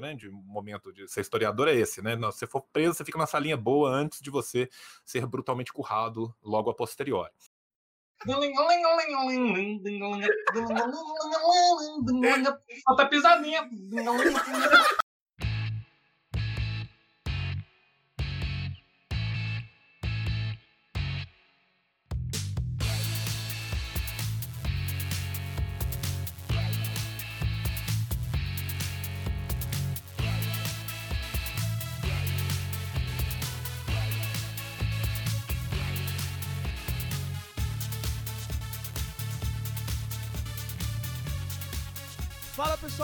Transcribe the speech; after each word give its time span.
grande 0.00 0.30
momento 0.30 0.92
de 0.92 1.08
ser 1.08 1.22
historiador 1.22 1.66
é 1.66 1.74
esse, 1.74 2.00
né? 2.00 2.14
Se 2.14 2.20
você 2.20 2.46
for 2.46 2.62
preso, 2.72 2.94
você 2.94 3.04
fica 3.04 3.18
na 3.18 3.26
salinha 3.26 3.56
boa 3.56 3.90
antes 3.90 4.20
de 4.20 4.30
você 4.30 4.68
ser 5.04 5.26
brutalmente 5.26 5.72
currado 5.72 6.32
logo 6.40 6.70
a 6.70 6.74
posteriori. 6.74 7.32
Falta 12.84 13.06
pisadinha. 13.06 13.68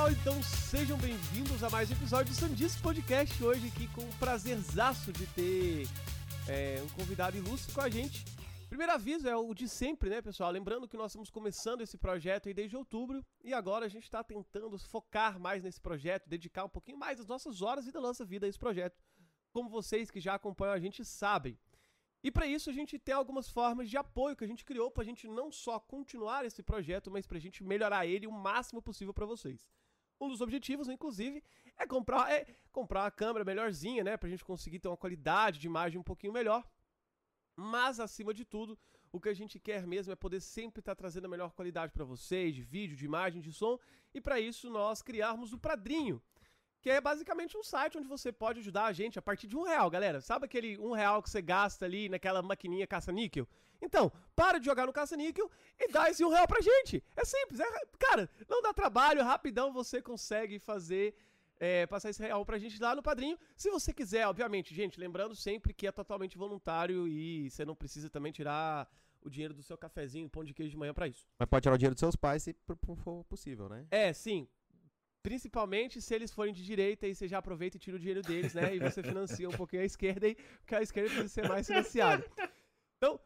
Pessoal, 0.05 0.11
então 0.11 0.43
sejam 0.43 0.99
bem-vindos 0.99 1.63
a 1.63 1.71
mais 1.71 1.91
um 1.91 1.95
episódio 1.95 2.33
do 2.33 2.37
Sandice 2.37 2.79
Podcast. 2.81 3.43
Hoje 3.43 3.69
aqui 3.69 3.89
com 3.89 4.03
o 4.03 4.15
prazerzaço 4.19 5.13
de 5.13 5.27
ter 5.29 5.87
é, 6.49 6.83
um 6.83 6.89
convidado 6.91 7.37
ilustre 7.37 7.73
com 7.73 7.81
a 7.81 7.89
gente. 7.89 8.25
Primeiro 8.69 8.93
aviso 8.93 9.29
é 9.29 9.37
o 9.37 9.55
de 9.55 9.69
sempre, 9.69 10.11
né, 10.11 10.21
pessoal? 10.21 10.51
Lembrando 10.51 10.89
que 10.89 10.97
nós 10.97 11.13
estamos 11.13 11.31
começando 11.31 11.81
esse 11.81 11.97
projeto 11.97 12.49
aí 12.49 12.55
desde 12.55 12.77
outubro 12.77 13.25
e 13.43 13.55
agora 13.55 13.87
a 13.87 13.89
gente 13.89 14.05
está 14.05 14.23
tentando 14.23 14.79
focar 14.79 15.39
mais 15.39 15.63
nesse 15.63 15.81
projeto, 15.81 16.29
dedicar 16.29 16.65
um 16.65 16.69
pouquinho 16.69 16.99
mais 16.99 17.19
das 17.19 17.27
nossas 17.27 17.63
horas 17.63 17.87
e 17.87 17.93
da 17.93 18.01
nossa 18.01 18.25
vida 18.25 18.47
a 18.47 18.49
esse 18.49 18.59
projeto. 18.59 18.99
Como 19.53 19.71
vocês 19.71 20.11
que 20.11 20.21
já 20.21 20.35
acompanham 20.35 20.75
a 20.75 20.81
gente 20.81 21.05
sabem. 21.05 21.59
E 22.23 22.31
para 22.31 22.47
isso 22.47 22.69
a 22.69 22.73
gente 22.73 22.99
tem 22.99 23.15
algumas 23.15 23.49
formas 23.49 23.89
de 23.89 23.97
apoio 23.97 24.37
que 24.37 24.45
a 24.45 24.49
gente 24.49 24.65
criou 24.65 24.91
para 24.91 25.03
a 25.03 25.07
gente 25.07 25.27
não 25.29 25.51
só 25.53 25.79
continuar 25.79 26.45
esse 26.45 26.63
projeto, 26.63 27.11
mas 27.11 27.27
para 27.27 27.39
a 27.39 27.41
gente 27.41 27.63
melhorar 27.63 28.07
ele 28.07 28.27
o 28.27 28.33
máximo 28.33 28.83
possível 28.83 29.15
para 29.15 29.27
vocês. 29.27 29.67
Um 30.21 30.29
dos 30.29 30.41
objetivos, 30.41 30.89
inclusive, 30.89 31.43
é 31.77 31.87
comprar, 31.87 32.31
é 32.31 32.47
comprar 32.71 33.03
uma 33.03 33.11
câmera 33.11 33.45
melhorzinha, 33.45 34.05
né, 34.05 34.17
para 34.17 34.27
a 34.27 34.31
gente 34.31 34.45
conseguir 34.45 34.79
ter 34.79 34.89
uma 34.89 34.97
qualidade 34.97 35.59
de 35.59 35.67
imagem 35.67 35.99
um 35.99 36.05
pouquinho 36.05 36.33
melhor. 36.33 36.65
Mas 37.57 38.01
acima 38.01 38.33
de 38.33 38.45
tudo, 38.45 38.79
o 39.13 39.21
que 39.21 39.29
a 39.29 39.35
gente 39.35 39.59
quer 39.59 39.87
mesmo 39.87 40.13
é 40.13 40.17
poder 40.17 40.41
sempre 40.41 40.81
estar 40.81 40.93
tá 40.93 40.97
trazendo 40.97 41.27
a 41.27 41.29
melhor 41.29 41.53
qualidade 41.53 41.93
para 41.93 42.05
vocês, 42.05 42.55
de 42.55 42.63
vídeo, 42.63 42.97
de 42.97 43.05
imagem, 43.05 43.41
de 43.41 43.53
som, 43.53 43.79
e 44.13 44.21
para 44.21 44.41
isso 44.41 44.71
nós 44.71 45.03
criarmos 45.03 45.53
o 45.53 45.59
Padrinho 45.59 46.23
que 46.85 46.91
é 46.91 47.01
basicamente 47.01 47.57
um 47.57 47.63
site 47.63 47.97
onde 47.97 48.07
você 48.07 48.31
pode 48.31 48.61
ajudar 48.61 48.85
a 48.85 48.93
gente 48.93 49.19
a 49.19 49.23
partir 49.23 49.47
de 49.47 49.57
um 49.57 49.63
real, 49.63 49.89
galera. 49.89 50.21
Sabe 50.21 50.45
aquele 50.45 50.77
um 50.79 50.93
real 50.93 51.23
que 51.23 51.31
você 51.31 51.41
gasta 51.41 51.87
ali 51.87 52.11
naquela 52.11 52.43
maquininha 52.43 52.87
caça-níquel? 52.87 53.49
Então, 53.85 54.11
para 54.35 54.59
de 54.59 54.65
jogar 54.65 54.87
no 54.87 54.93
caça-níquel 54.93 55.51
e 55.79 55.89
dá 55.89 56.11
esse 56.11 56.25
um 56.25 56.31
real 56.31 56.47
pra 56.49 56.61
gente. 56.61 57.03
É 57.15 57.25
simples, 57.25 57.61
é, 57.61 57.67
cara, 57.99 58.29
não 58.49 58.63
dá 58.63 58.73
trabalho, 58.73 59.23
rapidão 59.23 59.73
você 59.73 60.01
consegue 60.01 60.59
fazer, 60.59 61.15
é, 61.61 61.87
passar 61.87 62.11
esse 62.11 62.23
real 62.23 62.45
pra 62.45 62.59
gente 62.59 62.81
lá 62.81 62.97
no 62.97 63.03
padrinho. 63.03 63.39
Se 63.57 63.71
você 63.71 63.93
quiser, 63.93 64.27
obviamente, 64.27 64.75
gente, 64.75 64.99
lembrando 64.99 65.37
sempre 65.37 65.75
que 65.75 65.87
é 65.87 65.93
totalmente 65.93 66.39
voluntário 66.39 67.07
e 67.07 67.51
você 67.51 67.65
não 67.65 67.77
precisa 67.77 68.09
também 68.09 68.33
tirar 68.33 68.91
o 69.23 69.31
dinheiro 69.31 69.55
do 69.55 69.63
seu 69.63 69.77
cafezinho, 69.77 70.29
pão 70.29 70.45
de 70.45 70.53
queijo 70.53 70.73
de 70.73 70.77
manhã 70.77 70.93
para 70.93 71.09
isso. 71.09 71.27
Mas 71.39 71.49
pode 71.49 71.63
tirar 71.63 71.75
o 71.75 71.79
dinheiro 71.79 71.95
dos 71.95 72.01
seus 72.01 72.17
pais 72.17 72.43
se 72.43 72.57
for 72.67 73.25
possível, 73.25 73.69
né? 73.69 73.87
É, 73.91 74.13
sim. 74.13 74.49
Principalmente 75.23 76.03
se 76.03 76.15
eles 76.15 76.31
forem 76.31 76.53
de 76.53 76.63
direita 76.63 77.07
e 77.07 77.15
você 77.15 77.27
já 77.27 77.39
aproveita 77.39 77.79
e 77.79 77.81
tira 77.81 77.97
o 77.97 77.99
dinheiro 77.99 78.21
deles, 78.21 78.53
né? 78.53 78.77
E 78.77 78.79
você 78.79 79.03
financia 79.03 79.49
um 79.49 79.53
pouquinho 79.53 79.81
a 79.81 79.87
esquerda 79.87 80.27
aí, 80.27 80.35
porque 80.35 80.75
a 80.75 80.83
esquerda 80.83 81.09
precisa 81.09 81.29
ser 81.29 81.49
mais 81.49 81.67
financiada. 81.67 82.23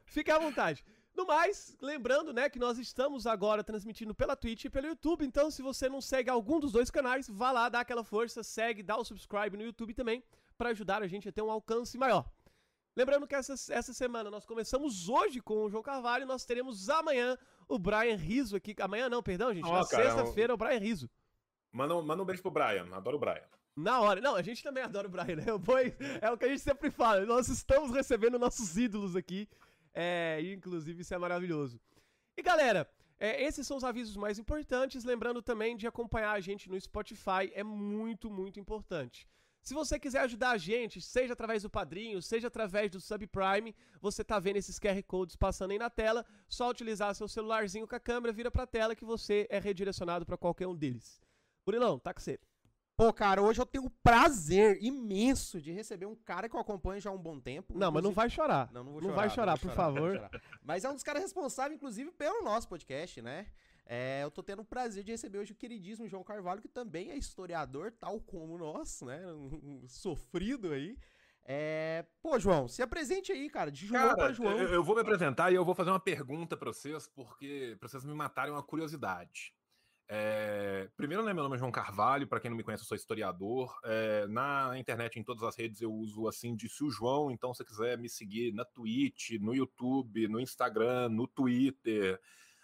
Fique 0.09 0.31
à 0.31 0.39
vontade. 0.39 0.85
No 1.15 1.27
mais, 1.27 1.77
lembrando, 1.83 2.33
né, 2.33 2.49
que 2.49 2.59
nós 2.59 2.79
estamos 2.79 3.27
agora 3.27 3.65
transmitindo 3.65 4.15
pela 4.15 4.37
Twitch 4.37 4.67
e 4.67 4.71
pelo 4.71 4.87
YouTube, 4.87 5.25
então 5.25 5.51
se 5.51 5.63
você 5.63 5.89
não 5.89 6.01
segue 6.01 6.31
algum 6.31 6.61
dos 6.61 6.71
dois 6.71 6.91
canais, 6.91 7.29
vá 7.29 7.51
lá, 7.51 7.69
dá 7.69 7.81
aquela 7.81 8.05
força, 8.05 8.43
segue, 8.45 8.85
dá 8.85 8.97
o 8.97 9.05
subscribe 9.05 9.57
no 9.57 9.65
YouTube 9.65 9.95
também, 9.95 10.23
para 10.57 10.71
ajudar 10.71 11.03
a 11.03 11.09
gente 11.09 11.29
a 11.29 11.33
ter 11.33 11.43
um 11.43 11.51
alcance 11.51 11.99
maior. 11.99 12.25
Lembrando 12.95 13.27
que 13.27 13.35
essa, 13.35 13.55
essa 13.73 13.93
semana 13.93 14.31
nós 14.31 14.45
começamos 14.45 15.09
hoje 15.09 15.41
com 15.41 15.65
o 15.65 15.71
João 15.71 15.83
Carvalho, 15.83 16.27
nós 16.27 16.45
teremos 16.45 16.89
amanhã 16.89 17.37
o 17.69 17.79
Brian 17.79 18.17
Riso 18.17 18.57
aqui. 18.57 18.75
Amanhã 18.81 19.09
não, 19.09 19.23
perdão, 19.23 19.55
gente. 19.55 19.67
Oh, 19.69 19.73
na 19.73 19.85
sexta-feira, 19.85 20.55
o 20.55 20.57
Brian 20.57 20.79
Riso. 20.79 21.09
Manda, 21.71 22.01
manda 22.03 22.23
um 22.23 22.27
beijo 22.27 22.43
pro 22.43 22.51
Brian. 22.51 22.89
Adoro 22.93 23.17
o 23.17 23.21
Brian. 23.21 23.45
Na 23.77 24.01
hora. 24.01 24.21
Não, 24.21 24.35
a 24.35 24.43
gente 24.43 24.65
também 24.65 24.83
adora 24.83 25.07
o 25.07 25.11
Brian, 25.11 25.37
né? 25.37 25.45
O 25.53 25.61
é 26.21 26.31
o 26.31 26.37
que 26.37 26.47
a 26.47 26.49
gente 26.49 26.61
sempre 26.61 26.91
fala. 26.91 27.25
Nós 27.25 27.49
estamos 27.49 27.93
recebendo 27.93 28.37
nossos 28.37 28.77
ídolos 28.77 29.15
aqui. 29.15 29.49
É, 30.01 30.41
inclusive 30.55 31.03
isso 31.03 31.13
é 31.13 31.19
maravilhoso. 31.19 31.81
E 32.37 32.41
galera, 32.41 32.89
é, 33.19 33.43
esses 33.43 33.67
são 33.67 33.77
os 33.77 33.83
avisos 33.83 34.17
mais 34.17 34.39
importantes. 34.39 35.03
Lembrando 35.03 35.43
também 35.43 35.77
de 35.77 35.89
acompanhar 35.89 36.31
a 36.31 36.41
gente 36.41 36.71
no 36.71 36.81
Spotify. 36.81 37.51
É 37.53 37.65
muito, 37.65 38.31
muito 38.31 38.61
importante. 38.61 39.27
Se 39.61 39.75
você 39.75 39.99
quiser 39.99 40.21
ajudar 40.21 40.53
a 40.53 40.57
gente, 40.57 41.01
seja 41.01 41.33
através 41.33 41.65
do 41.65 41.69
padrinho, 41.69 42.23
seja 42.23 42.47
através 42.47 42.93
do 42.93 43.01
Subprime, 43.01 43.75
você 44.01 44.23
tá 44.23 44.39
vendo 44.39 44.57
esses 44.59 44.79
QR 44.79 45.03
Codes 45.03 45.35
passando 45.35 45.73
aí 45.73 45.79
na 45.79 45.91
tela, 45.91 46.25
só 46.49 46.71
utilizar 46.71 47.13
seu 47.17 47.27
celularzinho 47.27 47.89
com 47.89 47.97
a 47.97 48.01
câmera, 48.01 48.33
vira 48.33 48.53
pra 48.53 48.69
tela 48.69 48.95
que 48.95 49.05
você 49.05 49.49
é 49.51 49.59
redirecionado 49.59 50.25
para 50.25 50.39
qualquer 50.39 50.69
um 50.69 50.77
deles. 50.77 51.21
Burilão, 51.67 51.99
tá 51.99 52.15
com 52.15 52.21
você. 52.21 52.39
Pô, 52.99 53.13
cara, 53.13 53.41
hoje 53.41 53.61
eu 53.61 53.65
tenho 53.65 53.85
o 53.85 53.91
prazer 54.03 54.83
imenso 54.83 55.61
de 55.61 55.71
receber 55.71 56.05
um 56.05 56.17
cara 56.17 56.49
que 56.49 56.57
eu 56.57 56.59
acompanho 56.59 57.01
já 57.01 57.11
há 57.11 57.13
um 57.13 57.23
bom 57.23 57.39
tempo. 57.39 57.79
Não, 57.79 57.93
mas 57.93 58.03
não 58.03 58.11
vai 58.11 58.29
chorar. 58.29 58.69
Não, 58.73 58.83
não 58.83 58.91
vou 58.91 59.01
chorar. 59.01 59.09
Não 59.09 59.17
vai 59.17 59.31
chorar, 59.31 59.53
não 59.53 59.59
por 59.59 59.71
chorar, 59.71 59.77
favor. 59.77 60.15
Chorar. 60.17 60.43
Mas 60.65 60.85
é 60.85 60.91
um 60.91 60.95
dos 60.95 61.05
caras 61.05 61.23
responsáveis, 61.23 61.77
inclusive, 61.77 62.11
pelo 62.11 62.43
nosso 62.43 62.69
podcast, 62.69 63.23
né? 63.23 63.47
É, 63.87 64.25
eu 64.25 64.33
tô 64.33 64.43
tendo 64.43 64.63
o 64.63 64.65
prazer 64.65 65.05
de 65.05 65.13
receber 65.13 65.39
hoje 65.39 65.53
o 65.53 65.55
queridíssimo 65.55 66.09
João 66.09 66.25
Carvalho, 66.25 66.61
que 66.61 66.67
também 66.67 67.13
é 67.13 67.17
historiador, 67.17 67.93
tal 67.93 68.21
como 68.21 68.59
nós, 68.59 69.01
né? 69.03 69.21
Um, 69.33 69.85
um 69.85 69.89
sofrido 69.89 70.73
aí. 70.73 70.99
É... 71.45 72.05
Pô, 72.21 72.37
João, 72.41 72.67
se 72.67 72.83
apresente 72.83 73.31
aí, 73.31 73.49
cara, 73.49 73.71
de 73.71 73.87
João 73.87 74.17
para 74.17 74.33
João. 74.33 74.59
Eu, 74.59 74.71
eu, 74.71 74.83
vou 74.83 74.97
me 74.97 75.03
apresentar 75.03 75.53
e 75.53 75.55
eu 75.55 75.65
vou 75.65 75.75
fazer 75.77 75.91
uma 75.91 76.01
pergunta 76.01 76.57
para 76.57 76.73
vocês, 76.73 77.07
porque 77.07 77.77
pra 77.79 77.89
vocês 77.89 78.05
me 78.05 78.13
matarem 78.13 78.53
uma 78.53 78.63
curiosidade. 78.63 79.55
É, 80.11 80.89
primeiro, 80.97 81.23
né, 81.23 81.35
meu 81.35 81.43
nome 81.43 81.57
é 81.57 81.59
João 81.59 81.71
Carvalho, 81.71 82.27
para 82.27 82.41
quem 82.41 82.51
não 82.51 82.57
me 82.57 82.65
conhece, 82.65 82.83
eu 82.83 82.87
sou 82.87 82.97
historiador. 82.97 83.79
É, 83.85 84.27
na 84.27 84.79
internet, 84.79 85.19
em 85.19 85.23
todas 85.23 85.43
as 85.43 85.55
redes, 85.55 85.83
eu 85.83 85.93
uso 85.93 86.27
assim, 86.27 86.57
disse 86.57 86.83
o 86.83 86.91
João. 86.91 87.31
Então, 87.31 87.53
se 87.53 87.63
quiser 87.63 87.99
me 87.99 88.09
seguir 88.09 88.53
na 88.55 88.65
Twitch, 88.65 89.33
no 89.39 89.55
YouTube, 89.55 90.27
no 90.29 90.41
Instagram, 90.41 91.11
no 91.11 91.27
Twitter, 91.27 92.19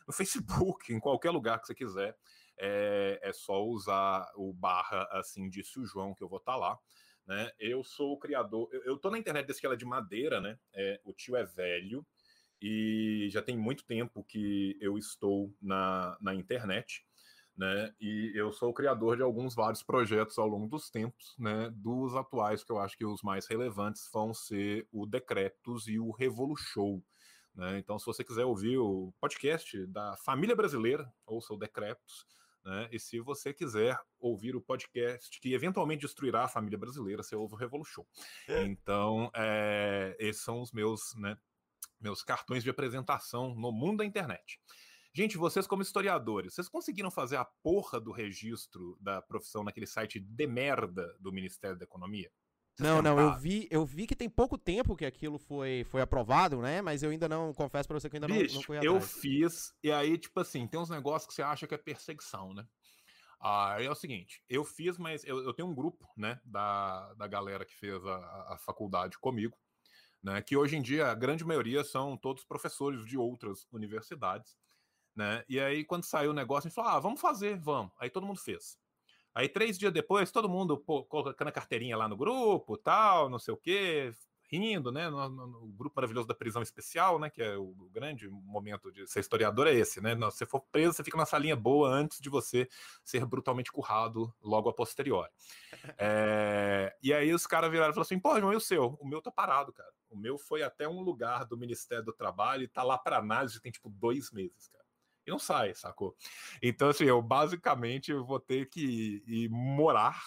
no 0.06 0.12
Facebook, 0.14 0.90
em 0.92 0.98
qualquer 0.98 1.30
lugar 1.30 1.60
que 1.60 1.66
você 1.66 1.74
quiser, 1.74 2.16
é, 2.56 3.20
é 3.22 3.32
só 3.32 3.62
usar 3.62 4.26
o 4.36 4.52
barra 4.52 5.06
assim, 5.12 5.50
disse 5.50 5.78
o 5.78 5.84
João, 5.84 6.14
que 6.14 6.24
eu 6.24 6.28
vou 6.28 6.38
estar 6.38 6.52
tá 6.52 6.58
lá. 6.58 6.78
Né? 7.26 7.50
Eu 7.58 7.84
sou 7.84 8.12
o 8.12 8.18
criador, 8.18 8.68
eu, 8.72 8.84
eu 8.84 8.98
tô 8.98 9.10
na 9.10 9.18
internet 9.18 9.46
desde 9.46 9.60
que 9.60 9.66
ela 9.66 9.74
é 9.74 9.78
de 9.78 9.84
madeira, 9.84 10.40
né? 10.40 10.58
É, 10.74 11.00
o 11.04 11.12
tio 11.12 11.36
é 11.36 11.44
velho 11.44 12.06
e 12.60 13.28
já 13.30 13.42
tem 13.42 13.56
muito 13.56 13.84
tempo 13.84 14.22
que 14.22 14.76
eu 14.80 14.96
estou 14.98 15.54
na, 15.60 16.16
na 16.20 16.34
internet 16.34 17.04
né? 17.56 17.92
E 18.00 18.32
eu 18.34 18.52
sou 18.52 18.70
o 18.70 18.74
criador 18.74 19.16
de 19.16 19.22
alguns 19.22 19.54
vários 19.54 19.82
projetos 19.82 20.38
ao 20.38 20.46
longo 20.46 20.68
dos 20.68 20.90
tempos, 20.90 21.34
né? 21.38 21.70
Dos 21.74 22.14
atuais 22.16 22.64
que 22.64 22.72
eu 22.72 22.78
acho 22.78 22.96
que 22.96 23.04
os 23.04 23.22
mais 23.22 23.46
relevantes 23.46 24.08
vão 24.12 24.34
ser 24.34 24.86
o 24.90 25.06
Decretos 25.06 25.86
e 25.86 25.98
o 25.98 26.10
Revolution. 26.10 27.00
Né? 27.54 27.78
Então, 27.78 27.98
se 27.98 28.06
você 28.06 28.24
quiser 28.24 28.44
ouvir 28.44 28.78
o 28.78 29.14
podcast 29.20 29.86
da 29.86 30.16
família 30.16 30.56
brasileira, 30.56 31.08
ouça 31.24 31.54
o 31.54 31.58
Decretos. 31.58 32.26
Né? 32.64 32.88
E 32.90 32.98
se 32.98 33.20
você 33.20 33.52
quiser 33.52 33.96
ouvir 34.18 34.56
o 34.56 34.60
podcast 34.60 35.38
que 35.40 35.52
eventualmente 35.52 36.02
destruirá 36.02 36.44
a 36.44 36.48
família 36.48 36.78
brasileira, 36.78 37.22
você 37.22 37.36
ouve 37.36 37.54
o 37.54 37.58
Revolution. 37.58 38.04
Então, 38.48 39.30
é, 39.34 40.16
esses 40.18 40.42
são 40.42 40.60
os 40.60 40.72
meus, 40.72 41.14
né, 41.16 41.36
meus 42.00 42.22
cartões 42.22 42.64
de 42.64 42.70
apresentação 42.70 43.54
no 43.54 43.70
mundo 43.70 43.98
da 43.98 44.04
internet. 44.04 44.58
Gente, 45.16 45.36
vocês 45.36 45.64
como 45.64 45.80
historiadores, 45.80 46.54
vocês 46.54 46.68
conseguiram 46.68 47.08
fazer 47.08 47.36
a 47.36 47.44
porra 47.44 48.00
do 48.00 48.10
registro 48.10 48.98
da 49.00 49.22
profissão 49.22 49.62
naquele 49.62 49.86
site 49.86 50.18
de 50.18 50.46
merda 50.46 51.16
do 51.20 51.32
Ministério 51.32 51.78
da 51.78 51.84
Economia? 51.84 52.28
Vocês 52.74 52.88
não, 52.88 53.00
não, 53.00 53.20
eu 53.20 53.38
vi, 53.38 53.68
eu 53.70 53.86
vi 53.86 54.08
que 54.08 54.16
tem 54.16 54.28
pouco 54.28 54.58
tempo 54.58 54.96
que 54.96 55.06
aquilo 55.06 55.38
foi, 55.38 55.84
foi 55.84 56.00
aprovado, 56.00 56.60
né? 56.60 56.82
Mas 56.82 57.04
eu 57.04 57.10
ainda 57.10 57.28
não, 57.28 57.54
confesso 57.54 57.86
pra 57.86 58.00
você 58.00 58.10
que 58.10 58.16
eu 58.16 58.24
ainda 58.24 58.34
Bicho, 58.34 58.48
não, 58.48 58.54
não 58.54 58.62
fui 58.62 58.76
atrás. 58.76 58.92
Eu 58.92 59.00
fiz, 59.00 59.72
e 59.84 59.92
aí, 59.92 60.18
tipo 60.18 60.40
assim, 60.40 60.66
tem 60.66 60.80
uns 60.80 60.90
negócios 60.90 61.28
que 61.28 61.34
você 61.34 61.42
acha 61.42 61.68
que 61.68 61.74
é 61.74 61.78
perseguição, 61.78 62.52
né? 62.52 62.66
Aí 63.40 63.84
é 63.86 63.90
o 63.90 63.94
seguinte, 63.94 64.42
eu 64.48 64.64
fiz, 64.64 64.98
mas 64.98 65.22
eu, 65.22 65.44
eu 65.44 65.52
tenho 65.52 65.68
um 65.68 65.74
grupo, 65.74 66.08
né, 66.16 66.40
da, 66.44 67.12
da 67.14 67.28
galera 67.28 67.64
que 67.64 67.74
fez 67.74 68.04
a, 68.04 68.54
a 68.54 68.58
faculdade 68.58 69.18
comigo, 69.18 69.54
né, 70.22 70.40
que 70.40 70.56
hoje 70.56 70.76
em 70.76 70.82
dia 70.82 71.08
a 71.08 71.14
grande 71.14 71.44
maioria 71.44 71.84
são 71.84 72.16
todos 72.16 72.42
professores 72.42 73.04
de 73.04 73.18
outras 73.18 73.66
universidades, 73.70 74.56
né? 75.14 75.44
E 75.48 75.60
aí, 75.60 75.84
quando 75.84 76.04
saiu 76.04 76.30
o 76.30 76.34
negócio, 76.34 76.66
a 76.66 76.68
gente 76.68 76.74
falou: 76.74 76.90
ah, 76.90 77.00
vamos 77.00 77.20
fazer, 77.20 77.56
vamos. 77.58 77.92
Aí 77.98 78.10
todo 78.10 78.26
mundo 78.26 78.40
fez. 78.40 78.78
Aí, 79.34 79.48
três 79.48 79.78
dias 79.78 79.92
depois, 79.92 80.30
todo 80.30 80.48
mundo 80.48 80.78
pô, 80.78 81.04
colocando 81.04 81.48
a 81.48 81.52
carteirinha 81.52 81.96
lá 81.96 82.08
no 82.08 82.16
grupo, 82.16 82.76
tal, 82.76 83.28
não 83.28 83.38
sei 83.38 83.52
o 83.52 83.56
quê, 83.56 84.14
rindo, 84.48 84.92
né? 84.92 85.08
No, 85.10 85.28
no, 85.28 85.46
no, 85.46 85.68
grupo 85.72 85.96
maravilhoso 85.96 86.28
da 86.28 86.34
prisão 86.34 86.62
especial, 86.62 87.18
né? 87.18 87.30
Que 87.30 87.42
é 87.42 87.56
o, 87.56 87.64
o, 87.64 87.90
grande 87.90 88.28
momento 88.28 88.92
de 88.92 89.06
ser 89.06 89.20
historiador, 89.20 89.66
é 89.66 89.74
esse, 89.74 90.00
né? 90.00 90.14
Se 90.14 90.38
você 90.38 90.46
for 90.46 90.60
preso, 90.60 90.92
você 90.92 91.04
fica 91.04 91.16
na 91.16 91.26
salinha 91.26 91.56
boa 91.56 91.88
antes 91.88 92.20
de 92.20 92.28
você 92.28 92.68
ser 93.04 93.24
brutalmente 93.26 93.72
currado 93.72 94.32
logo 94.42 94.68
a 94.68 94.74
posteriori. 94.74 95.30
É, 95.98 96.96
e 97.02 97.12
aí 97.12 97.32
os 97.34 97.46
caras 97.46 97.70
viraram 97.70 97.90
e 97.90 97.94
falaram 97.94 98.06
assim: 98.06 98.18
pô, 98.18 98.38
João, 98.40 98.52
e 98.52 98.56
o 98.56 98.60
seu? 98.60 98.96
O 99.00 99.06
meu 99.06 99.20
tá 99.20 99.30
parado, 99.30 99.72
cara. 99.72 99.92
O 100.08 100.16
meu 100.16 100.38
foi 100.38 100.62
até 100.62 100.88
um 100.88 101.00
lugar 101.00 101.44
do 101.44 101.58
Ministério 101.58 102.04
do 102.04 102.12
Trabalho 102.12 102.62
e 102.62 102.68
tá 102.68 102.82
lá 102.82 102.96
para 102.96 103.18
análise, 103.18 103.60
tem 103.60 103.70
tipo 103.72 103.90
dois 103.90 104.30
meses, 104.30 104.68
cara 104.68 104.83
e 105.26 105.30
não 105.30 105.38
sai, 105.38 105.74
sacou? 105.74 106.16
Então, 106.62 106.88
assim, 106.88 107.04
eu 107.04 107.20
basicamente 107.22 108.12
vou 108.12 108.38
ter 108.38 108.68
que 108.68 109.22
ir 109.26 109.48
morar 109.48 110.22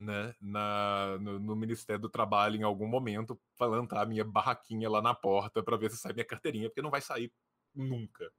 né, 0.00 0.34
na, 0.40 1.18
no, 1.20 1.38
no, 1.38 1.54
Ministério 1.54 2.00
do 2.00 2.08
Trabalho 2.08 2.56
em 2.56 2.62
algum 2.62 2.86
momento, 2.86 3.38
plantar 3.56 4.02
a 4.02 4.06
minha 4.06 4.24
barraquinha 4.24 4.88
lá 4.88 5.02
na 5.02 5.14
porta 5.14 5.62
para 5.62 5.76
ver 5.76 5.90
se 5.90 5.98
sai 5.98 6.14
minha 6.14 6.24
carteirinha, 6.24 6.68
porque 6.68 6.80
não 6.80 6.90
vai 6.90 7.02
sair 7.02 7.30
nunca. 7.74 8.30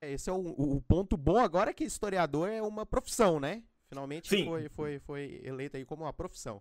É, 0.00 0.12
esse 0.12 0.28
é 0.28 0.32
o, 0.32 0.36
o, 0.36 0.80
ponto 0.82 1.16
bom 1.16 1.38
agora 1.38 1.72
que 1.72 1.84
historiador 1.84 2.48
é 2.50 2.60
uma 2.60 2.84
profissão, 2.84 3.40
né? 3.40 3.62
Finalmente 3.88 4.28
Sim. 4.28 4.44
Foi, 4.44 4.68
foi, 4.68 4.98
foi 5.00 5.40
eleito 5.42 5.76
aí 5.76 5.86
como 5.86 6.04
uma 6.04 6.12
profissão. 6.12 6.60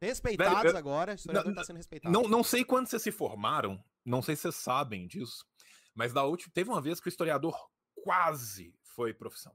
Respeitados 0.00 0.62
Velho, 0.62 0.78
agora, 0.78 1.14
historiador 1.14 1.50
está 1.50 1.64
sendo 1.64 1.76
respeitado. 1.76 2.12
Não, 2.12 2.28
não 2.28 2.44
sei 2.44 2.64
quando 2.64 2.86
vocês 2.86 3.02
se 3.02 3.10
formaram, 3.10 3.82
não 4.04 4.22
sei 4.22 4.36
se 4.36 4.42
vocês 4.42 4.54
sabem 4.54 5.08
disso, 5.08 5.44
mas 5.98 6.12
da 6.12 6.22
última, 6.22 6.52
teve 6.54 6.70
uma 6.70 6.80
vez 6.80 7.00
que 7.00 7.08
o 7.08 7.10
historiador 7.10 7.58
quase 8.04 8.72
foi 8.84 9.12
profissão. 9.12 9.52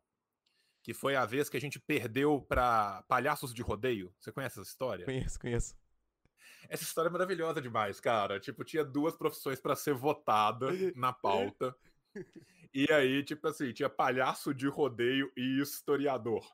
Que 0.83 0.93
foi 0.93 1.15
a 1.15 1.25
vez 1.25 1.47
que 1.47 1.55
a 1.55 1.61
gente 1.61 1.79
perdeu 1.79 2.41
para 2.41 3.01
palhaços 3.03 3.53
de 3.53 3.61
rodeio. 3.61 4.13
Você 4.19 4.29
conhece 4.29 4.59
essa 4.59 4.69
história? 4.69 5.05
Conheço, 5.05 5.39
conheço. 5.39 5.73
Essa 6.67 6.83
história 6.83 7.07
é 7.07 7.11
maravilhosa 7.11 7.61
demais, 7.61 8.01
cara. 8.01 8.41
Tipo, 8.41 8.65
tinha 8.65 8.83
duas 8.83 9.15
profissões 9.15 9.61
para 9.61 9.73
ser 9.73 9.93
votada 9.93 10.67
na 10.97 11.13
pauta. 11.13 11.73
e 12.73 12.91
aí, 12.91 13.23
tipo 13.23 13.47
assim, 13.47 13.71
tinha 13.71 13.87
palhaço 13.87 14.53
de 14.53 14.67
rodeio 14.67 15.31
e 15.37 15.61
historiador. 15.61 16.45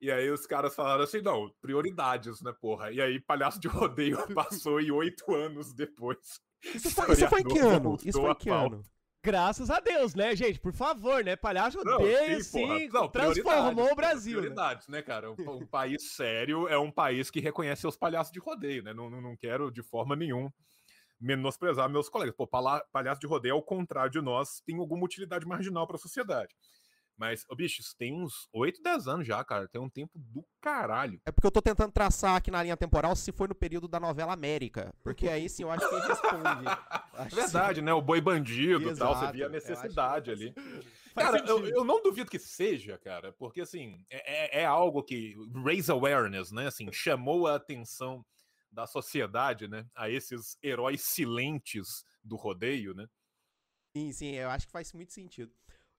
E 0.00 0.10
aí 0.10 0.30
os 0.30 0.46
caras 0.46 0.74
falaram 0.74 1.04
assim, 1.04 1.20
não, 1.20 1.54
prioridades, 1.60 2.40
né, 2.40 2.54
porra? 2.58 2.90
E 2.90 3.02
aí 3.02 3.20
palhaço 3.20 3.60
de 3.60 3.68
rodeio 3.68 4.16
passou 4.34 4.80
e 4.80 4.90
oito 4.90 5.30
anos 5.34 5.74
depois. 5.74 6.40
Isso 6.74 6.90
foi, 6.90 7.12
isso 7.12 7.28
foi 7.28 7.44
que 7.44 7.58
ano? 7.58 7.98
Isso 8.02 8.18
foi 8.18 8.34
que 8.34 8.48
ano? 8.48 8.82
Graças 9.22 9.68
a 9.68 9.80
Deus, 9.80 10.14
né, 10.14 10.34
gente? 10.34 10.58
Por 10.58 10.72
favor, 10.72 11.22
né? 11.22 11.36
Palhaço 11.36 11.78
odeia, 11.80 12.42
sim, 12.42 12.88
não, 12.88 13.06
transformou 13.06 13.92
o 13.92 13.94
Brasil. 13.94 14.36
Né? 14.36 14.48
Prioridades, 14.48 14.88
né, 14.88 14.98
né 14.98 15.02
cara? 15.02 15.30
Um, 15.30 15.36
um, 15.38 15.66
país 15.66 16.14
sério 16.14 16.66
é 16.68 16.78
um 16.78 16.90
país 16.90 17.30
que 17.30 17.38
reconhece 17.38 17.82
seus 17.82 17.98
palhaços 17.98 18.32
de 18.32 18.40
rodeio, 18.40 18.82
né? 18.82 18.94
Não, 18.94 19.10
não, 19.10 19.20
não 19.20 19.36
quero 19.36 19.70
de 19.70 19.82
forma 19.82 20.16
nenhuma 20.16 20.50
menosprezar 21.20 21.88
meus 21.90 22.08
colegas. 22.08 22.34
Pô, 22.34 22.46
palhaço 22.46 23.20
de 23.20 23.26
rodeio, 23.26 23.54
ao 23.54 23.62
contrário 23.62 24.10
de 24.10 24.20
nós, 24.22 24.62
tem 24.64 24.78
alguma 24.78 25.04
utilidade 25.04 25.46
marginal 25.46 25.86
para 25.86 25.96
a 25.96 25.98
sociedade. 25.98 26.54
Mas, 27.20 27.44
ô, 27.50 27.54
bicho, 27.54 27.82
isso 27.82 27.94
tem 27.98 28.14
uns 28.14 28.48
8, 28.50 28.82
10 28.82 29.06
anos 29.06 29.26
já, 29.26 29.44
cara. 29.44 29.68
Tem 29.68 29.78
um 29.78 29.90
tempo 29.90 30.18
do 30.18 30.42
caralho. 30.58 31.20
É 31.26 31.30
porque 31.30 31.46
eu 31.46 31.50
tô 31.50 31.60
tentando 31.60 31.92
traçar 31.92 32.34
aqui 32.34 32.50
na 32.50 32.62
linha 32.62 32.78
temporal 32.78 33.14
se 33.14 33.30
foi 33.30 33.46
no 33.46 33.54
período 33.54 33.86
da 33.86 34.00
novela 34.00 34.32
América. 34.32 34.90
Porque 35.02 35.28
aí 35.28 35.46
sim 35.46 35.64
eu 35.64 35.70
acho 35.70 35.86
que 35.86 35.94
responde. 35.96 36.64
Acho 37.12 37.36
Verdade, 37.36 37.82
né? 37.82 37.92
O 37.92 38.00
boi 38.00 38.18
bandido 38.22 38.90
e 38.90 38.96
tal. 38.96 39.14
Você 39.14 39.32
via 39.32 39.44
a 39.44 39.48
necessidade 39.50 40.30
ali. 40.30 40.54
Cara, 41.14 41.44
eu, 41.46 41.68
eu, 41.68 41.84
não 41.84 42.02
duvido 42.02 42.30
que 42.30 42.38
seja, 42.38 42.96
cara, 42.96 43.32
porque 43.32 43.60
assim, 43.60 44.02
é, 44.08 44.60
é, 44.60 44.62
é 44.62 44.64
algo 44.64 45.02
que 45.02 45.34
raise 45.62 45.90
awareness, 45.90 46.50
né? 46.50 46.68
Assim, 46.68 46.90
chamou 46.90 47.46
a 47.46 47.56
atenção 47.56 48.24
da 48.72 48.86
sociedade, 48.86 49.68
né? 49.68 49.84
A 49.94 50.08
esses 50.08 50.56
heróis 50.62 51.02
silentes 51.02 52.02
do 52.24 52.36
rodeio, 52.36 52.94
né? 52.94 53.06
Sim, 53.94 54.12
sim, 54.12 54.30
eu 54.36 54.48
acho 54.48 54.66
que 54.66 54.72
faz 54.72 54.90
muito 54.94 55.12
sentido. 55.12 55.52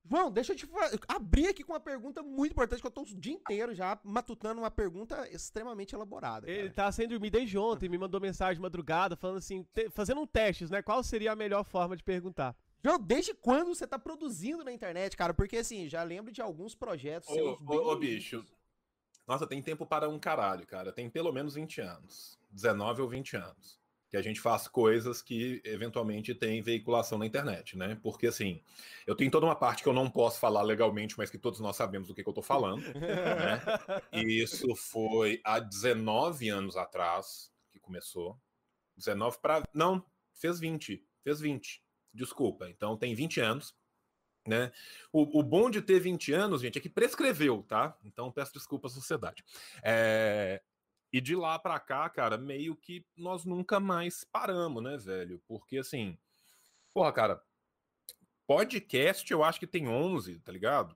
João, 0.03 0.31
deixa 0.31 0.53
eu 0.53 0.56
te 0.56 0.68
abrir 1.07 1.48
aqui 1.48 1.63
com 1.63 1.74
uma 1.74 1.80
pergunta 1.80 2.24
muito 2.24 2.51
importante, 2.51 2.81
que 2.81 2.88
eu 2.88 2.92
tô 2.92 3.01
o 3.01 3.06
dia 3.06 3.33
inteiro 3.33 3.74
já 3.74 4.00
matutando 4.03 4.62
uma 4.62 4.71
pergunta 4.71 5.27
extremamente 5.30 5.94
elaborada. 5.94 6.48
Cara. 6.48 6.57
Ele 6.57 6.69
tá 6.69 6.92
sem 6.92 7.07
dormir 7.07 7.30
desde 7.30 7.57
ontem, 7.57 7.88
me 7.88 7.98
mandou 7.98 8.19
mensagem 8.19 8.56
de 8.56 8.62
madrugada, 8.62 9.15
falando 9.15 9.38
assim, 9.38 9.65
fazendo 9.92 10.21
um 10.21 10.27
teste, 10.27 10.69
né? 10.71 10.81
Qual 10.81 11.03
seria 11.03 11.31
a 11.31 11.36
melhor 11.36 11.63
forma 11.63 11.95
de 11.95 12.03
perguntar? 12.03 12.56
João, 12.83 13.00
desde 13.00 13.33
quando 13.33 13.68
você 13.68 13.86
tá 13.86 14.00
produzindo 14.00 14.63
na 14.63 14.71
internet, 14.71 15.15
cara? 15.15 15.33
Porque 15.33 15.57
assim, 15.57 15.88
já 15.88 16.01
lembro 16.04 16.31
de 16.31 16.42
alguns 16.42 16.74
projetos 16.74 17.30
ô, 17.30 17.33
seus. 17.33 17.62
Ô, 17.62 17.92
ô, 17.92 17.95
bicho. 17.95 18.44
Nossa, 19.27 19.45
tem 19.45 19.62
tempo 19.62 19.86
para 19.86 20.09
um 20.09 20.18
caralho, 20.18 20.65
cara. 20.65 20.92
Tem 20.92 21.09
pelo 21.09 21.31
menos 21.31 21.54
20 21.54 21.80
anos. 21.80 22.39
19 22.51 23.04
ou 23.04 23.07
20 23.07 23.38
anos 23.38 23.81
que 24.12 24.18
a 24.18 24.22
gente 24.22 24.42
faz 24.42 24.68
coisas 24.68 25.22
que 25.22 25.62
eventualmente 25.63 26.36
tem 26.36 26.62
veiculação 26.62 27.18
na 27.18 27.25
internet, 27.25 27.78
né? 27.78 27.98
Porque 28.04 28.28
assim, 28.28 28.62
eu 29.08 29.16
tenho 29.16 29.31
toda 29.31 29.46
uma 29.46 29.56
parte 29.56 29.81
que 29.81 29.88
eu 29.88 29.94
não 29.94 30.10
posso 30.10 30.38
falar 30.38 30.62
legalmente, 30.63 31.18
mas 31.18 31.30
que 31.30 31.38
todos 31.38 31.62
nós 31.62 31.78
sabemos 31.78 32.10
do 32.10 32.13
que, 32.13 32.22
que 32.22 32.30
eu 32.30 32.34
tô 32.34 32.42
falando, 32.42 32.81
né? 32.81 33.62
E 34.12 34.44
isso 34.44 34.75
foi 34.75 35.40
há 35.46 35.60
19 35.60 36.50
anos 36.50 36.75
atrás 36.75 37.54
que 37.72 37.80
começou. 37.80 38.38
19 38.98 39.38
para 39.42 39.63
não, 39.74 40.06
fez 40.34 40.60
20, 40.60 41.02
fez 41.24 41.40
20. 41.40 41.81
Desculpa. 42.14 42.69
Então 42.69 42.98
tem 42.98 43.16
20 43.16 43.40
anos, 43.40 43.74
né? 44.46 44.74
O, 45.14 45.40
o 45.40 45.42
bom 45.42 45.69
de 45.69 45.81
ter 45.81 46.02
20 46.02 46.34
anos, 46.34 46.62
gente, 46.62 46.78
é 46.78 46.81
que 46.81 46.90
prescreveu, 46.90 47.64
tá? 47.64 47.98
Então 48.04 48.30
peço 48.30 48.52
desculpa 48.52 48.88
à 48.88 48.92
sociedade. 48.92 49.42
É, 49.81 50.62
e 51.12 51.19
de 51.19 51.36
lá 51.36 51.60
para 51.60 51.80
cá, 51.80 52.10
cara, 52.10 52.38
meio 52.38 52.75
que 52.75 53.06
nós 53.18 53.46
nunca 53.46 53.80
mais 53.80 54.24
paramos, 54.24 54.81
né, 54.81 54.98
velho? 54.98 55.42
Porque 55.48 55.78
assim, 55.78 56.18
porra, 56.94 57.12
cara, 57.12 57.44
podcast 58.48 59.31
eu 59.31 59.44
acho 59.44 59.60
que 59.60 59.68
tem 59.68 59.88
11, 59.88 60.40
tá 60.40 60.52
ligado? 60.52 60.96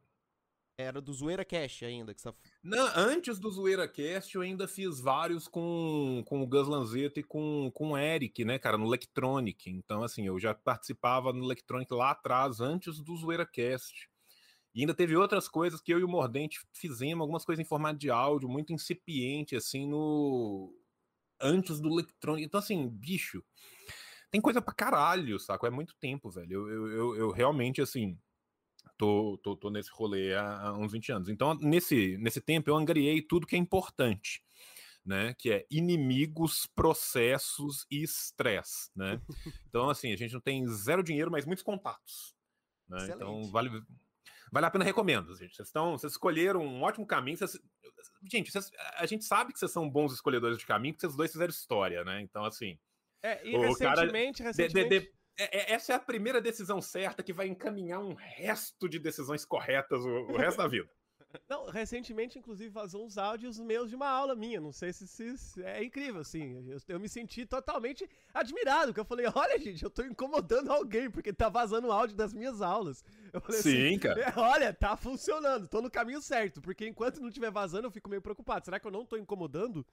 Era 0.78 1.00
do 1.00 1.14
Zoeira 1.14 1.46
Cast 1.46 1.86
ainda 1.86 2.14
que 2.14 2.22
você 2.22 2.34
Não, 2.62 2.86
antes 2.98 3.40
do 3.40 3.50
Zoeira 3.50 3.88
Cast 3.88 4.36
eu 4.36 4.42
ainda 4.42 4.68
fiz 4.68 5.00
vários 5.00 5.48
com, 5.48 6.22
com 6.26 6.42
o 6.42 6.48
Gus 6.48 6.68
Lanzetta 6.68 7.22
e 7.22 7.24
com, 7.24 7.72
com 7.74 7.92
o 7.92 7.98
Eric, 7.98 8.44
né, 8.44 8.60
cara, 8.60 8.78
no 8.78 8.86
Electronic. 8.86 9.70
Então, 9.70 10.04
assim, 10.04 10.28
eu 10.28 10.38
já 10.38 10.54
participava 10.54 11.32
no 11.32 11.46
Electronic 11.46 11.94
lá 11.94 12.12
atrás, 12.12 12.60
antes 12.60 13.00
do 13.00 13.16
Zoeira 13.16 13.46
Cast. 13.46 14.10
E 14.75 14.81
ainda 14.81 14.94
teve 14.94 15.16
outras 15.16 15.48
coisas 15.48 15.80
que 15.80 15.94
eu 15.94 16.00
e 16.00 16.04
o 16.04 16.07
Mordente 16.07 16.60
fizemos, 16.74 17.22
algumas 17.22 17.45
coisas 17.45 17.66
em 17.66 17.68
formato 17.68 17.98
de 17.98 18.12
áudio, 18.12 18.50
muito 18.50 18.74
incipiente, 18.74 19.56
assim, 19.56 19.88
no. 19.88 20.77
Antes 21.39 21.80
do 21.80 21.89
eletrônico. 21.89 22.46
Então, 22.46 22.60
assim, 22.60 22.88
bicho, 22.89 23.41
tem 24.29 24.41
coisa 24.41 24.62
pra 24.62 24.74
caralho, 24.74 25.39
saco? 25.39 25.65
É 25.65 25.70
muito 25.70 25.96
tempo, 25.96 26.29
velho. 26.29 26.51
Eu, 26.51 26.70
eu, 26.70 26.88
eu, 26.91 27.15
eu 27.15 27.32
realmente, 27.32 27.82
assim, 27.82 28.17
tô, 28.98 29.39
tô, 29.41 29.55
tô 29.55 29.70
nesse 29.70 29.89
rolê 29.91 30.34
há, 30.34 30.67
há, 30.67 30.77
uns 30.77 30.91
20 30.91 31.12
anos. 31.13 31.29
Então, 31.29 31.55
nesse, 31.55 32.17
nesse 32.17 32.41
tempo, 32.41 32.70
eu 32.70 32.75
angariei 32.75 33.22
tudo 33.22 33.48
que 33.48 33.55
é 33.55 33.60
importante. 33.60 34.44
Né, 35.05 35.36
que 35.36 35.51
é 35.51 35.67
inimigos, 35.70 36.65
processos 36.65 37.86
e 37.91 38.01
estresse, 38.01 38.89
né? 38.96 39.22
Então, 39.70 39.88
assim, 39.88 40.12
a 40.12 40.15
gente 40.15 40.34
não 40.34 40.41
tem 40.41 40.65
zero 40.65 41.03
dinheiro, 41.03 41.29
mas 41.29 41.46
muitos 41.46 41.63
contatos. 41.63 42.36
Né? 42.89 43.10
Então, 43.13 43.44
vale, 43.51 43.70
Vale 44.56 44.68
a 44.68 44.72
pena, 44.72 44.86
recomendo, 44.86 45.36
gente. 45.36 45.54
Vocês, 45.54 45.68
estão, 45.68 45.98
vocês 45.98 46.14
escolheram 46.14 46.62
um 46.62 46.82
ótimo 46.82 47.06
caminho. 47.06 47.36
Vocês, 47.36 47.60
gente, 48.32 48.50
vocês, 48.50 48.72
a 48.96 49.06
gente 49.06 49.26
sabe 49.26 49.52
que 49.52 49.60
vocês 49.60 49.70
são 49.70 49.90
bons 49.90 50.14
escolhedores 50.14 50.58
de 50.58 50.66
caminho, 50.66 50.94
porque 50.94 51.06
vocês 51.06 51.18
dois 51.18 51.30
fizeram 51.34 51.50
história, 51.50 52.06
né? 52.06 52.22
Então, 52.22 52.46
assim. 52.46 52.80
É, 53.22 53.46
e 53.46 53.52
recentemente, 53.58 54.38
cara, 54.38 54.52
recentemente... 54.52 54.90
De, 54.90 55.00
de, 55.00 55.06
de, 55.08 55.14
é, 55.38 55.58
é, 55.58 55.74
essa 55.74 55.92
é 55.92 55.96
a 55.98 56.00
primeira 56.00 56.40
decisão 56.40 56.82
certa 56.82 57.22
que 57.22 57.34
vai 57.34 57.48
encaminhar 57.48 58.00
um 58.00 58.14
resto 58.14 58.88
de 58.88 58.98
decisões 58.98 59.44
corretas 59.44 60.00
o, 60.00 60.10
o 60.32 60.38
resto 60.38 60.60
da 60.60 60.70
vida. 60.70 60.90
Não, 61.50 61.65
recentemente, 61.70 62.38
inclusive, 62.38 62.70
vazou 62.70 63.06
uns 63.06 63.18
áudios 63.18 63.60
meus 63.60 63.89
de 63.89 63.96
uma 63.96 64.08
aula 64.08 64.36
minha. 64.36 64.60
Não 64.60 64.72
sei 64.72 64.94
se, 64.94 65.08
se, 65.08 65.38
se 65.38 65.63
é 65.63 65.84
incrível, 65.84 66.22
assim. 66.22 66.70
Eu, 66.70 66.77
eu, 66.88 67.00
me 67.00 67.10
senti 67.10 67.46
totalmente 67.46 68.10
admirado, 68.34 68.88
porque 68.88 69.00
eu 69.00 69.06
falei, 69.06 69.25
olha, 69.34 69.60
gente, 69.60 69.84
eu 69.84 69.89
tô 69.89 70.04
incomodando 70.04 70.72
alguém, 70.72 71.10
porque 71.10 71.34
tá 71.34 71.50
vazando 71.50 71.92
áudio 71.92 72.15
das 72.15 72.34
minhas 72.34 72.62
aulas. 72.62 73.04
Sim, 73.50 73.88
assim, 73.88 74.00
cara. 74.00 74.22
É, 74.22 74.34
olha, 74.39 74.74
tá 74.74 74.96
funcionando, 74.96 75.68
tô 75.68 75.82
no 75.82 75.92
caminho 75.92 76.22
certo, 76.22 76.62
porque 76.62 76.88
enquanto 76.88 77.22
não 77.22 77.30
estiver 77.30 77.51
vazando, 77.51 77.88
eu 77.88 77.92
fico 77.92 78.10
meio 78.10 78.22
preocupado. 78.22 78.65
Será 78.65 78.80
que 78.80 78.88
eu 78.88 78.92
não 78.92 79.06
tô 79.06 79.18
incomodando? 79.18 79.86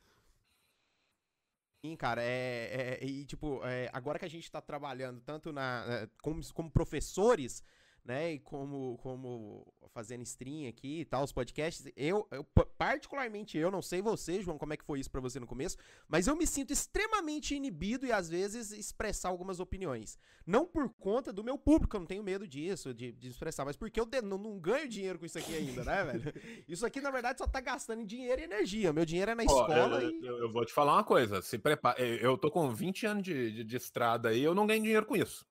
Sim, 1.84 1.96
cara, 1.96 2.22
é, 2.22 2.98
é 3.00 3.04
e 3.04 3.24
tipo, 3.24 3.60
é, 3.64 3.90
agora 3.92 4.16
que 4.16 4.24
a 4.24 4.30
gente 4.30 4.48
tá 4.48 4.60
trabalhando 4.60 5.20
tanto 5.20 5.52
na, 5.52 5.84
é, 5.88 6.08
como, 6.22 6.40
como 6.54 6.70
professores, 6.70 7.60
né? 8.04 8.32
E 8.32 8.38
como, 8.38 8.98
como 8.98 9.66
fazendo 9.92 10.22
stream 10.22 10.68
aqui 10.68 11.00
e 11.00 11.04
tal, 11.04 11.22
os 11.22 11.32
podcasts. 11.32 11.86
Eu, 11.96 12.26
eu, 12.30 12.44
particularmente 12.76 13.58
eu, 13.58 13.70
não 13.70 13.82
sei 13.82 14.00
você, 14.02 14.40
João, 14.40 14.58
como 14.58 14.72
é 14.72 14.76
que 14.76 14.84
foi 14.84 14.98
isso 15.00 15.10
para 15.10 15.20
você 15.20 15.38
no 15.38 15.46
começo, 15.46 15.76
mas 16.08 16.26
eu 16.26 16.34
me 16.34 16.46
sinto 16.46 16.72
extremamente 16.72 17.54
inibido 17.54 18.06
e 18.06 18.12
às 18.12 18.28
vezes 18.28 18.72
expressar 18.72 19.28
algumas 19.28 19.60
opiniões. 19.60 20.18
Não 20.46 20.66
por 20.66 20.88
conta 20.88 21.32
do 21.32 21.44
meu 21.44 21.56
público, 21.56 21.94
eu 21.94 22.00
não 22.00 22.06
tenho 22.06 22.22
medo 22.22 22.48
disso, 22.48 22.92
de, 22.92 23.12
de 23.12 23.28
expressar, 23.28 23.64
mas 23.64 23.76
porque 23.76 24.00
eu 24.00 24.06
de, 24.06 24.20
não, 24.22 24.38
não, 24.38 24.58
ganho 24.58 24.88
dinheiro 24.88 25.18
com 25.18 25.26
isso 25.26 25.38
aqui 25.38 25.54
ainda, 25.54 25.84
né, 25.84 26.02
velho? 26.12 26.34
Isso 26.66 26.84
aqui, 26.84 27.00
na 27.00 27.10
verdade, 27.10 27.38
só 27.38 27.46
tá 27.46 27.60
gastando 27.60 28.04
dinheiro 28.04 28.40
e 28.40 28.44
energia. 28.44 28.92
Meu 28.92 29.04
dinheiro 29.04 29.30
é 29.30 29.34
na 29.34 29.44
escola. 29.44 29.90
Oh, 29.92 30.00
eu, 30.00 30.10
e... 30.10 30.26
eu, 30.26 30.38
eu, 30.38 30.50
vou 30.50 30.64
te 30.64 30.72
falar 30.72 30.94
uma 30.94 31.04
coisa, 31.04 31.40
se 31.42 31.58
prepara. 31.58 32.00
Eu 32.00 32.36
tô 32.36 32.50
com 32.50 32.70
20 32.70 33.06
anos 33.06 33.22
de, 33.22 33.52
de, 33.52 33.64
de 33.64 33.76
estrada 33.76 34.30
aí, 34.30 34.42
eu 34.42 34.54
não 34.54 34.66
ganho 34.66 34.82
dinheiro 34.82 35.06
com 35.06 35.16
isso. 35.16 35.46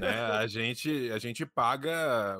né? 0.00 0.20
A 0.32 0.46
gente, 0.46 1.10
a 1.10 1.18
gente 1.18 1.46
paga 1.46 1.85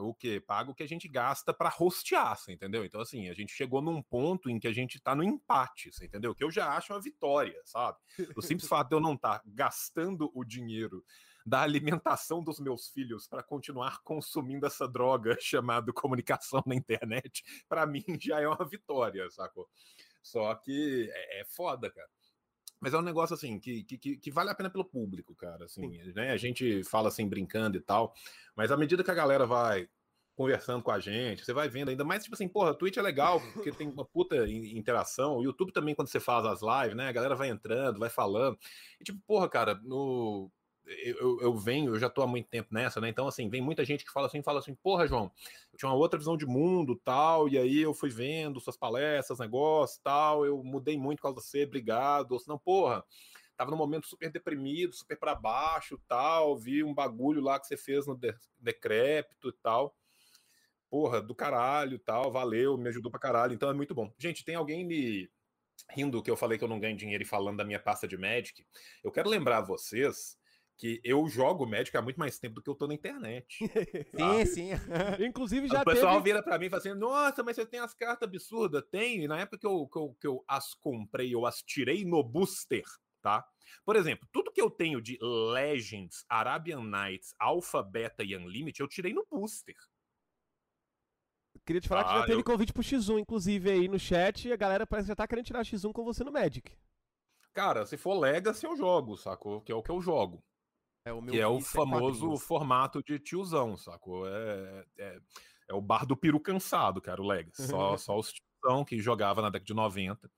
o 0.01 0.15
quê? 0.15 0.41
Paga 0.41 0.71
o 0.71 0.75
que 0.75 0.83
a 0.83 0.89
gente 0.89 1.09
gasta 1.09 1.53
para 1.53 1.69
rostear, 1.69 2.39
entendeu? 2.49 2.85
Então, 2.85 3.01
assim, 3.01 3.29
a 3.29 3.35
gente 3.35 3.53
chegou 3.53 3.81
num 3.81 4.03
ponto 4.03 4.49
em 4.49 4.59
que 4.59 4.69
a 4.69 4.73
gente 4.73 5.01
tá 5.01 5.15
no 5.15 5.23
empate, 5.23 5.91
entendeu? 6.03 6.35
Que 6.35 6.45
eu 6.45 6.51
já 6.51 6.77
acho 6.77 6.93
uma 6.93 7.01
vitória, 7.01 7.61
sabe? 7.65 7.99
O 8.37 8.43
simples 8.43 8.69
fato 8.69 8.89
de 8.89 8.97
eu 8.97 9.01
não 9.01 9.15
estar 9.15 9.39
tá 9.39 9.45
gastando 9.47 10.31
o 10.35 10.45
dinheiro 10.45 11.05
da 11.47 11.63
alimentação 11.63 12.43
dos 12.43 12.59
meus 12.59 12.89
filhos 12.89 13.29
para 13.29 13.43
continuar 13.43 14.03
consumindo 14.03 14.67
essa 14.67 14.89
droga 14.89 15.37
chamada 15.41 15.93
comunicação 15.93 16.63
na 16.67 16.75
internet, 16.75 17.45
para 17.69 17.87
mim 17.87 18.05
já 18.21 18.41
é 18.41 18.49
uma 18.49 18.69
vitória, 18.69 19.31
sacou? 19.31 19.69
Só 20.21 20.53
que 20.57 21.09
é, 21.13 21.41
é 21.41 21.45
foda, 21.45 21.89
cara. 21.89 22.09
Mas 22.81 22.95
é 22.95 22.99
um 22.99 23.03
negócio 23.03 23.35
assim 23.35 23.59
que, 23.59 23.83
que, 23.85 24.17
que, 24.17 24.31
vale 24.31 24.51
a 24.51 24.55
pena 24.55 24.71
pelo 24.71 24.85
público, 24.85 25.35
cara. 25.35 25.65
Assim, 25.65 25.99
né? 26.15 26.33
A 26.33 26.37
gente 26.37 26.85
fala 26.85 27.09
assim 27.09 27.29
brincando 27.29 27.77
e 27.77 27.81
tal, 27.81 28.15
mas 28.55 28.71
à 28.71 28.77
medida 28.77 29.03
que 29.03 29.11
a 29.11 29.15
galera 29.15 29.47
vai 29.47 29.89
conversando 30.37 30.83
com 30.83 30.91
a 30.91 31.01
gente, 31.01 31.43
você 31.43 31.55
vai 31.55 31.67
vendo 31.67 31.89
ainda 31.89 32.05
mais, 32.05 32.23
tipo 32.23 32.35
assim, 32.35 32.47
porra, 32.47 32.75
Twitch 32.75 32.99
é 32.99 33.03
legal, 33.03 33.41
porque 33.55 33.73
tem 33.73 33.89
uma 33.89 34.05
puta 34.05 34.47
interação, 34.47 35.39
o 35.39 35.43
YouTube 35.43 35.73
também, 35.73 35.95
quando 35.95 36.09
você 36.09 36.21
faz 36.21 36.45
as 36.45 36.61
lives, 36.61 36.95
né, 36.95 37.09
a 37.09 37.13
galera 37.13 37.35
vai 37.35 37.49
entrando, 37.49 37.99
vai 37.99 38.11
falando, 38.11 38.59
e 39.01 39.05
tipo, 39.05 39.19
porra, 39.27 39.49
cara, 39.49 39.81
no... 39.83 40.51
Eu, 40.87 41.41
eu 41.41 41.57
venho, 41.57 41.95
eu 41.95 41.99
já 41.99 42.09
tô 42.09 42.23
há 42.23 42.27
muito 42.29 42.49
tempo 42.49 42.73
nessa, 42.73 43.01
né, 43.01 43.09
então, 43.09 43.27
assim, 43.27 43.49
vem 43.49 43.61
muita 43.61 43.85
gente 43.85 44.05
que 44.05 44.13
fala 44.13 44.29
assim, 44.29 44.41
fala 44.41 44.61
assim, 44.61 44.73
porra, 44.73 45.05
João, 45.07 45.33
eu 45.73 45.79
tinha 45.79 45.89
uma 45.89 45.97
outra 45.97 46.17
visão 46.17 46.37
de 46.37 46.47
mundo, 46.47 46.95
tal, 47.05 47.49
e 47.49 47.59
aí 47.59 47.79
eu 47.79 47.93
fui 47.93 48.09
vendo 48.09 48.61
suas 48.61 48.77
palestras, 48.77 49.41
negócios, 49.41 49.99
tal, 49.99 50.47
eu 50.47 50.63
mudei 50.63 50.97
muito 50.97 51.21
com 51.21 51.35
você, 51.35 51.65
obrigado, 51.65 52.31
ou 52.31 52.39
senão, 52.39 52.57
porra, 52.57 53.05
tava 53.57 53.73
num 53.73 53.77
momento 53.77 54.07
super 54.07 54.31
deprimido, 54.31 54.95
super 54.95 55.19
para 55.19 55.35
baixo, 55.35 56.01
tal, 56.07 56.57
vi 56.57 56.85
um 56.85 56.95
bagulho 56.95 57.43
lá 57.43 57.59
que 57.59 57.67
você 57.67 57.77
fez 57.77 58.07
no 58.07 58.17
de 58.17 58.33
decrépito 58.57 59.49
e 59.49 59.53
tal, 59.55 59.97
porra, 60.89 61.21
do 61.21 61.35
caralho 61.35 61.99
tal, 61.99 62.31
valeu, 62.31 62.79
me 62.79 62.89
ajudou 62.91 63.11
pra 63.11 63.19
caralho, 63.19 63.55
então 63.55 63.69
é 63.69 63.75
muito 63.75 63.93
bom. 63.93 64.13
Gente, 64.19 64.45
tem 64.45 64.55
alguém 64.55 64.85
me 64.87 65.29
rindo 65.91 66.23
que 66.23 66.31
eu 66.31 66.37
falei 66.37 66.59
que 66.59 66.65
eu 66.65 66.69
não 66.69 66.81
ganho 66.81 66.97
dinheiro 66.97 67.23
e 67.23 67.27
falando 67.27 67.57
da 67.57 67.65
minha 67.65 67.81
pasta 67.81 68.07
de 68.07 68.17
Magic. 68.17 68.65
Eu 69.03 69.11
quero 69.11 69.29
lembrar 69.29 69.61
vocês 69.63 70.39
que 70.77 71.01
eu 71.03 71.27
jogo 71.27 71.67
Magic 71.67 71.97
há 71.97 72.03
muito 72.03 72.19
mais 72.19 72.39
tempo 72.39 72.57
do 72.57 72.63
que 72.63 72.69
eu 72.69 72.75
tô 72.75 72.87
na 72.87 72.95
internet. 72.95 73.47
sim, 74.47 74.47
sim. 74.47 74.71
Inclusive 75.27 75.69
já 75.69 75.83
O 75.83 75.85
pessoal 75.85 76.15
teve... 76.15 76.25
vira 76.25 76.43
para 76.43 76.59
mim 76.59 76.67
e 76.67 76.71
fala 76.71 76.81
assim, 76.81 76.95
nossa, 76.95 77.43
mas 77.43 77.57
você 77.57 77.65
tem 77.65 77.81
as 77.81 77.95
cartas 77.95 78.29
absurdas. 78.29 78.85
Tem, 78.91 79.25
e 79.25 79.29
na 79.29 79.41
época 79.41 79.59
que 79.59 79.67
eu, 79.67 79.87
que, 79.87 79.99
eu, 79.99 80.17
que 80.21 80.27
eu 80.27 80.45
as 80.47 80.75
comprei, 80.75 81.35
eu 81.35 81.47
as 81.47 81.63
tirei 81.63 82.05
no 82.05 82.23
booster, 82.23 82.85
tá? 83.23 83.45
Por 83.85 83.97
exemplo, 83.97 84.29
tudo 84.33 84.53
que 84.53 84.61
eu 84.61 84.71
tenho 84.71 85.01
de 85.01 85.19
Legends, 85.21 86.25
Arabian 86.29 86.83
Nights, 86.83 87.35
Alpha, 87.39 87.83
Beta 87.83 88.23
e 88.23 88.37
Unlimited, 88.37 88.81
eu 88.81 88.89
tirei 88.89 89.15
no 89.15 89.27
booster. 89.31 89.77
Queria 91.65 91.81
te 91.81 91.89
falar 91.89 92.03
ah, 92.03 92.05
que 92.05 92.19
já 92.21 92.27
teve 92.27 92.41
eu... 92.41 92.45
convite 92.45 92.73
pro 92.73 92.83
X1, 92.83 93.19
inclusive, 93.19 93.71
aí 93.71 93.89
no 93.89 93.99
chat, 93.99 94.47
e 94.47 94.53
a 94.53 94.57
galera 94.57 94.87
parece 94.87 95.07
que 95.07 95.09
já 95.09 95.17
tá 95.17 95.27
querendo 95.27 95.47
tirar 95.47 95.65
X1 95.65 95.93
com 95.93 96.05
você 96.05 96.23
no 96.23 96.31
Magic. 96.31 96.71
Cara, 97.53 97.87
se 97.87 97.97
for 97.97 98.15
Legacy, 98.15 98.67
eu 98.67 98.77
jogo, 98.77 99.17
sacou? 99.17 99.63
Que 99.63 99.73
é 99.73 99.75
o 99.75 99.83
que 99.83 99.91
eu 99.91 100.01
jogo. 100.01 100.45
É 101.07 101.13
o 101.13 101.23
que 101.23 101.41
é 101.41 101.47
o 101.47 101.61
famoso 101.61 102.37
formato 102.37 103.01
de 103.01 103.21
tiozão, 103.21 103.77
sacou? 103.77 104.29
É, 104.29 104.85
é, 104.99 105.21
é, 105.69 105.75
o 105.75 105.81
bar 105.81 106.05
do 106.05 106.17
peru 106.17 106.41
cansado, 106.41 107.01
cara, 107.01 107.23
o 107.23 107.27
Legacy. 107.27 107.69
Só, 107.69 107.97
só 108.11 108.19
os 108.19 108.33
tiozão 108.33 108.85
que 108.85 108.99
jogava 108.99 109.41
na 109.41 109.49
década 109.49 109.67
de 109.67 109.73
90, 109.73 110.29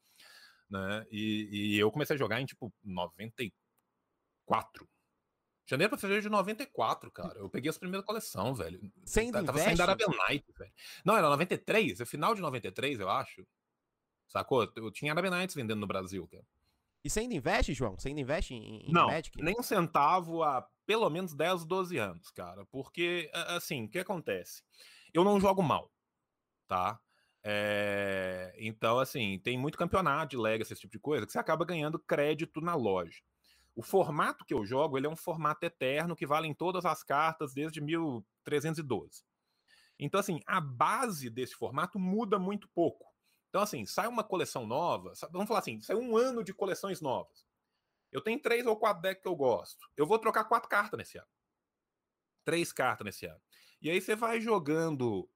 né? 0.68 1.06
E, 1.10 1.48
e 1.50 1.78
eu 1.78 1.90
comecei 1.90 2.16
a 2.16 2.18
jogar 2.18 2.42
em, 2.42 2.44
tipo, 2.44 2.70
94, 2.84 4.86
Janeiro 5.66 5.90
pra 5.90 5.98
fevereiro 5.98 6.22
de 6.22 6.30
94, 6.30 7.10
cara. 7.10 7.38
Eu 7.38 7.48
peguei 7.48 7.70
as 7.70 7.78
primeiras 7.78 8.04
coleção, 8.04 8.54
velho. 8.54 8.78
Você 9.04 9.20
ainda 9.20 9.42
Tava 9.42 9.58
saindo 9.58 9.82
Arabian 9.82 10.10
Night, 10.28 10.44
velho. 10.58 10.72
Não, 11.02 11.16
era 11.16 11.30
93, 11.30 12.00
é 12.00 12.04
final 12.04 12.34
de 12.34 12.42
93, 12.42 13.00
eu 13.00 13.08
acho. 13.08 13.46
Sacou? 14.28 14.70
Eu 14.76 14.90
tinha 14.90 15.12
Arabian 15.12 15.30
Nights 15.30 15.54
vendendo 15.54 15.80
no 15.80 15.86
Brasil, 15.86 16.28
cara. 16.28 16.44
E 17.04 17.10
você 17.10 17.20
ainda 17.20 17.34
investe, 17.34 17.72
João? 17.72 17.96
Você 17.98 18.08
ainda 18.08 18.20
investe 18.20 18.54
em, 18.54 18.88
em 18.88 18.92
Não, 18.92 19.06
Magic? 19.06 19.40
nem 19.42 19.54
um 19.58 19.62
centavo 19.62 20.42
há 20.42 20.66
pelo 20.86 21.08
menos 21.10 21.34
10, 21.34 21.64
12 21.64 21.98
anos, 21.98 22.30
cara. 22.30 22.64
Porque, 22.66 23.30
assim, 23.32 23.84
o 23.84 23.88
que 23.88 23.98
acontece? 23.98 24.62
Eu 25.12 25.22
não 25.22 25.40
jogo 25.40 25.62
mal, 25.62 25.92
tá? 26.66 26.98
É... 27.44 28.54
Então, 28.58 28.98
assim, 28.98 29.38
tem 29.38 29.58
muito 29.58 29.78
campeonato 29.78 30.30
de 30.30 30.36
Legacy, 30.36 30.72
esse 30.72 30.82
tipo 30.82 30.92
de 30.92 30.98
coisa, 30.98 31.26
que 31.26 31.32
você 31.32 31.38
acaba 31.38 31.64
ganhando 31.64 31.98
crédito 31.98 32.60
na 32.60 32.74
loja. 32.74 33.20
O 33.74 33.82
formato 33.82 34.44
que 34.44 34.52
eu 34.52 34.66
jogo, 34.66 34.98
ele 34.98 35.06
é 35.06 35.10
um 35.10 35.16
formato 35.16 35.64
eterno 35.64 36.16
que 36.16 36.26
vale 36.26 36.48
em 36.48 36.54
todas 36.54 36.84
as 36.84 37.02
cartas 37.02 37.54
desde 37.54 37.80
1312. 37.80 39.22
Então, 39.98 40.18
assim, 40.18 40.40
a 40.46 40.60
base 40.60 41.28
desse 41.30 41.54
formato 41.54 41.98
muda 41.98 42.38
muito 42.38 42.68
pouco. 42.68 43.07
Então, 43.48 43.62
assim, 43.62 43.86
sai 43.86 44.06
uma 44.06 44.22
coleção 44.22 44.66
nova, 44.66 45.12
vamos 45.30 45.48
falar 45.48 45.60
assim, 45.60 45.80
sai 45.80 45.96
um 45.96 46.16
ano 46.16 46.44
de 46.44 46.52
coleções 46.52 47.00
novas. 47.00 47.46
Eu 48.10 48.20
tenho 48.20 48.40
três 48.40 48.66
ou 48.66 48.76
quatro 48.76 49.02
decks 49.02 49.22
que 49.22 49.28
eu 49.28 49.36
gosto. 49.36 49.86
Eu 49.96 50.06
vou 50.06 50.18
trocar 50.18 50.44
quatro 50.44 50.68
cartas 50.68 50.98
nesse 50.98 51.18
ano. 51.18 51.28
Três 52.44 52.72
cartas 52.72 53.04
nesse 53.04 53.26
ano. 53.26 53.40
E 53.80 53.90
aí 53.90 54.00
você 54.00 54.16
vai 54.16 54.40
jogando 54.40 55.28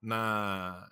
na, 0.00 0.88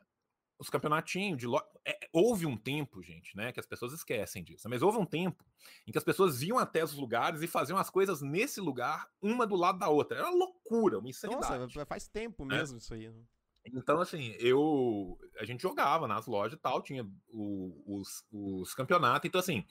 os 0.58 0.68
campeonatinhos 0.68 1.38
de 1.38 1.46
lo... 1.46 1.60
é, 1.84 1.98
houve 2.12 2.44
um 2.44 2.56
tempo, 2.56 3.02
gente, 3.02 3.37
né, 3.37 3.52
que 3.52 3.60
as 3.60 3.66
pessoas 3.66 3.92
esquecem 3.92 4.42
disso, 4.42 4.68
mas 4.68 4.82
houve 4.82 4.98
um 4.98 5.06
tempo 5.06 5.44
em 5.87 5.92
que 5.92 5.98
as 5.98 6.04
pessoas 6.04 6.42
iam 6.42 6.58
até 6.58 6.82
os 6.82 6.94
lugares 6.94 7.42
e 7.42 7.46
faziam 7.46 7.78
as 7.78 7.88
coisas 7.88 8.20
nesse 8.20 8.60
lugar, 8.60 9.08
uma 9.22 9.46
do 9.46 9.54
lado 9.54 9.78
da 9.78 9.88
outra. 9.88 10.18
Era 10.18 10.28
uma 10.28 10.37
loucura, 10.37 10.98
uma 10.98 11.08
insanidade. 11.08 11.75
Nossa, 11.75 11.87
faz 11.87 12.08
tempo 12.08 12.44
né? 12.44 12.58
mesmo 12.58 12.76
é. 12.76 12.78
isso 12.78 12.94
aí. 12.94 13.08
Né? 13.08 13.22
Então, 13.66 14.00
assim, 14.00 14.34
eu. 14.38 15.18
A 15.38 15.44
gente 15.44 15.62
jogava 15.62 16.06
nas 16.08 16.26
lojas 16.26 16.58
e 16.58 16.60
tal, 16.60 16.82
tinha 16.82 17.06
o, 17.28 17.82
os, 17.86 18.24
os 18.32 18.74
campeonatos. 18.74 19.28
Então, 19.28 19.40
assim, 19.40 19.64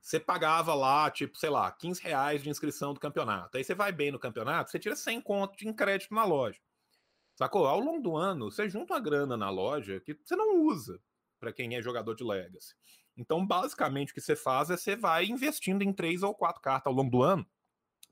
você 0.00 0.20
pagava 0.20 0.74
lá, 0.74 1.10
tipo, 1.10 1.36
sei 1.38 1.50
lá, 1.50 1.70
15 1.72 2.02
reais 2.02 2.42
de 2.42 2.50
inscrição 2.50 2.94
do 2.94 3.00
campeonato. 3.00 3.56
Aí 3.56 3.64
você 3.64 3.74
vai 3.74 3.92
bem 3.92 4.10
no 4.10 4.18
campeonato, 4.18 4.70
você 4.70 4.78
tira 4.78 4.96
100 4.96 5.20
conto 5.20 5.56
de 5.56 5.72
crédito 5.72 6.14
na 6.14 6.24
loja. 6.24 6.60
Sacou? 7.36 7.66
Ao 7.66 7.80
longo 7.80 8.00
do 8.00 8.16
ano, 8.16 8.50
você 8.50 8.68
junta 8.68 8.94
uma 8.94 9.00
grana 9.00 9.36
na 9.36 9.50
loja 9.50 10.00
que 10.00 10.14
você 10.14 10.36
não 10.36 10.62
usa 10.62 11.00
para 11.40 11.52
quem 11.52 11.74
é 11.74 11.82
jogador 11.82 12.14
de 12.14 12.22
Legacy. 12.24 12.74
Então, 13.16 13.46
basicamente, 13.46 14.12
o 14.12 14.14
que 14.14 14.20
você 14.20 14.36
faz 14.36 14.70
é 14.70 14.76
você 14.76 14.96
vai 14.96 15.26
investindo 15.26 15.82
em 15.82 15.92
três 15.92 16.22
ou 16.22 16.34
quatro 16.34 16.60
cartas 16.62 16.86
ao 16.86 16.92
longo 16.92 17.10
do 17.10 17.22
ano. 17.22 17.46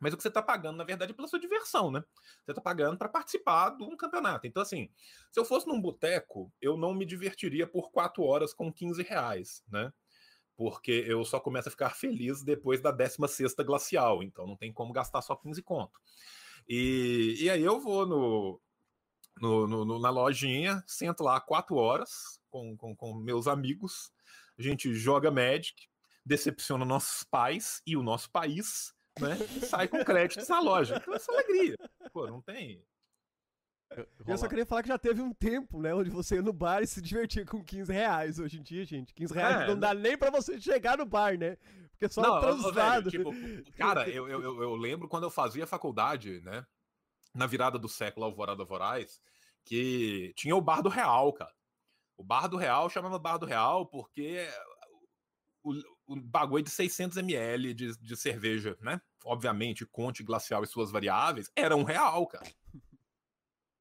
Mas 0.03 0.13
o 0.13 0.17
que 0.17 0.23
você 0.25 0.29
está 0.29 0.43
pagando, 0.43 0.77
na 0.77 0.83
verdade, 0.83 1.13
é 1.13 1.15
pela 1.15 1.29
sua 1.29 1.39
diversão, 1.39 1.89
né? 1.93 2.03
Você 2.45 2.51
está 2.51 2.61
pagando 2.61 2.99
para 2.99 3.09
participar 3.09 3.71
de 3.71 3.85
um 3.85 3.97
campeonato. 3.97 4.49
Então, 4.49 4.61
assim, 4.61 4.91
se 5.31 5.39
eu 5.39 5.45
fosse 5.45 5.69
num 5.69 5.81
boteco, 5.81 6.53
eu 6.61 6.77
não 6.77 6.93
me 6.93 7.07
divertiria 7.07 7.69
por 7.69 7.93
quatro 7.93 8.25
horas 8.25 8.53
com 8.53 8.73
15 8.73 9.01
reais, 9.05 9.63
né? 9.69 9.93
Porque 10.57 11.05
eu 11.07 11.25
só 11.25 11.39
começo 11.39 11.69
a 11.69 11.71
ficar 11.71 11.91
feliz 11.91 12.43
depois 12.43 12.81
da 12.81 12.91
16 12.91 13.55
glacial. 13.65 14.25
Então, 14.25 14.45
não 14.45 14.57
tem 14.57 14.73
como 14.73 14.93
gastar 14.93 15.23
só 15.23 15.37
15 15.37 15.63
conto. 15.63 16.01
E, 16.69 17.37
e 17.39 17.49
aí 17.49 17.63
eu 17.63 17.79
vou 17.79 18.05
no, 18.05 18.61
no, 19.41 19.85
no, 19.85 20.01
na 20.01 20.11
lojinha, 20.11 20.83
sento 20.85 21.23
lá 21.23 21.41
quatro 21.41 21.77
horas 21.77 22.41
com, 22.51 22.77
com, 22.77 22.97
com 22.97 23.15
meus 23.15 23.47
amigos, 23.47 24.13
a 24.59 24.63
gente 24.63 24.93
joga 24.93 25.31
Magic, 25.31 25.89
decepciona 26.27 26.85
nossos 26.85 27.23
pais 27.23 27.81
e 27.87 27.97
o 27.97 28.03
nosso 28.03 28.29
país, 28.31 28.93
né? 29.21 29.37
E 29.57 29.67
sai 29.67 29.89
com 29.89 30.05
créditos 30.05 30.49
na 30.49 30.61
loja. 30.61 30.97
Então, 30.97 31.15
essa 31.15 31.33
alegria. 31.33 31.77
Pô, 32.13 32.27
não 32.27 32.41
tem. 32.41 32.85
Eu 34.27 34.39
só 34.39 34.49
queria 34.49 34.65
falar 34.65 34.83
que 34.83 34.89
já 34.89 34.97
teve 34.97 35.21
um 35.21 35.35
tempo, 35.35 35.79
né, 35.83 35.95
onde 35.95 36.09
você 36.09 36.37
ia 36.37 36.43
no 36.43 36.53
bar 36.53 36.83
e 36.83 36.87
se 36.87 37.03
divertia 37.03 37.45
com 37.45 37.63
15 37.63 37.93
reais. 37.93 38.39
Hoje 38.39 38.59
em 38.59 38.63
dia, 38.63 38.87
gente, 38.87 39.13
15 39.13 39.35
reais 39.35 39.61
é, 39.61 39.67
não 39.67 39.79
dá 39.79 39.93
nem 39.93 40.17
pra 40.17 40.31
você 40.31 40.59
chegar 40.59 40.97
no 40.97 41.05
bar, 41.05 41.37
né? 41.39 41.59
Porque 41.91 42.07
é 42.07 42.09
só 42.09 42.23
não, 42.23 42.41
transado. 42.41 43.11
Velho, 43.11 43.33
tipo, 43.33 43.73
cara, 43.77 44.09
eu, 44.11 44.27
eu, 44.29 44.63
eu 44.63 44.75
lembro 44.75 45.09
quando 45.09 45.25
eu 45.25 45.31
fazia 45.31 45.67
faculdade, 45.67 46.41
né? 46.41 46.65
na 47.35 47.47
virada 47.47 47.79
do 47.79 47.89
século 47.89 48.27
Alvorada 48.27 48.65
Voraz, 48.65 49.21
que 49.65 50.33
tinha 50.37 50.55
o 50.55 50.61
Bar 50.61 50.83
do 50.83 50.89
Real, 50.89 51.33
cara. 51.33 51.53
O 52.17 52.25
Bar 52.25 52.49
do 52.49 52.57
Real 52.57 52.91
chamava 52.91 53.19
Bar 53.19 53.39
do 53.39 53.47
Real 53.47 53.87
porque 53.87 54.47
o, 55.63 55.73
o 56.07 56.17
bagulho 56.17 56.65
de 56.65 56.71
600 56.71 57.17
ml 57.19 57.75
de, 57.75 57.97
de 57.99 58.17
cerveja, 58.17 58.77
né? 58.81 59.01
Obviamente, 59.25 59.87
Conte 59.87 60.23
Glacial 60.23 60.65
e 60.65 60.67
suas 60.67 60.91
variáveis, 60.91 61.51
era 61.55 61.77
um 61.77 61.85
real, 61.85 62.27
cara. 62.27 62.51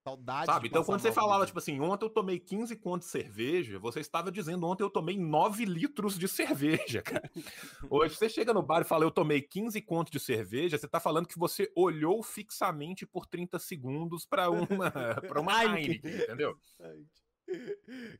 Saudade. 0.03 0.47
Sabe? 0.47 0.67
Então, 0.67 0.83
quando 0.83 0.99
você 0.99 1.11
falava, 1.11 1.45
tipo 1.45 1.59
assim, 1.59 1.79
ontem 1.79 2.05
eu 2.05 2.09
tomei 2.09 2.39
15 2.39 2.75
contos 2.77 3.05
de 3.05 3.11
cerveja, 3.11 3.77
você 3.77 3.99
estava 3.99 4.31
dizendo 4.31 4.65
ontem 4.65 4.83
eu 4.83 4.89
tomei 4.89 5.15
9 5.15 5.63
litros 5.63 6.17
de 6.17 6.27
cerveja, 6.27 7.03
cara. 7.03 7.29
Hoje 7.87 8.15
você 8.15 8.27
chega 8.27 8.51
no 8.51 8.63
bar 8.63 8.81
e 8.81 8.85
fala 8.85 9.03
eu 9.03 9.11
tomei 9.11 9.41
15 9.43 9.79
contos 9.81 10.11
de 10.11 10.19
cerveja, 10.19 10.77
você 10.77 10.87
tá 10.87 10.99
falando 10.99 11.27
que 11.27 11.37
você 11.37 11.71
olhou 11.75 12.23
fixamente 12.23 13.05
por 13.05 13.27
30 13.27 13.59
segundos 13.59 14.25
para 14.25 14.49
uma, 14.49 14.89
pra 14.91 15.39
uma. 15.39 15.51
Heineken, 15.61 16.15
entendeu? 16.15 16.57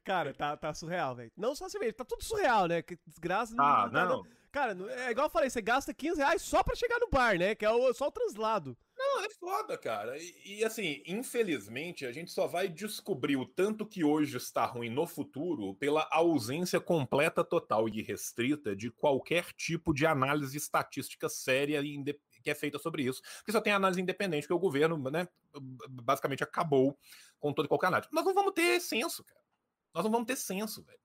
Cara, 0.04 0.34
tá, 0.34 0.56
tá 0.58 0.74
surreal, 0.74 1.16
velho. 1.16 1.32
Não 1.38 1.56
só 1.56 1.68
cerveja, 1.70 1.94
tá 1.94 2.06
tudo 2.06 2.24
surreal, 2.24 2.68
né? 2.68 2.82
Que 2.82 2.98
desgraça. 3.06 3.56
Ah, 3.60 3.90
não. 3.92 4.08
dando- 4.24 4.28
Cara, 4.52 4.76
não- 4.76 4.90
é 4.90 5.12
igual 5.12 5.28
eu 5.28 5.32
falei, 5.32 5.50
você 5.50 5.62
gasta 5.62 5.94
15 5.94 6.18
reais 6.20 6.42
só 6.42 6.62
pra 6.62 6.76
chegar 6.76 7.00
no 7.00 7.10
bar, 7.10 7.38
né? 7.40 7.56
Que 7.56 7.64
é 7.64 7.72
o, 7.72 7.94
só 7.94 8.08
o 8.08 8.12
translado. 8.12 8.78
Não, 8.98 9.24
é 9.24 9.30
foda, 9.30 9.78
cara. 9.78 10.18
E, 10.18 10.58
e, 10.60 10.64
assim, 10.66 11.02
infelizmente, 11.08 12.06
a 12.06 12.12
gente 12.12 12.32
só 12.32 12.48
vai 12.48 12.68
descobrir 12.68 13.38
o 13.38 13.46
tanto 13.46 13.86
que 13.86 14.04
hoje 14.04 14.36
está 14.36 14.66
ruim 14.66 14.90
no 14.90 15.08
futuro 15.08 15.74
pela 15.76 16.06
ausência 16.12 16.82
completa, 16.82 17.44
total 17.46 17.88
e 17.88 18.02
restrita 18.02 18.76
de 18.76 18.92
qualquer 18.92 19.46
tipo 19.54 19.94
de 19.94 20.06
análise 20.06 20.58
estatística 20.58 21.30
séria 21.30 21.80
e 21.82 21.96
que 22.42 22.50
é 22.50 22.56
feita 22.56 22.80
sobre 22.80 23.04
isso. 23.04 23.22
Porque 23.38 23.52
só 23.52 23.62
tem 23.62 23.74
análise 23.74 24.02
independente, 24.02 24.44
porque 24.44 24.54
o 24.54 24.60
governo, 24.60 24.98
né, 25.10 25.28
basicamente 25.90 26.44
acabou 26.44 26.98
com 27.40 27.54
toda 27.54 27.66
e 27.66 27.70
qualquer 27.70 27.88
análise. 27.88 28.10
Nós 28.12 28.26
não 28.26 28.34
vamos 28.34 28.54
ter 28.54 28.80
censo, 28.80 29.24
cara. 29.24 29.42
Nós 29.94 30.04
não 30.04 30.12
vamos 30.12 30.28
ter 30.28 30.36
censo, 30.36 30.84
velho. 30.84 31.01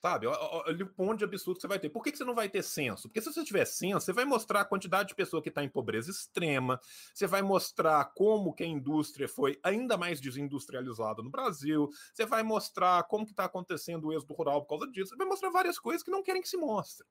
Sabe? 0.00 0.28
Olha 0.28 0.84
o 0.84 0.88
ponto 0.94 1.18
de 1.18 1.24
absurdo 1.24 1.56
que 1.56 1.62
você 1.62 1.66
vai 1.66 1.80
ter. 1.80 1.90
Por 1.90 2.04
que, 2.04 2.12
que 2.12 2.18
você 2.18 2.24
não 2.24 2.34
vai 2.34 2.48
ter 2.48 2.62
censo? 2.62 3.08
Porque 3.08 3.20
se 3.20 3.32
você 3.32 3.42
tiver 3.42 3.64
censo, 3.64 4.06
você 4.06 4.12
vai 4.12 4.24
mostrar 4.24 4.60
a 4.60 4.64
quantidade 4.64 5.08
de 5.08 5.14
pessoa 5.16 5.42
que 5.42 5.48
está 5.48 5.64
em 5.64 5.68
pobreza 5.68 6.08
extrema, 6.08 6.80
você 7.12 7.26
vai 7.26 7.42
mostrar 7.42 8.04
como 8.14 8.54
que 8.54 8.62
a 8.62 8.66
indústria 8.66 9.28
foi 9.28 9.58
ainda 9.60 9.96
mais 9.96 10.20
desindustrializada 10.20 11.20
no 11.20 11.30
Brasil, 11.30 11.88
você 12.14 12.24
vai 12.24 12.44
mostrar 12.44 13.02
como 13.08 13.24
que 13.26 13.32
está 13.32 13.46
acontecendo 13.46 14.06
o 14.06 14.12
êxodo 14.12 14.34
rural 14.34 14.62
por 14.62 14.68
causa 14.78 14.86
disso, 14.92 15.10
você 15.10 15.16
vai 15.16 15.26
mostrar 15.26 15.50
várias 15.50 15.80
coisas 15.80 16.02
que 16.04 16.12
não 16.12 16.22
querem 16.22 16.42
que 16.42 16.48
se 16.48 16.56
mostre. 16.56 17.04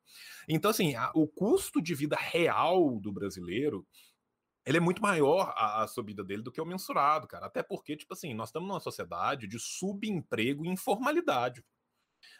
Então, 0.47 0.71
assim, 0.71 0.95
a- 0.95 1.11
o 1.13 1.27
custo 1.27 1.81
de 1.81 1.93
vida 1.93 2.15
real 2.15 2.99
do 3.01 3.11
brasileiro 3.11 3.85
ele 4.65 4.77
é 4.77 4.81
muito 4.81 5.01
maior 5.01 5.53
a, 5.55 5.83
a 5.83 5.87
subida 5.87 6.23
dele 6.23 6.41
do 6.43 6.51
que 6.51 6.59
o 6.59 6.65
mensurado, 6.65 7.25
cara. 7.27 7.45
Até 7.45 7.63
porque, 7.63 7.95
tipo 7.95 8.13
assim, 8.13 8.33
nós 8.33 8.49
estamos 8.49 8.67
numa 8.67 8.81
sociedade 8.81 9.47
de 9.47 9.57
subemprego 9.59 10.65
e 10.65 10.69
informalidade. 10.69 11.63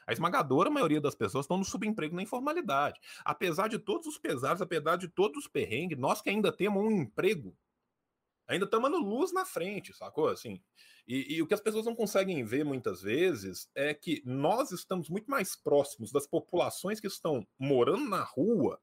A 0.08 0.14
esmagadora 0.14 0.70
maioria 0.70 1.02
das 1.02 1.14
pessoas 1.14 1.44
estão 1.44 1.58
no 1.58 1.66
subemprego 1.66 2.16
na 2.16 2.24
informalidade. 2.24 3.00
Apesar 3.26 3.68
de 3.68 3.78
todos 3.78 4.08
os 4.08 4.18
pesares, 4.18 4.62
apesar 4.62 4.96
de 4.96 5.10
todos 5.10 5.38
os 5.44 5.48
perrengues, 5.48 5.98
nós 5.98 6.22
que 6.22 6.30
ainda 6.30 6.50
temos 6.50 6.82
um 6.82 6.90
emprego, 6.90 7.54
ainda 8.48 8.64
estamos 8.64 8.90
no 8.90 9.00
luz 9.00 9.34
na 9.34 9.44
frente, 9.44 9.94
sacou? 9.94 10.30
Assim, 10.30 10.62
e, 11.06 11.36
e 11.36 11.42
o 11.42 11.48
que 11.48 11.54
as 11.54 11.60
pessoas 11.60 11.86
não 11.86 11.94
conseguem 11.94 12.44
ver 12.46 12.64
muitas 12.64 13.02
vezes 13.02 13.70
é 13.76 13.94
que 13.94 14.24
nós 14.26 14.72
estamos 14.72 15.10
muito 15.10 15.30
mais 15.30 15.58
próximos 15.58 16.10
das 16.10 16.26
populações 16.26 17.02
que 17.02 17.08
estão 17.08 17.46
morando 17.60 18.10
na 18.10 18.24
rua 18.24 18.80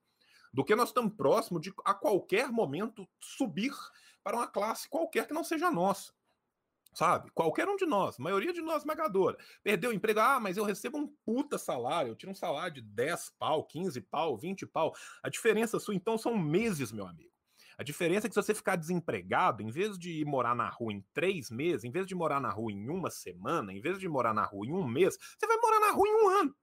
do 0.52 0.64
que 0.64 0.76
nós 0.76 0.90
estamos 0.90 1.14
próximos 1.14 1.62
de 1.62 1.72
a 1.84 1.94
qualquer 1.94 2.52
momento 2.52 3.08
subir 3.18 3.72
para 4.22 4.36
uma 4.36 4.46
classe 4.46 4.88
qualquer 4.88 5.26
que 5.26 5.34
não 5.34 5.42
seja 5.42 5.70
nossa. 5.70 6.12
Sabe? 6.94 7.28
Qualquer 7.32 7.68
um 7.68 7.76
de 7.76 7.84
nós, 7.84 8.18
maioria 8.18 8.52
de 8.52 8.62
nós 8.62 8.78
esmagadora. 8.78 9.36
Perdeu 9.62 9.90
o 9.90 9.92
emprego, 9.92 10.20
ah, 10.20 10.38
mas 10.38 10.56
eu 10.56 10.64
recebo 10.64 10.96
um 10.96 11.08
puta 11.24 11.58
salário, 11.58 12.10
eu 12.10 12.16
tiro 12.16 12.30
um 12.30 12.36
salário 12.36 12.74
de 12.74 12.82
10 12.82 13.34
pau, 13.36 13.64
15 13.66 14.00
pau, 14.02 14.36
20 14.36 14.64
pau. 14.66 14.94
A 15.22 15.28
diferença 15.28 15.80
sua, 15.80 15.94
então, 15.94 16.16
são 16.16 16.38
meses, 16.38 16.92
meu 16.92 17.06
amigo. 17.06 17.34
A 17.76 17.82
diferença 17.82 18.26
é 18.26 18.28
que 18.28 18.34
se 18.34 18.40
você 18.40 18.54
ficar 18.54 18.76
desempregado, 18.76 19.60
em 19.60 19.70
vez 19.70 19.98
de 19.98 20.20
ir 20.20 20.24
morar 20.24 20.54
na 20.54 20.68
rua 20.68 20.92
em 20.92 21.04
três 21.12 21.50
meses, 21.50 21.82
em 21.82 21.90
vez 21.90 22.06
de 22.06 22.14
morar 22.14 22.40
na 22.40 22.50
rua 22.50 22.70
em 22.70 22.88
uma 22.88 23.10
semana, 23.10 23.72
em 23.72 23.80
vez 23.80 23.98
de 23.98 24.08
morar 24.08 24.32
na 24.32 24.44
rua 24.44 24.64
em 24.64 24.72
um 24.72 24.86
mês, 24.86 25.18
você 25.36 25.46
vai 25.46 25.56
morar 25.56 25.80
na 25.80 25.90
rua 25.90 26.08
em 26.08 26.14
um 26.14 26.28
ano. 26.28 26.56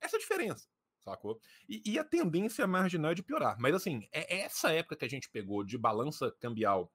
Essa 0.00 0.16
é 0.16 0.18
a 0.18 0.20
diferença, 0.20 0.66
sacou? 1.04 1.38
E, 1.68 1.82
e 1.84 1.98
a 1.98 2.04
tendência 2.04 2.66
marginal 2.66 3.10
é 3.10 3.14
de 3.14 3.22
piorar. 3.22 3.56
Mas 3.60 3.74
assim, 3.74 4.08
é 4.10 4.40
essa 4.40 4.72
época 4.72 4.96
que 4.96 5.04
a 5.04 5.10
gente 5.10 5.28
pegou 5.28 5.62
de 5.62 5.76
balança 5.76 6.34
cambial 6.40 6.90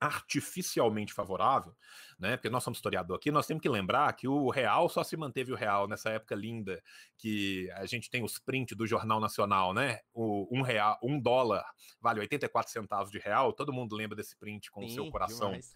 artificialmente 0.00 1.12
favorável, 1.12 1.74
né? 2.18 2.36
Porque 2.36 2.50
nós 2.50 2.62
somos 2.62 2.78
historiador 2.78 3.16
aqui, 3.16 3.30
nós 3.30 3.46
temos 3.46 3.62
que 3.62 3.68
lembrar 3.68 4.12
que 4.12 4.28
o 4.28 4.50
real 4.50 4.88
só 4.88 5.02
se 5.02 5.16
manteve 5.16 5.52
o 5.52 5.56
real 5.56 5.88
nessa 5.88 6.10
época 6.10 6.34
linda 6.34 6.82
que 7.16 7.70
a 7.72 7.86
gente 7.86 8.10
tem 8.10 8.22
os 8.22 8.38
prints 8.38 8.76
do 8.76 8.86
Jornal 8.86 9.20
Nacional, 9.20 9.72
né? 9.72 10.00
O 10.12 10.46
um 10.50 10.62
real, 10.62 10.98
um 11.02 11.20
dólar 11.20 11.64
vale 12.00 12.20
84 12.20 12.70
centavos 12.70 13.10
de 13.10 13.18
real. 13.18 13.52
Todo 13.52 13.72
mundo 13.72 13.96
lembra 13.96 14.16
desse 14.16 14.36
print 14.36 14.70
com 14.70 14.84
o 14.84 14.88
seu 14.90 15.04
Sim, 15.04 15.10
coração 15.10 15.48
demais. 15.48 15.72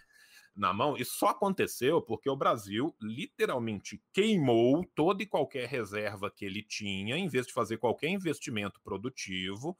na 0.54 0.72
mão. 0.72 0.96
Isso 0.96 1.16
só 1.16 1.28
aconteceu 1.28 2.02
porque 2.02 2.28
o 2.28 2.36
Brasil 2.36 2.94
literalmente 3.00 4.02
queimou 4.12 4.84
toda 4.94 5.22
e 5.22 5.26
qualquer 5.26 5.66
reserva 5.66 6.30
que 6.30 6.44
ele 6.44 6.62
tinha, 6.62 7.16
em 7.16 7.26
vez 7.26 7.46
de 7.46 7.54
fazer 7.54 7.78
qualquer 7.78 8.08
investimento 8.08 8.80
produtivo, 8.82 9.76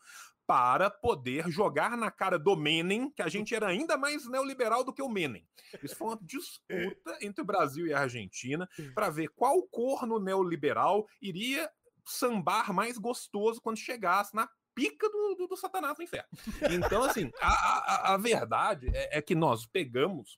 para 0.51 0.91
poder 0.91 1.49
jogar 1.49 1.97
na 1.97 2.11
cara 2.11 2.37
do 2.37 2.57
Menem, 2.57 3.09
que 3.09 3.23
a 3.23 3.29
gente 3.29 3.55
era 3.55 3.69
ainda 3.69 3.97
mais 3.97 4.29
neoliberal 4.29 4.83
do 4.83 4.93
que 4.93 5.01
o 5.01 5.09
Menem. 5.09 5.47
Isso 5.81 5.95
foi 5.95 6.09
uma 6.09 6.19
disputa 6.21 7.17
entre 7.23 7.41
o 7.41 7.45
Brasil 7.45 7.87
e 7.87 7.95
a 7.95 8.01
Argentina 8.01 8.69
para 8.93 9.11
ver 9.11 9.29
qual 9.29 9.63
corno 9.69 10.19
neoliberal 10.19 11.07
iria 11.23 11.71
sambar 12.05 12.73
mais 12.73 12.99
gostoso 12.99 13.61
quando 13.63 13.77
chegasse 13.77 14.35
na 14.35 14.51
pica 14.75 15.09
do, 15.09 15.37
do, 15.37 15.47
do 15.47 15.57
Satanás 15.57 15.97
no 15.97 16.03
inferno. 16.03 16.29
Então, 16.69 17.05
assim, 17.05 17.31
a, 17.41 17.49
a, 17.49 18.15
a 18.15 18.17
verdade 18.17 18.91
é, 18.93 19.19
é 19.19 19.23
que 19.23 19.37
nós 19.37 19.67
pegamos 19.67 20.37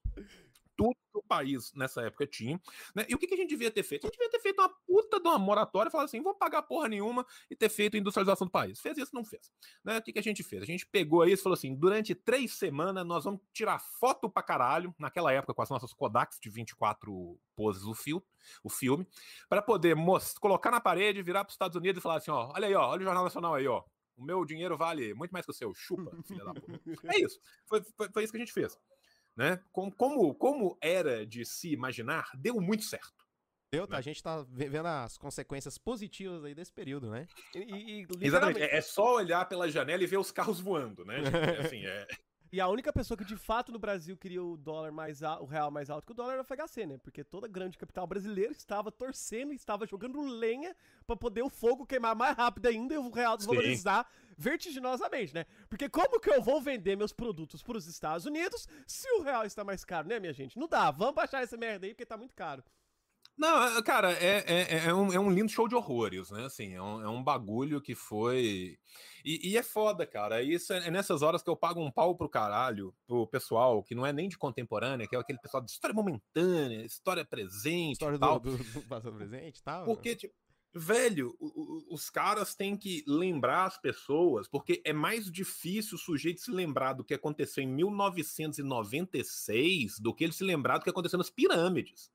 país 1.33 1.73
nessa 1.73 2.03
época 2.03 2.27
tinha, 2.27 2.61
né? 2.95 3.07
E 3.09 3.15
o 3.15 3.19
que, 3.19 3.27
que 3.27 3.33
a 3.33 3.37
gente 3.37 3.49
devia 3.49 3.71
ter 3.71 3.83
feito? 3.83 4.05
A 4.05 4.09
gente 4.09 4.19
devia 4.19 4.31
ter 4.31 4.41
feito 4.41 4.61
uma 4.61 4.69
puta 4.69 5.19
de 5.19 5.27
uma 5.27 5.39
moratória 5.39 5.89
e 5.89 5.93
falar 5.93 6.05
assim: 6.05 6.23
vamos 6.23 6.39
pagar 6.39 6.63
porra 6.63 6.89
nenhuma 6.89 7.27
e 7.51 7.57
ter 7.57 7.71
feito 7.71 7.97
a 7.97 7.99
industrialização 7.99 8.47
do 8.47 8.51
país. 8.51 8.79
Fez 8.79 8.99
isso, 8.99 9.15
não 9.15 9.25
fez. 9.25 9.51
Né? 9.83 9.97
O 9.97 10.03
que, 10.03 10.13
que 10.13 10.19
a 10.19 10.23
gente 10.23 10.43
fez? 10.43 10.63
A 10.63 10.67
gente 10.67 10.87
pegou 10.87 11.25
isso 11.25 11.41
e 11.41 11.45
falou 11.45 11.55
assim: 11.55 11.75
durante 11.75 12.15
três 12.15 12.53
semanas 12.53 13.07
nós 13.07 13.25
vamos 13.25 13.41
tirar 13.53 13.79
foto 13.79 14.29
pra 14.29 14.43
caralho, 14.43 14.95
naquela 14.99 15.33
época 15.33 15.55
com 15.55 15.63
as 15.63 15.71
nossas 15.71 15.95
Kodaks 15.95 16.39
de 16.39 16.51
24 16.51 17.39
poses 17.57 17.85
o, 17.85 17.95
fil 17.95 18.23
o 18.63 18.69
filme, 18.69 19.07
para 19.49 19.63
poder 19.63 19.97
colocar 20.39 20.71
na 20.71 20.81
parede, 20.81 21.23
virar 21.23 21.45
para 21.45 21.51
os 21.51 21.55
Estados 21.55 21.77
Unidos 21.77 22.01
e 22.01 22.03
falar 22.03 22.17
assim: 22.17 22.31
ó, 22.31 22.53
olha 22.55 22.67
aí, 22.67 22.75
ó, 22.75 22.89
olha 22.89 23.01
o 23.01 23.05
Jornal 23.05 23.25
Nacional 23.25 23.55
aí, 23.55 23.67
ó. 23.67 23.83
O 24.15 24.23
meu 24.23 24.45
dinheiro 24.45 24.77
vale 24.77 25.15
muito 25.15 25.31
mais 25.31 25.47
que 25.47 25.51
o 25.51 25.55
seu. 25.55 25.73
Chupa, 25.73 26.15
filha 26.27 26.45
da 26.45 26.53
puta. 26.53 26.81
É 27.17 27.19
isso. 27.19 27.41
Foi, 27.67 27.83
foi, 27.97 28.11
foi 28.13 28.25
isso 28.25 28.33
que 28.33 28.37
a 28.37 28.41
gente 28.41 28.53
fez. 28.53 28.79
Né? 29.37 29.61
Como, 29.73 29.93
como, 29.95 30.35
como 30.35 30.79
era 30.81 31.27
de 31.27 31.45
se 31.45 31.73
imaginar, 31.73 32.31
deu 32.35 32.61
muito 32.61 32.85
certo. 32.85 33.23
Deu, 33.73 33.87
tá? 33.87 33.97
A 33.97 34.03
gente 34.03 34.23
tá 34.23 34.45
vendo 34.51 34.87
as 34.87 35.17
consequências 35.17 35.79
positivas 35.79 36.45
aí 36.45 36.55
desse 36.55 36.71
período, 36.71 37.11
né? 37.11 37.27
E, 37.55 38.03
e, 38.03 38.07
Exatamente. 38.21 38.61
É, 38.61 38.77
é 38.77 38.81
só 38.83 39.15
olhar 39.15 39.49
pela 39.49 39.71
janela 39.71 40.03
e 40.03 40.07
ver 40.07 40.19
os 40.19 40.31
carros 40.31 40.61
voando, 40.61 41.07
né? 41.07 41.25
gente? 41.25 41.67
assim, 41.67 41.87
é... 41.87 42.07
E 42.53 42.61
a 42.61 42.69
única 42.69 42.93
pessoa 42.93 43.17
que 43.17 43.25
de 43.25 43.35
fato 43.35 43.73
no 43.73 43.79
Brasil 43.79 44.15
queria 44.15 44.45
o 44.45 44.59
dólar 44.59 44.93
mais 44.93 45.23
alto, 45.23 45.43
o 45.43 45.47
real 45.47 45.71
mais 45.71 45.89
alto 45.89 46.05
que 46.05 46.13
o 46.13 46.15
dólar 46.15 46.35
era 46.35 46.43
o 46.43 46.45
FHC, 46.45 46.85
né? 46.85 46.99
Porque 46.99 47.25
toda 47.25 47.49
grande 47.49 47.79
capital 47.79 48.07
brasileira 48.07 48.53
estava 48.53 48.93
torcendo, 48.93 49.55
estava 49.55 49.87
jogando 49.87 50.21
lenha 50.21 50.77
para 51.07 51.17
poder 51.17 51.41
o 51.41 51.49
fogo 51.49 51.87
queimar 51.87 52.15
mais 52.15 52.37
rápido 52.37 52.67
ainda 52.67 52.93
e 52.93 52.99
o 52.99 53.09
real 53.09 53.39
desvalorizar 53.39 54.05
Sim. 54.05 54.22
Vertiginosamente, 54.43 55.33
né? 55.33 55.47
Porque 55.69 55.89
como 55.89 56.21
que 56.21 56.31
eu 56.31 56.43
vou 56.43 56.61
vender 56.61 56.97
meus 56.97 57.13
produtos 57.13 57.63
para 57.63 57.79
os 57.79 57.87
Estados 57.87 58.27
Unidos 58.27 58.67
se 58.87 59.09
o 59.13 59.23
real 59.23 59.45
está 59.45 59.63
mais 59.63 59.85
caro, 59.85 60.09
né, 60.09 60.19
minha 60.19 60.33
gente? 60.33 60.59
Não 60.59 60.67
dá. 60.67 60.91
Vamos 60.91 61.15
baixar 61.15 61.43
essa 61.43 61.57
merda 61.57 61.87
aí 61.87 61.95
porque 61.95 62.05
tá 62.05 62.17
muito 62.17 62.35
caro. 62.35 62.63
Não, 63.39 63.83
cara, 63.83 64.13
é, 64.13 64.45
é, 64.47 64.87
é, 64.87 64.95
um, 64.95 65.13
é 65.13 65.19
um 65.19 65.31
lindo 65.31 65.51
show 65.51 65.67
de 65.67 65.75
horrores, 65.75 66.31
né? 66.31 66.45
Assim, 66.45 66.75
é 66.75 66.83
um, 66.83 67.03
é 67.03 67.09
um 67.09 67.23
bagulho 67.23 67.81
que 67.81 67.95
foi. 67.95 68.77
E, 69.25 69.51
e, 69.51 69.57
é 69.57 69.63
foda, 69.63 70.07
cara. 70.07 70.43
Isso 70.43 70.73
é, 70.73 70.89
é, 70.89 70.91
nessas 70.91 71.23
horas 71.23 71.43
que 71.43 71.49
eu 71.49 71.57
pago 71.57 71.81
um 71.81 71.91
pau 71.91 72.15
pro 72.15 72.29
caralho, 72.29 72.95
pro 73.07 73.27
pessoal 73.27 73.83
que 73.83 73.95
não 73.95 74.05
é 74.05 74.13
nem 74.13 74.29
de 74.29 74.37
contemporânea, 74.37 75.09
que 75.09 75.17
é 75.17 75.19
aquele 75.19 75.39
pessoal 75.39 75.63
de 75.63 75.71
história 75.71 75.95
momentânea, 75.95 76.85
história 76.85 77.25
presente. 77.25 77.93
História 77.93 78.19
tal. 78.19 78.39
do, 78.39 78.57
do, 78.57 78.65
do 78.65 78.83
passado 78.83 79.17
presente 79.17 79.61
e 79.61 79.63
tal. 79.63 79.85
Porque, 79.87 80.15
tipo, 80.15 80.35
velho, 80.75 81.37
os 81.91 82.11
caras 82.11 82.55
têm 82.55 82.77
que 82.77 83.03
lembrar 83.07 83.65
as 83.67 83.79
pessoas, 83.79 84.49
porque 84.49 84.83
é 84.85 84.93
mais 84.93 85.31
difícil 85.31 85.97
o 85.97 86.01
sujeito 86.01 86.41
se 86.41 86.51
lembrar 86.51 86.95
do 86.95 87.05
que 87.05 87.15
aconteceu 87.15 87.63
em 87.63 87.69
1996 87.69 89.99
do 89.99 90.15
que 90.15 90.25
ele 90.25 90.33
se 90.33 90.45
lembrar 90.45 90.79
do 90.79 90.85
que 90.85 90.91
aconteceu 90.91 91.19
nas 91.19 91.31
pirâmides 91.31 92.11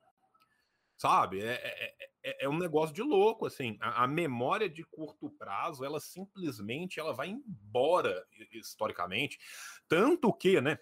sabe? 0.98 1.42
É, 1.42 1.54
é, 1.54 1.96
é, 2.24 2.46
é, 2.46 2.50
um 2.50 2.58
negócio 2.58 2.94
de 2.94 3.02
louco, 3.02 3.46
assim. 3.46 3.78
A, 3.80 4.04
a, 4.04 4.08
memória 4.08 4.68
de 4.68 4.84
curto 4.84 5.30
prazo, 5.30 5.86
ela 5.86 6.00
simplesmente 6.00 7.00
ela 7.00 7.14
vai 7.14 7.30
embora 7.30 8.26
historicamente. 8.52 9.40
Tanto 9.88 10.34
que, 10.34 10.60
né? 10.60 10.78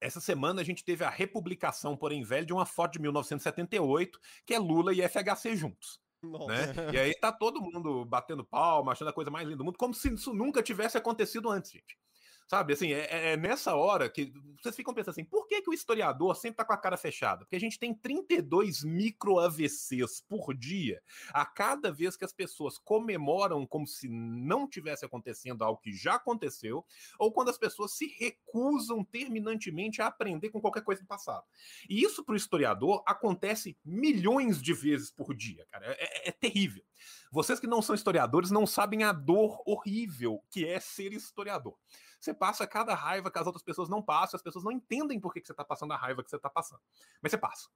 Essa 0.00 0.20
semana 0.20 0.60
a 0.60 0.64
gente 0.64 0.84
teve 0.84 1.04
a 1.04 1.10
republicação, 1.10 1.96
porém 1.96 2.24
velho, 2.24 2.46
de 2.46 2.52
uma 2.52 2.66
foto 2.66 2.94
de 2.94 3.00
1978, 3.00 4.18
que 4.44 4.54
é 4.54 4.58
Lula 4.58 4.92
e 4.92 5.08
FHC 5.08 5.54
juntos. 5.54 6.00
Né? 6.22 6.92
E 6.92 6.98
aí 6.98 7.14
tá 7.14 7.32
todo 7.32 7.60
mundo 7.60 8.04
batendo 8.04 8.44
palma, 8.44 8.92
achando 8.92 9.08
a 9.08 9.12
coisa 9.12 9.30
mais 9.30 9.44
linda 9.44 9.58
do 9.58 9.64
mundo, 9.64 9.78
como 9.78 9.92
se 9.92 10.12
isso 10.12 10.32
nunca 10.32 10.62
tivesse 10.62 10.96
acontecido 10.96 11.48
antes, 11.50 11.72
gente. 11.72 11.98
Sabe, 12.46 12.74
assim, 12.74 12.92
é, 12.92 13.32
é, 13.32 13.36
nessa 13.36 13.74
hora 13.74 14.08
que 14.10 14.32
vocês 14.60 14.76
ficam 14.76 14.92
pensando 14.92 15.12
assim, 15.12 15.24
por 15.24 15.46
que, 15.46 15.62
que 15.62 15.70
o 15.70 15.74
historiador 15.74 16.36
sempre 16.36 16.58
tá 16.58 16.64
com 16.64 16.72
a 16.72 16.76
cara 16.76 16.96
fechada? 16.96 17.44
Porque 17.44 17.56
a 17.56 17.60
gente 17.60 17.78
tem 17.78 17.94
32 17.94 18.84
micro 18.84 19.38
AVCs 19.38 20.20
por 20.28 20.54
dia, 20.54 21.02
a 21.32 21.44
cada 21.44 21.90
vez 21.90 22.16
que 22.16 22.24
as 22.24 22.32
pessoas 22.32 22.78
comemoram 22.78 23.66
como 23.66 23.86
se 23.86 24.08
não 24.08 24.68
tivesse 24.68 25.04
acontecendo 25.04 25.62
algo 25.62 25.80
que 25.80 25.92
já 25.92 26.14
aconteceu, 26.14 26.84
ou 27.18 27.32
quando 27.32 27.48
as 27.48 27.58
pessoas 27.58 27.92
se 27.92 28.06
recusam 28.18 29.02
terminantemente 29.04 30.02
a 30.02 30.06
aprender 30.06 30.50
com 30.50 30.60
qualquer 30.60 30.82
coisa 30.82 31.00
do 31.00 31.06
passado. 31.06 31.44
E 31.88 32.02
isso 32.02 32.24
para 32.24 32.34
o 32.34 32.36
historiador 32.36 33.02
acontece 33.06 33.76
milhões 33.84 34.60
de 34.60 34.72
vezes 34.72 35.10
por 35.10 35.34
dia, 35.34 35.66
cara. 35.70 35.86
É, 35.86 36.28
é, 36.28 36.28
é 36.28 36.32
terrível. 36.32 36.84
Vocês 37.30 37.58
que 37.58 37.66
não 37.66 37.82
são 37.82 37.94
historiadores 37.94 38.50
não 38.50 38.66
sabem 38.66 39.04
a 39.04 39.12
dor 39.12 39.62
horrível 39.66 40.42
que 40.50 40.66
é 40.66 40.78
ser 40.78 41.12
historiador. 41.12 41.76
Você 42.22 42.32
passa 42.32 42.64
cada 42.68 42.94
raiva 42.94 43.32
que 43.32 43.38
as 43.38 43.46
outras 43.46 43.64
pessoas 43.64 43.88
não 43.88 44.00
passam, 44.00 44.36
as 44.38 44.42
pessoas 44.42 44.64
não 44.64 44.70
entendem 44.70 45.18
por 45.18 45.34
que, 45.34 45.40
que 45.40 45.46
você 45.46 45.52
está 45.52 45.64
passando 45.64 45.92
a 45.92 45.96
raiva 45.96 46.22
que 46.22 46.30
você 46.30 46.36
está 46.36 46.48
passando. 46.48 46.80
Mas 47.20 47.32
você 47.32 47.38
passa. 47.38 47.68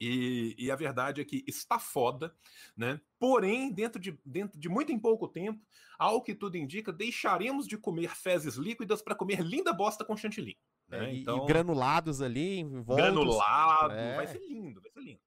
E, 0.00 0.54
e, 0.58 0.70
a 0.70 0.76
verdade 0.76 1.20
é 1.20 1.24
que 1.24 1.44
está 1.46 1.78
foda, 1.78 2.34
né? 2.74 3.00
Porém, 3.18 3.70
dentro 3.72 4.00
de, 4.00 4.18
dentro 4.24 4.58
de 4.58 4.68
muito 4.68 4.92
em 4.92 4.98
pouco 4.98 5.28
tempo, 5.28 5.62
ao 5.98 6.22
que 6.22 6.34
tudo 6.34 6.56
indica, 6.56 6.90
deixaremos 6.90 7.66
de 7.66 7.76
comer 7.76 8.14
fezes 8.14 8.56
líquidas 8.56 9.02
para 9.02 9.14
comer 9.14 9.40
linda 9.42 9.74
bosta 9.74 10.04
com 10.04 10.16
chantilly. 10.16 10.58
Né? 10.88 11.10
É, 11.10 11.14
então, 11.14 11.44
e 11.44 11.46
granulados 11.46 12.22
ali, 12.22 12.58
envoltos. 12.58 13.04
Granulado, 13.04 13.94
é. 13.94 14.16
vai 14.16 14.26
ser 14.26 14.38
lindo, 14.38 14.80
vai 14.80 14.90
ser 14.90 15.00
lindo. 15.00 15.20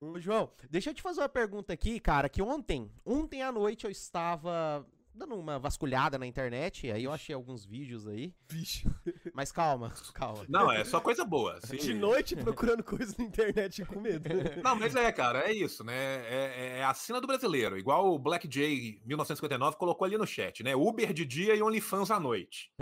Ô, 0.00 0.18
João, 0.18 0.52
deixa 0.70 0.90
eu 0.90 0.94
te 0.94 1.02
fazer 1.02 1.20
uma 1.20 1.28
pergunta 1.28 1.72
aqui, 1.72 1.98
cara, 2.00 2.28
que 2.28 2.40
ontem, 2.40 2.90
ontem 3.04 3.42
à 3.42 3.52
noite 3.52 3.84
eu 3.84 3.90
estava 3.90 4.86
dando 5.18 5.34
uma 5.34 5.58
vasculhada 5.58 6.16
na 6.16 6.26
internet, 6.26 6.90
aí 6.90 7.04
eu 7.04 7.12
achei 7.12 7.34
alguns 7.34 7.64
vídeos 7.64 8.06
aí. 8.06 8.32
Bicho. 8.48 8.88
Mas 9.34 9.50
calma, 9.50 9.92
calma. 10.14 10.44
Não, 10.48 10.70
é 10.70 10.84
só 10.84 11.00
coisa 11.00 11.24
boa. 11.24 11.58
Assim. 11.62 11.76
De 11.76 11.92
noite 11.92 12.36
procurando 12.36 12.82
coisa 12.82 13.14
na 13.18 13.24
internet 13.24 13.84
com 13.84 14.00
medo. 14.00 14.28
Não, 14.62 14.76
mas 14.76 14.94
é, 14.94 15.10
cara, 15.10 15.40
é 15.40 15.52
isso, 15.52 15.82
né? 15.82 15.94
É, 15.94 16.78
é 16.78 16.84
a 16.84 16.94
cena 16.94 17.20
do 17.20 17.26
brasileiro. 17.26 17.76
Igual 17.76 18.14
o 18.14 18.18
Black 18.18 18.48
Jay 18.50 19.00
1959 19.04 19.76
colocou 19.76 20.04
ali 20.06 20.16
no 20.16 20.26
chat, 20.26 20.62
né? 20.62 20.76
Uber 20.76 21.12
de 21.12 21.24
dia 21.24 21.54
e 21.54 21.62
OnlyFans 21.62 22.10
à 22.10 22.20
noite. 22.20 22.72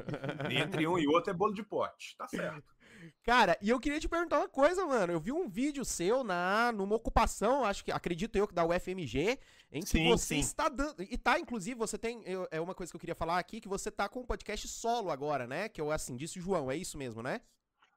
Entre 0.50 0.86
um 0.86 0.98
e 0.98 1.08
outro 1.08 1.30
é 1.30 1.34
bolo 1.34 1.54
de 1.54 1.62
pote. 1.62 2.16
Tá 2.16 2.28
certo. 2.28 2.75
Cara, 3.22 3.58
e 3.60 3.70
eu 3.70 3.78
queria 3.80 4.00
te 4.00 4.08
perguntar 4.08 4.38
uma 4.38 4.48
coisa, 4.48 4.86
mano. 4.86 5.12
Eu 5.12 5.20
vi 5.20 5.32
um 5.32 5.48
vídeo 5.48 5.84
seu 5.84 6.22
na 6.22 6.72
numa 6.72 6.96
ocupação, 6.96 7.64
acho 7.64 7.84
que 7.84 7.92
acredito 7.92 8.36
eu 8.36 8.46
que 8.46 8.54
da 8.54 8.64
UFMG, 8.64 9.38
em 9.70 9.80
que 9.80 9.88
sim, 9.88 10.08
você 10.08 10.34
sim. 10.34 10.40
está 10.40 10.68
dando. 10.68 11.02
E 11.02 11.16
tá, 11.16 11.38
inclusive, 11.38 11.76
você 11.76 11.98
tem. 11.98 12.22
Eu, 12.24 12.46
é 12.50 12.60
uma 12.60 12.74
coisa 12.74 12.90
que 12.90 12.96
eu 12.96 13.00
queria 13.00 13.14
falar 13.14 13.38
aqui, 13.38 13.60
que 13.60 13.68
você 13.68 13.90
tá 13.90 14.08
com 14.08 14.20
um 14.20 14.26
podcast 14.26 14.66
solo 14.68 15.10
agora, 15.10 15.46
né? 15.46 15.68
Que 15.68 15.80
eu, 15.80 15.90
assim, 15.90 16.16
disse 16.16 16.38
o 16.38 16.42
João, 16.42 16.70
é 16.70 16.76
isso 16.76 16.96
mesmo, 16.96 17.22
né? 17.22 17.40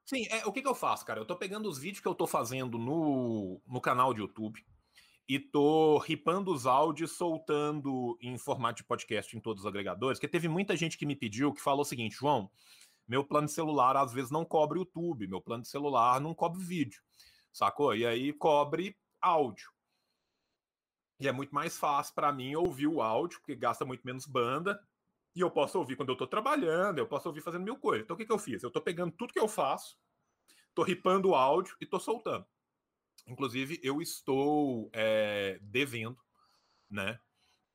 Sim, 0.04 0.26
é, 0.30 0.44
o 0.46 0.52
que, 0.52 0.62
que 0.62 0.68
eu 0.68 0.74
faço, 0.74 1.04
cara? 1.04 1.20
Eu 1.20 1.26
tô 1.26 1.36
pegando 1.36 1.68
os 1.68 1.78
vídeos 1.78 2.00
que 2.00 2.08
eu 2.08 2.14
tô 2.14 2.26
fazendo 2.26 2.78
no, 2.78 3.60
no 3.66 3.80
canal 3.80 4.12
de 4.12 4.20
YouTube 4.20 4.64
e 5.28 5.38
tô 5.38 5.98
ripando 5.98 6.52
os 6.52 6.66
áudios, 6.66 7.12
soltando 7.12 8.18
em 8.20 8.36
formato 8.36 8.78
de 8.78 8.84
podcast 8.84 9.36
em 9.36 9.40
todos 9.40 9.62
os 9.62 9.66
agregadores, 9.68 10.18
porque 10.18 10.26
teve 10.26 10.48
muita 10.48 10.74
gente 10.74 10.98
que 10.98 11.06
me 11.06 11.14
pediu 11.14 11.52
que 11.52 11.60
falou 11.60 11.82
o 11.82 11.84
seguinte, 11.84 12.16
João, 12.16 12.50
meu 13.10 13.24
plano 13.24 13.48
celular 13.48 13.96
às 13.96 14.12
vezes 14.12 14.30
não 14.30 14.44
cobre 14.44 14.78
YouTube, 14.78 15.26
meu 15.26 15.40
plano 15.40 15.64
celular 15.64 16.20
não 16.20 16.32
cobre 16.32 16.62
vídeo, 16.62 17.02
sacou? 17.52 17.92
E 17.92 18.06
aí 18.06 18.32
cobre 18.32 18.96
áudio. 19.20 19.68
E 21.18 21.26
é 21.26 21.32
muito 21.32 21.52
mais 21.52 21.76
fácil 21.76 22.14
para 22.14 22.32
mim 22.32 22.54
ouvir 22.54 22.86
o 22.86 23.02
áudio, 23.02 23.40
porque 23.40 23.56
gasta 23.56 23.84
muito 23.84 24.06
menos 24.06 24.26
banda, 24.26 24.80
e 25.34 25.40
eu 25.40 25.50
posso 25.50 25.76
ouvir 25.76 25.96
quando 25.96 26.10
eu 26.10 26.12
estou 26.12 26.28
trabalhando, 26.28 26.98
eu 26.98 27.06
posso 27.06 27.28
ouvir 27.28 27.40
fazendo 27.40 27.64
mil 27.64 27.76
coisas. 27.76 28.04
Então 28.04 28.14
o 28.14 28.16
que, 28.16 28.24
que 28.24 28.32
eu 28.32 28.38
fiz? 28.38 28.62
Eu 28.62 28.68
estou 28.68 28.80
pegando 28.80 29.10
tudo 29.10 29.32
que 29.32 29.40
eu 29.40 29.48
faço, 29.48 29.98
estou 30.68 30.84
ripando 30.84 31.30
o 31.30 31.34
áudio 31.34 31.76
e 31.80 31.84
estou 31.84 31.98
soltando. 31.98 32.46
Inclusive, 33.26 33.80
eu 33.82 34.00
estou 34.00 34.88
é, 34.92 35.58
devendo, 35.60 36.16
né? 36.88 37.18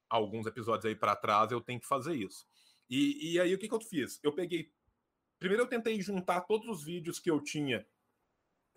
Alguns 0.09 0.47
episódios 0.47 0.85
aí 0.85 0.95
para 0.95 1.13
trás 1.13 1.51
eu 1.51 1.59
tenho 1.59 1.81
que 1.81 1.87
fazer 1.87 2.15
isso. 2.15 2.47
E, 2.89 3.33
e 3.33 3.39
aí 3.39 3.53
o 3.53 3.59
que, 3.59 3.67
que 3.67 3.75
eu 3.75 3.81
fiz? 3.81 4.17
Eu 4.23 4.31
peguei 4.31 4.71
Primeiro 5.39 5.63
eu 5.63 5.67
tentei 5.67 6.01
juntar 6.01 6.41
todos 6.41 6.67
os 6.67 6.83
vídeos 6.83 7.19
que 7.19 7.29
eu 7.29 7.41
tinha 7.41 7.85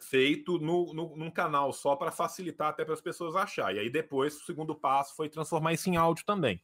feito 0.00 0.58
no, 0.58 0.92
no, 0.94 1.16
num 1.16 1.30
canal 1.30 1.72
só 1.72 1.96
para 1.96 2.12
facilitar 2.12 2.68
até 2.68 2.84
para 2.84 2.94
as 2.94 3.00
pessoas 3.00 3.34
achar. 3.34 3.74
E 3.74 3.78
aí 3.78 3.90
depois 3.90 4.36
o 4.36 4.44
segundo 4.44 4.74
passo 4.74 5.14
foi 5.16 5.28
transformar 5.28 5.72
isso 5.72 5.88
em 5.88 5.96
áudio 5.96 6.24
também. 6.24 6.62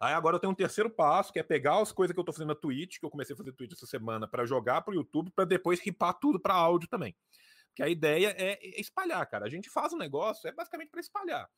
Aí 0.00 0.14
agora 0.14 0.36
eu 0.36 0.40
tenho 0.40 0.52
um 0.52 0.56
terceiro 0.56 0.88
passo, 0.88 1.30
que 1.30 1.38
é 1.38 1.42
pegar 1.42 1.78
as 1.78 1.92
coisas 1.92 2.14
que 2.14 2.18
eu 2.18 2.22
estou 2.22 2.32
fazendo 2.32 2.48
na 2.48 2.54
Twitch, 2.54 2.98
que 2.98 3.04
eu 3.04 3.10
comecei 3.10 3.34
a 3.34 3.36
fazer 3.36 3.52
Twitch 3.52 3.72
essa 3.72 3.86
semana, 3.86 4.26
para 4.26 4.46
jogar 4.46 4.80
para 4.80 4.92
o 4.92 4.94
YouTube, 4.94 5.30
para 5.30 5.44
depois 5.44 5.78
ripar 5.78 6.14
tudo 6.18 6.40
para 6.40 6.54
áudio 6.54 6.88
também. 6.88 7.14
Porque 7.68 7.82
a 7.82 7.88
ideia 7.88 8.34
é 8.38 8.80
espalhar, 8.80 9.24
cara. 9.28 9.44
A 9.44 9.50
gente 9.50 9.68
faz 9.68 9.92
um 9.92 9.98
negócio, 9.98 10.48
é 10.48 10.52
basicamente 10.52 10.90
para 10.90 11.00
espalhar. 11.00 11.48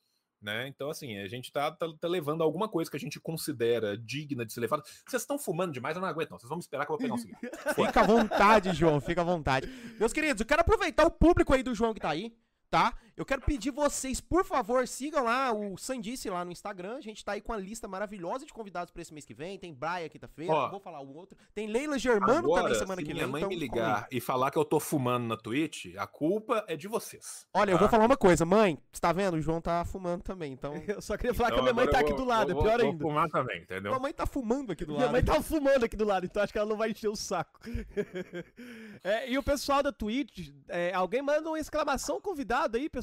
Né? 0.43 0.67
Então, 0.67 0.91
assim, 0.91 1.19
a 1.19 1.29
gente 1.29 1.53
tá, 1.53 1.71
tá, 1.71 1.87
tá, 2.01 2.09
levando 2.09 2.43
alguma 2.43 2.69
coisa 2.69 2.91
que 2.91 2.97
a 2.97 3.01
gente 3.01 3.21
considera 3.21 3.97
digna 3.97 4.45
de 4.45 4.53
ser 4.53 4.59
levada. 4.59 4.83
Vocês 5.07 5.23
estão 5.23 5.39
fumando 5.39 5.73
demais, 5.73 5.95
eu 5.95 6.03
não 6.03 6.09
aguento, 6.09 6.31
não. 6.31 6.39
Vocês 6.39 6.49
vão 6.49 6.59
me 6.59 6.63
esperar 6.63 6.85
que 6.85 6.91
eu 6.91 6.97
vou 6.97 6.99
pegar 6.99 7.15
um 7.15 7.19
cigarro. 7.19 7.41
fica 7.77 8.01
à 8.01 8.05
vontade, 8.05 8.73
João, 8.73 9.01
fica 9.01 9.21
à 9.21 9.25
vontade. 9.25 9.69
Meus 10.01 10.13
queridos, 10.13 10.41
eu 10.41 10.47
quero 10.47 10.63
aproveitar 10.63 11.07
o 11.07 11.11
público 11.13 11.55
aí 11.55 11.63
do 11.63 11.75
João 11.75 11.95
que 11.95 12.01
tá 12.01 12.11
aí 12.11 12.35
tá? 12.73 12.95
Eu 13.15 13.27
quero 13.27 13.43
pedir 13.43 13.71
vocês, 13.71 14.21
por 14.21 14.43
favor, 14.43 14.89
sigam 14.89 15.25
lá 15.25 15.53
o 15.53 15.77
Sandice 15.77 16.31
lá 16.31 16.45
no 16.45 16.51
Instagram. 16.51 16.97
A 16.97 17.01
gente 17.01 17.23
tá 17.23 17.33
aí 17.33 17.43
com 17.43 17.53
a 17.53 17.59
lista 17.59 17.87
maravilhosa 17.87 18.47
de 18.47 18.53
convidados 18.53 18.91
para 18.91 19.03
esse 19.03 19.13
mês 19.13 19.27
que 19.27 19.35
vem. 19.35 19.59
Tem 19.59 19.73
Braia 19.73 20.09
quinta-feira, 20.09 20.69
vou 20.69 20.81
falar 20.81 21.01
o 21.01 21.15
outro. 21.15 21.37
Tem 21.55 21.67
Leila 21.67 21.99
Germano 21.99 22.49
agora, 22.49 22.63
também 22.63 22.79
semana 22.79 23.03
que 23.03 23.09
vem. 23.09 23.17
minha 23.17 23.29
mãe 23.29 23.43
então, 23.43 23.51
me 23.51 23.57
ligar 23.57 24.07
e 24.11 24.19
falar 24.19 24.51
que 24.51 24.57
eu 24.57 24.65
tô 24.65 24.81
fumando 24.81 25.27
na 25.27 25.37
Twitch, 25.37 25.95
a 25.97 26.07
culpa 26.07 26.65
é 26.67 26.75
de 26.75 26.89
vocês. 26.89 27.47
Olha, 27.53 27.67
tá? 27.67 27.73
eu 27.73 27.79
vou 27.79 27.89
falar 27.89 28.07
uma 28.07 28.17
coisa, 28.17 28.47
mãe, 28.47 28.79
você 28.91 29.01
tá 29.01 29.13
vendo? 29.13 29.35
O 29.35 29.41
João 29.43 29.61
tá 29.61 29.85
fumando 29.85 30.23
também, 30.23 30.53
então... 30.53 30.73
Eu 30.93 31.01
só 31.01 31.17
queria 31.17 31.33
falar 31.33 31.51
então, 31.51 31.65
que 31.65 31.71
a 31.71 31.73
minha 31.73 31.85
mãe 31.85 31.91
tá 31.91 32.01
aqui 32.01 32.13
do 32.13 32.25
lado, 32.25 32.53
vou, 32.53 32.63
é 32.63 32.65
pior 32.65 32.79
vou, 32.81 32.87
ainda. 32.91 33.03
Vou 33.03 33.11
fumar 33.11 33.31
também, 33.31 33.63
entendeu? 33.63 33.93
Minha 33.93 34.01
mãe 34.01 34.13
tá 34.13 34.27
fumando 34.27 34.73
aqui 34.73 34.85
do 34.85 34.93
lado. 34.93 35.01
Minha 35.01 35.13
mãe 35.13 35.25
tá 35.25 35.43
fumando 35.43 35.85
aqui 35.85 35.97
do 35.97 36.05
lado, 36.05 36.27
então 36.27 36.43
acho 36.43 36.53
que 36.53 36.59
ela 36.59 36.69
não 36.69 36.77
vai 36.77 36.91
encher 36.91 37.09
o 37.09 37.17
saco. 37.17 37.61
é, 39.03 39.31
e 39.31 39.39
o 39.39 39.43
pessoal 39.43 39.83
da 39.83 39.93
Twitch, 39.93 40.51
é, 40.69 40.93
alguém 40.93 41.23
manda 41.23 41.49
uma 41.49 41.59
exclamação 41.59 42.21
convidado 42.21 42.77
aí, 42.77 42.89
pessoal. 42.89 43.02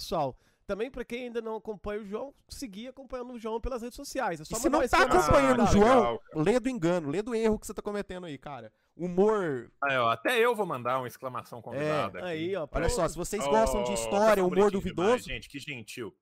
Também, 0.65 0.91
para 0.91 1.03
quem 1.03 1.23
ainda 1.23 1.41
não 1.41 1.55
acompanha 1.55 1.99
o 1.99 2.05
João, 2.05 2.31
seguir 2.47 2.89
acompanhando 2.89 3.33
o 3.33 3.39
João 3.39 3.59
pelas 3.59 3.81
redes 3.81 3.95
sociais. 3.95 4.39
É 4.39 4.45
só 4.45 4.55
e 4.55 4.59
se 4.59 4.69
não 4.69 4.87
tá 4.87 5.01
acompanhando 5.01 5.61
ah, 5.61 5.63
o 5.63 5.67
João, 5.67 5.95
legal, 5.95 6.21
lê 6.35 6.59
do 6.59 6.69
engano, 6.69 7.09
lê 7.09 7.23
do 7.23 7.33
erro 7.33 7.57
que 7.57 7.65
você 7.65 7.73
tá 7.73 7.81
cometendo 7.81 8.27
aí, 8.27 8.37
cara. 8.37 8.71
Humor. 8.95 9.71
Aí, 9.81 9.97
ó, 9.97 10.11
até 10.11 10.37
eu 10.37 10.53
vou 10.53 10.67
mandar 10.67 10.99
uma 10.99 11.07
exclamação 11.07 11.59
convidada. 11.59 12.19
É, 12.19 12.23
aí, 12.23 12.55
ó. 12.55 12.67
Olha 12.71 12.89
só, 12.89 13.07
se 13.07 13.17
vocês 13.17 13.43
oh, 13.47 13.49
gostam 13.49 13.83
de 13.83 13.93
história, 13.93 14.45
humor 14.45 14.69
duvidoso. 14.69 15.07
Demais, 15.07 15.23
gente, 15.23 15.49
que 15.49 15.57
gentil. 15.57 16.15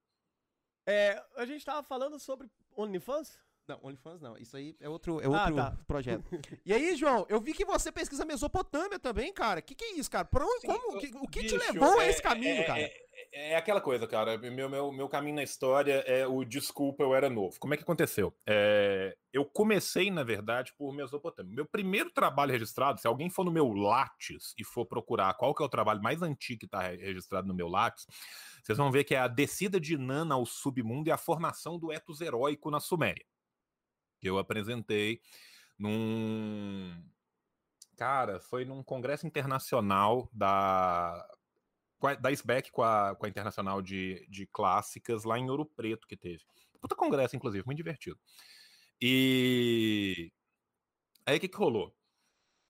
É, 0.88 1.22
a 1.36 1.46
gente 1.46 1.66
tava 1.66 1.84
falando 1.84 2.18
sobre 2.18 2.50
OnlyFans? 2.78 3.38
Não, 3.68 3.80
OnlyFans 3.84 4.22
não. 4.22 4.38
Isso 4.38 4.56
aí 4.56 4.78
é 4.80 4.88
outro, 4.88 5.20
é 5.20 5.26
ah, 5.26 5.30
outro 5.30 5.60
ah, 5.60 5.72
tá. 5.72 5.78
projeto. 5.86 6.24
e 6.66 6.74
aí, 6.74 6.96
João, 6.96 7.26
eu 7.28 7.42
vi 7.42 7.54
que 7.54 7.66
você 7.66 7.92
pesquisa 7.92 8.24
Mesopotâmia 8.24 8.98
também, 8.98 9.34
cara. 9.34 9.60
O 9.60 9.64
que, 9.64 9.76
que 9.76 9.84
é 9.84 9.94
isso, 9.96 10.10
cara? 10.10 10.24
Pra 10.24 10.46
onde, 10.46 10.62
Sim, 10.62 10.68
como, 10.68 10.98
que, 10.98 11.08
o 11.18 11.28
que 11.28 11.42
bicho, 11.42 11.60
te 11.60 11.74
levou 11.74 12.02
é, 12.02 12.06
a 12.06 12.10
esse 12.10 12.22
caminho, 12.22 12.62
é, 12.62 12.64
cara? 12.64 12.80
É, 12.80 13.07
é 13.32 13.56
aquela 13.56 13.82
coisa, 13.82 14.06
cara. 14.08 14.38
Meu, 14.38 14.70
meu, 14.70 14.92
meu 14.92 15.10
caminho 15.10 15.36
na 15.36 15.44
história 15.44 16.04
é 16.06 16.28
o 16.28 16.44
desculpa, 16.44 17.04
eu 17.04 17.16
era 17.16 17.30
novo. 17.30 17.60
Como 17.60 17.74
é 17.74 17.78
que 17.78 17.84
aconteceu? 17.84 18.36
É, 18.46 19.18
eu 19.34 19.46
comecei, 19.46 20.12
na 20.12 20.24
verdade, 20.24 20.74
por 20.78 20.94
Mesopotâmia. 20.94 21.56
Meu 21.56 21.66
primeiro 21.66 22.12
trabalho 22.12 22.52
registrado, 22.52 23.00
se 23.00 23.08
alguém 23.08 23.30
for 23.30 23.44
no 23.44 23.52
meu 23.52 23.72
Lattes 23.72 24.54
e 24.58 24.64
for 24.64 24.86
procurar 24.86 25.34
qual 25.36 25.54
que 25.54 25.64
é 25.64 25.66
o 25.66 25.70
trabalho 25.70 26.02
mais 26.02 26.22
antigo 26.22 26.60
que 26.60 26.66
está 26.66 26.82
registrado 26.82 27.48
no 27.48 27.54
meu 27.54 27.68
Lattes, 27.68 28.06
vocês 28.64 28.78
vão 28.78 28.92
ver 28.92 29.04
que 29.04 29.16
é 29.16 29.20
a 29.20 29.28
descida 29.28 29.80
de 29.80 29.98
Nana 29.98 30.36
ao 30.36 30.46
submundo 30.46 31.10
e 31.10 31.12
a 31.12 31.18
formação 31.18 31.80
do 31.80 31.92
etos 31.92 32.22
heróico 32.22 32.70
na 32.70 32.80
Suméria. 32.80 33.26
Que 34.20 34.30
eu 34.30 34.38
apresentei 34.38 35.22
num. 35.78 37.04
Cara, 37.96 38.40
foi 38.40 38.64
num 38.64 38.84
congresso 38.84 39.26
internacional 39.26 40.30
da 40.32 41.26
da 42.20 42.32
SBEC 42.32 42.72
com 42.72 42.84
a, 42.84 43.16
com 43.16 43.26
a 43.26 43.30
Internacional 43.30 43.82
de, 43.82 44.26
de 44.30 44.46
Clássicas 44.48 45.24
lá 45.24 45.38
em 45.38 45.50
Ouro 45.50 45.66
Preto 45.66 46.08
que 46.08 46.16
teve. 46.16 46.44
Puta 46.80 46.96
congresso, 46.96 47.36
inclusive, 47.36 47.66
muito 47.66 47.78
divertido. 47.78 48.20
E 49.02 50.32
aí 51.26 51.38
o 51.38 51.40
que, 51.40 51.48
que 51.48 51.58
rolou? 51.58 51.96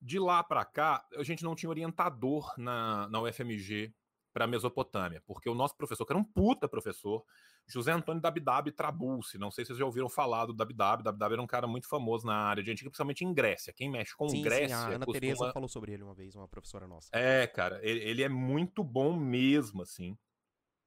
De 0.00 0.18
lá 0.18 0.42
para 0.42 0.64
cá, 0.64 1.06
a 1.16 1.22
gente 1.22 1.42
não 1.42 1.54
tinha 1.54 1.70
orientador 1.70 2.54
na, 2.56 3.08
na 3.08 3.20
UFMG 3.20 3.92
para 4.32 4.46
Mesopotâmia, 4.46 5.22
porque 5.26 5.48
o 5.48 5.54
nosso 5.54 5.76
professor, 5.76 6.06
que 6.06 6.12
era 6.12 6.20
um 6.20 6.24
puta 6.24 6.68
professor, 6.68 7.24
José 7.68 7.92
Antônio 7.92 8.22
Dabdab 8.22 8.72
Trabulsi, 8.72 9.36
não 9.36 9.50
sei 9.50 9.64
se 9.64 9.68
vocês 9.68 9.78
já 9.78 9.84
ouviram 9.84 10.08
falar 10.08 10.46
do 10.46 10.54
Dabdab, 10.54 11.02
Dabdab 11.02 11.34
era 11.34 11.42
um 11.42 11.46
cara 11.46 11.66
muito 11.66 11.86
famoso 11.86 12.26
na 12.26 12.34
área 12.34 12.62
de 12.62 12.70
antiga, 12.70 12.88
principalmente 12.88 13.24
em 13.24 13.34
Grécia. 13.34 13.72
Quem 13.74 13.90
mexe 13.90 14.16
com 14.16 14.28
sim, 14.28 14.42
Grécia... 14.42 14.68
Sim, 14.68 14.72
a 14.72 14.86
Ana 14.86 15.04
costuma... 15.04 15.20
Teresa 15.20 15.52
falou 15.52 15.68
sobre 15.68 15.92
ele 15.92 16.02
uma 16.02 16.14
vez, 16.14 16.34
uma 16.34 16.48
professora 16.48 16.86
nossa. 16.86 17.10
É, 17.12 17.46
cara, 17.46 17.78
ele, 17.82 18.00
ele 18.00 18.22
é 18.22 18.28
muito 18.28 18.82
bom 18.82 19.14
mesmo, 19.14 19.82
assim. 19.82 20.16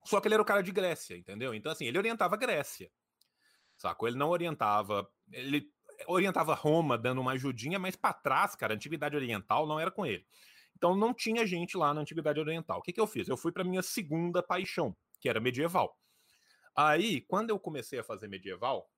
Só 0.03 0.19
que 0.19 0.27
ele 0.27 0.33
era 0.33 0.41
o 0.41 0.45
cara 0.45 0.63
de 0.63 0.71
Grécia, 0.71 1.15
entendeu? 1.15 1.53
Então, 1.53 1.71
assim, 1.71 1.85
ele 1.85 1.99
orientava 1.99 2.35
Grécia, 2.35 2.89
sacou? 3.77 4.07
Ele 4.07 4.17
não 4.17 4.29
orientava... 4.29 5.07
Ele 5.31 5.71
orientava 6.07 6.55
Roma 6.55 6.97
dando 6.97 7.21
uma 7.21 7.33
ajudinha, 7.33 7.77
mas 7.77 7.95
para 7.95 8.13
trás, 8.13 8.55
cara, 8.55 8.73
a 8.73 8.75
Antiguidade 8.75 9.15
Oriental 9.15 9.67
não 9.67 9.79
era 9.79 9.91
com 9.91 10.03
ele. 10.03 10.25
Então 10.75 10.95
não 10.95 11.13
tinha 11.13 11.45
gente 11.45 11.77
lá 11.77 11.93
na 11.93 12.01
Antiguidade 12.01 12.39
Oriental. 12.39 12.79
O 12.79 12.81
que, 12.81 12.91
que 12.91 12.99
eu 12.99 13.05
fiz? 13.05 13.27
Eu 13.27 13.37
fui 13.37 13.51
para 13.51 13.63
minha 13.63 13.83
segunda 13.83 14.41
paixão, 14.41 14.95
que 15.19 15.29
era 15.29 15.39
medieval. 15.39 15.95
Aí, 16.75 17.21
quando 17.21 17.49
eu 17.49 17.59
comecei 17.59 17.99
a 17.99 18.03
fazer 18.03 18.27
medieval, 18.27 18.89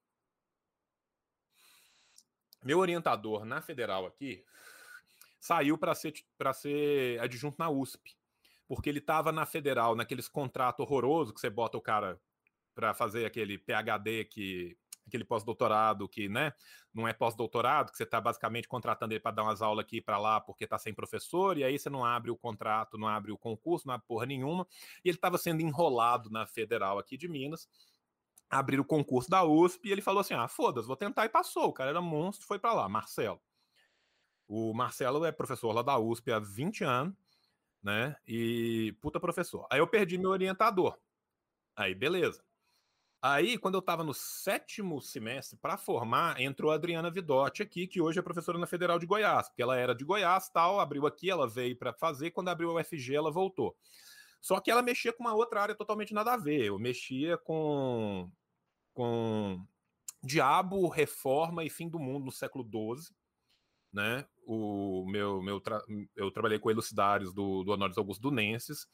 meu 2.64 2.80
orientador 2.80 3.44
na 3.46 3.62
federal 3.62 4.06
aqui 4.06 4.46
saiu 5.40 5.78
para 5.78 5.94
ser, 5.94 6.14
ser 6.54 7.20
adjunto 7.20 7.58
na 7.60 7.70
USP, 7.70 8.16
porque 8.68 8.90
ele 8.90 9.00
estava 9.00 9.32
na 9.32 9.46
federal, 9.46 9.96
naqueles 9.96 10.30
contratos 10.30 10.86
horrorosos 10.86 11.34
que 11.34 11.42
você 11.42 11.50
bota 11.50 11.78
o 11.78 11.82
cara 11.82 12.20
para 12.74 12.94
fazer 12.94 13.26
aquele 13.26 13.58
PhD 13.58 14.26
que 14.26 14.78
aquele 15.06 15.24
pós-doutorado 15.24 16.08
que, 16.08 16.30
né, 16.30 16.54
não 16.94 17.08
é 17.08 17.14
pós-doutorado, 17.14 17.92
que 17.92 17.98
você 17.98 18.04
está 18.04 18.22
basicamente 18.22 18.68
contratando 18.68 19.14
ele 19.14 19.20
para 19.20 19.36
dar 19.36 19.44
umas 19.44 19.62
aulas 19.62 19.84
aqui 19.84 20.02
para 20.02 20.18
lá 20.18 20.40
porque 20.40 20.64
está 20.64 20.78
sem 20.78 20.94
professor, 20.94 21.58
e 21.58 21.64
aí 21.64 21.78
você 21.78 21.90
não 21.90 22.06
abre 22.06 22.32
o 22.32 22.38
contrato, 22.38 22.98
não 22.98 23.08
abre 23.08 23.32
o 23.32 23.38
concurso, 23.38 23.88
não 23.88 23.94
abre 23.94 24.08
porra 24.08 24.26
nenhuma, 24.26 24.68
e 25.04 25.10
ele 25.10 25.18
estava 25.18 25.38
sendo 25.38 25.62
enrolado 25.62 26.30
na 26.30 26.46
federal 26.46 27.00
aqui 27.00 27.18
de 27.18 27.28
Minas, 27.28 27.68
abrir 28.50 28.80
o 28.80 28.86
concurso 28.86 29.30
da 29.30 29.44
USP, 29.44 29.90
e 29.90 29.92
ele 29.92 30.02
falou 30.02 30.22
assim, 30.22 30.34
ah, 30.34 30.48
foda-se, 30.48 30.88
vou 30.88 30.96
tentar, 30.96 31.26
e 31.26 31.30
passou, 31.30 31.66
o 31.66 31.74
cara 31.74 31.90
era 31.90 32.02
monstro, 32.02 32.46
foi 32.48 32.60
para 32.60 32.74
lá, 32.74 32.88
Marcelo. 32.88 33.42
O 34.48 34.74
Marcelo 34.74 35.26
é 35.26 35.32
professor 35.32 35.74
lá 35.74 35.82
da 35.82 35.98
USP 35.98 36.32
há 36.32 36.40
20 36.40 36.84
anos, 36.84 37.16
né? 37.82 38.16
E 38.28 38.96
puta 39.02 39.20
professor. 39.20 39.66
Aí 39.70 39.80
eu 39.80 39.88
perdi 39.88 40.18
meu 40.18 40.30
orientador. 40.30 40.98
Aí, 41.76 41.96
beleza. 41.96 42.44
Aí, 43.26 43.58
quando 43.58 43.76
eu 43.76 43.80
estava 43.80 44.04
no 44.04 44.14
sétimo 44.14 45.02
semestre 45.02 45.58
para 45.58 45.78
formar, 45.78 46.42
entrou 46.42 46.74
a 46.74 46.76
Adriana 46.76 47.10
Vidotti 47.10 47.64
aqui, 47.64 47.88
que 47.88 48.02
hoje 48.02 48.20
é 48.20 48.22
professora 48.22 48.58
na 48.58 48.68
Federal 48.68 49.00
de 49.00 49.06
Goiás, 49.06 49.48
porque 49.48 49.64
ela 49.64 49.78
era 49.78 49.96
de 49.96 50.04
Goiás, 50.04 50.50
tal, 50.50 50.78
abriu 50.78 51.08
aqui, 51.08 51.30
ela 51.30 51.48
veio 51.48 51.78
para 51.78 51.94
fazer, 51.94 52.32
quando 52.32 52.50
abriu 52.50 52.70
a 52.78 52.82
UFG, 52.82 53.16
ela 53.16 53.32
voltou. 53.32 53.78
Só 54.42 54.60
que 54.60 54.70
ela 54.70 54.82
mexia 54.82 55.14
com 55.14 55.24
uma 55.24 55.34
outra 55.34 55.62
área 55.62 55.74
totalmente 55.74 56.14
nada 56.14 56.34
a 56.34 56.38
ver. 56.38 56.66
Eu 56.66 56.78
mexia 56.78 57.38
com 57.38 58.30
com 58.94 59.66
Diabo, 60.22 60.90
Reforma 60.90 61.64
e 61.64 61.70
Fim 61.70 61.88
do 61.88 62.00
Mundo 62.00 62.26
no 62.26 62.32
século 62.32 62.66
XII, 62.66 63.16
né? 63.94 64.26
O 64.46 65.06
meu, 65.10 65.42
meu 65.42 65.62
tra... 65.62 65.82
eu 66.14 66.30
trabalhei 66.30 66.60
com 66.60 66.70
elucidários 66.70 67.34
do, 67.34 67.64
do 67.64 67.72
Honório 67.72 67.96
Augusto 67.98 68.22
Dunenses, 68.22 68.86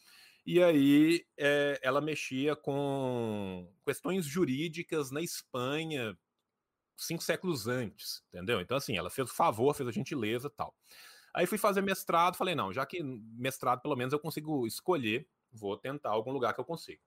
e 0.46 0.62
aí 0.62 1.26
é, 1.38 1.80
ela 1.82 2.02
mexia 2.02 2.56
com 2.56 3.72
questões 3.86 4.26
jurídicas 4.26 5.12
na 5.12 5.22
Espanha 5.22 6.18
cinco 7.00 7.24
séculos 7.24 7.68
antes, 7.68 8.24
entendeu? 8.28 8.60
Então, 8.60 8.78
assim, 8.78 8.98
ela 8.98 9.10
fez 9.10 9.30
o 9.30 9.34
favor, 9.34 9.74
fez 9.74 9.88
a 9.88 9.92
gentileza 9.92 10.50
tal. 10.50 10.76
Aí 11.34 11.46
fui 11.46 11.58
fazer 11.58 11.82
mestrado, 11.82 12.36
falei, 12.36 12.56
não, 12.56 12.74
já 12.74 12.86
que 12.86 13.02
mestrado 13.04 13.82
pelo 13.82 13.96
menos 13.96 14.14
eu 14.14 14.20
consigo 14.20 14.66
escolher, 14.68 15.28
vou 15.52 15.78
tentar 15.78 16.10
algum 16.10 16.32
lugar 16.32 16.54
que 16.54 16.60
eu 16.60 16.66
consiga. 16.66 17.02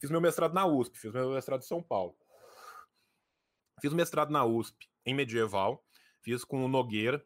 Fiz 0.00 0.10
meu 0.10 0.20
mestrado 0.20 0.54
na 0.54 0.66
USP, 0.66 0.98
fiz 0.98 1.12
meu 1.12 1.30
mestrado 1.30 1.60
em 1.60 1.66
São 1.66 1.82
Paulo. 1.82 2.16
Fiz 3.80 3.92
mestrado 3.92 4.30
na 4.30 4.44
USP 4.44 4.88
em 5.04 5.14
medieval, 5.14 5.84
fiz 6.20 6.44
com 6.44 6.64
o 6.64 6.68
Nogueira, 6.68 7.24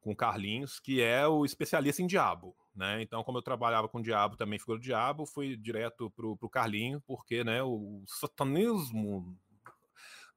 com 0.00 0.12
o 0.12 0.16
Carlinhos, 0.16 0.78
que 0.78 1.00
é 1.00 1.26
o 1.26 1.44
especialista 1.44 2.02
em 2.02 2.06
diabo, 2.06 2.56
né? 2.78 3.02
Então, 3.02 3.24
como 3.24 3.38
eu 3.38 3.42
trabalhava 3.42 3.88
com 3.88 4.00
diabo, 4.00 4.36
também 4.36 4.58
figura 4.58 4.78
diabo, 4.78 5.26
fui 5.26 5.56
direto 5.56 6.08
pro, 6.12 6.36
pro 6.36 6.48
Carlinho, 6.48 7.02
porque, 7.04 7.42
né, 7.42 7.60
o 7.60 8.04
satanismo 8.06 9.36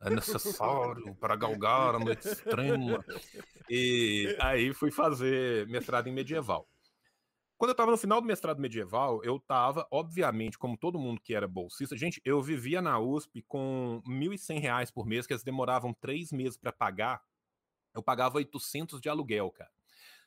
é 0.02 0.10
necessário 0.10 1.16
para 1.22 1.36
galgar 1.36 1.96
a 1.96 2.00
noite 2.00 2.28
extrema. 2.28 3.06
E 3.70 4.36
aí 4.40 4.74
fui 4.74 4.90
fazer 4.90 5.68
mestrado 5.68 6.08
em 6.08 6.12
medieval. 6.12 6.68
Quando 7.60 7.70
eu 7.70 7.74
estava 7.74 7.92
no 7.92 7.98
final 7.98 8.20
do 8.20 8.26
mestrado 8.26 8.60
medieval, 8.60 9.24
eu 9.24 9.36
estava, 9.36 9.88
obviamente, 9.92 10.58
como 10.58 10.76
todo 10.76 10.98
mundo 10.98 11.22
que 11.22 11.36
era 11.36 11.48
bolsista, 11.48 11.96
gente, 11.96 12.20
eu 12.26 12.42
vivia 12.42 12.82
na 12.82 13.00
USP 13.00 13.44
com 13.44 14.02
R$ 14.04 14.12
1.100 14.12 14.92
por 14.92 15.06
mês, 15.06 15.28
que 15.28 15.34
eles 15.34 15.44
demoravam 15.44 15.94
três 15.94 16.32
meses 16.32 16.58
para 16.58 16.72
pagar. 16.72 17.22
Eu 17.94 18.02
pagava 18.02 18.38
800 18.38 19.00
de 19.00 19.10
aluguel, 19.10 19.52
cara. 19.52 19.70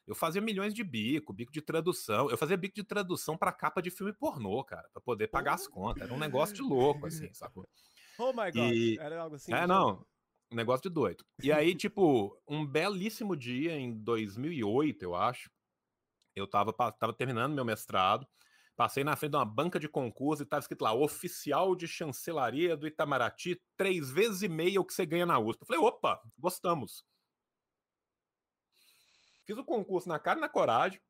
Eu 0.06 0.14
fazia 0.14 0.40
milhões 0.40 0.74
de 0.74 0.84
bico, 0.84 1.32
bico 1.32 1.52
de 1.52 1.62
tradução. 1.62 2.30
Eu 2.30 2.36
fazia 2.36 2.56
bico 2.56 2.74
de 2.74 2.84
tradução 2.84 3.36
para 3.36 3.52
capa 3.52 3.80
de 3.80 3.90
filme 3.90 4.12
pornô, 4.12 4.62
cara, 4.62 4.88
para 4.92 5.00
poder 5.00 5.28
pagar 5.28 5.54
as 5.54 5.66
contas. 5.66 6.02
Era 6.02 6.12
um 6.12 6.18
negócio 6.18 6.54
de 6.54 6.62
louco, 6.62 7.06
assim, 7.06 7.32
sacou? 7.32 7.66
Oh 8.18 8.32
my 8.32 8.52
God, 8.52 8.72
e... 8.72 8.98
era 8.98 9.22
algo 9.22 9.36
assim. 9.36 9.52
É, 9.52 9.66
não, 9.66 10.04
um 10.52 10.56
negócio 10.56 10.82
de 10.82 10.94
doido. 10.94 11.24
E 11.42 11.50
aí, 11.50 11.74
tipo, 11.74 12.40
um 12.46 12.66
belíssimo 12.66 13.36
dia 13.36 13.76
em 13.76 13.92
2008, 14.02 15.02
eu 15.02 15.14
acho, 15.14 15.50
eu 16.36 16.44
estava 16.44 16.72
tava 16.72 17.12
terminando 17.12 17.54
meu 17.54 17.64
mestrado, 17.64 18.26
passei 18.76 19.04
na 19.04 19.16
frente 19.16 19.32
de 19.32 19.36
uma 19.36 19.44
banca 19.44 19.78
de 19.78 19.88
concurso 19.88 20.42
e 20.42 20.44
estava 20.44 20.60
escrito 20.60 20.82
lá, 20.82 20.92
oficial 20.92 21.74
de 21.74 21.86
chancelaria 21.86 22.76
do 22.76 22.86
Itamaraty, 22.86 23.60
três 23.76 24.10
vezes 24.10 24.42
e 24.42 24.48
meia 24.48 24.80
o 24.80 24.84
que 24.84 24.92
você 24.92 25.06
ganha 25.06 25.26
na 25.26 25.38
USP. 25.38 25.62
Eu 25.62 25.66
falei, 25.66 25.82
opa, 25.82 26.20
gostamos. 26.38 27.04
Fiz 29.44 29.57
o 29.57 29.64
concurso 29.64 30.09
na 30.09 30.18
cara 30.18 30.38
e 30.38 30.40
na 30.40 30.48
coragem, 30.48 31.00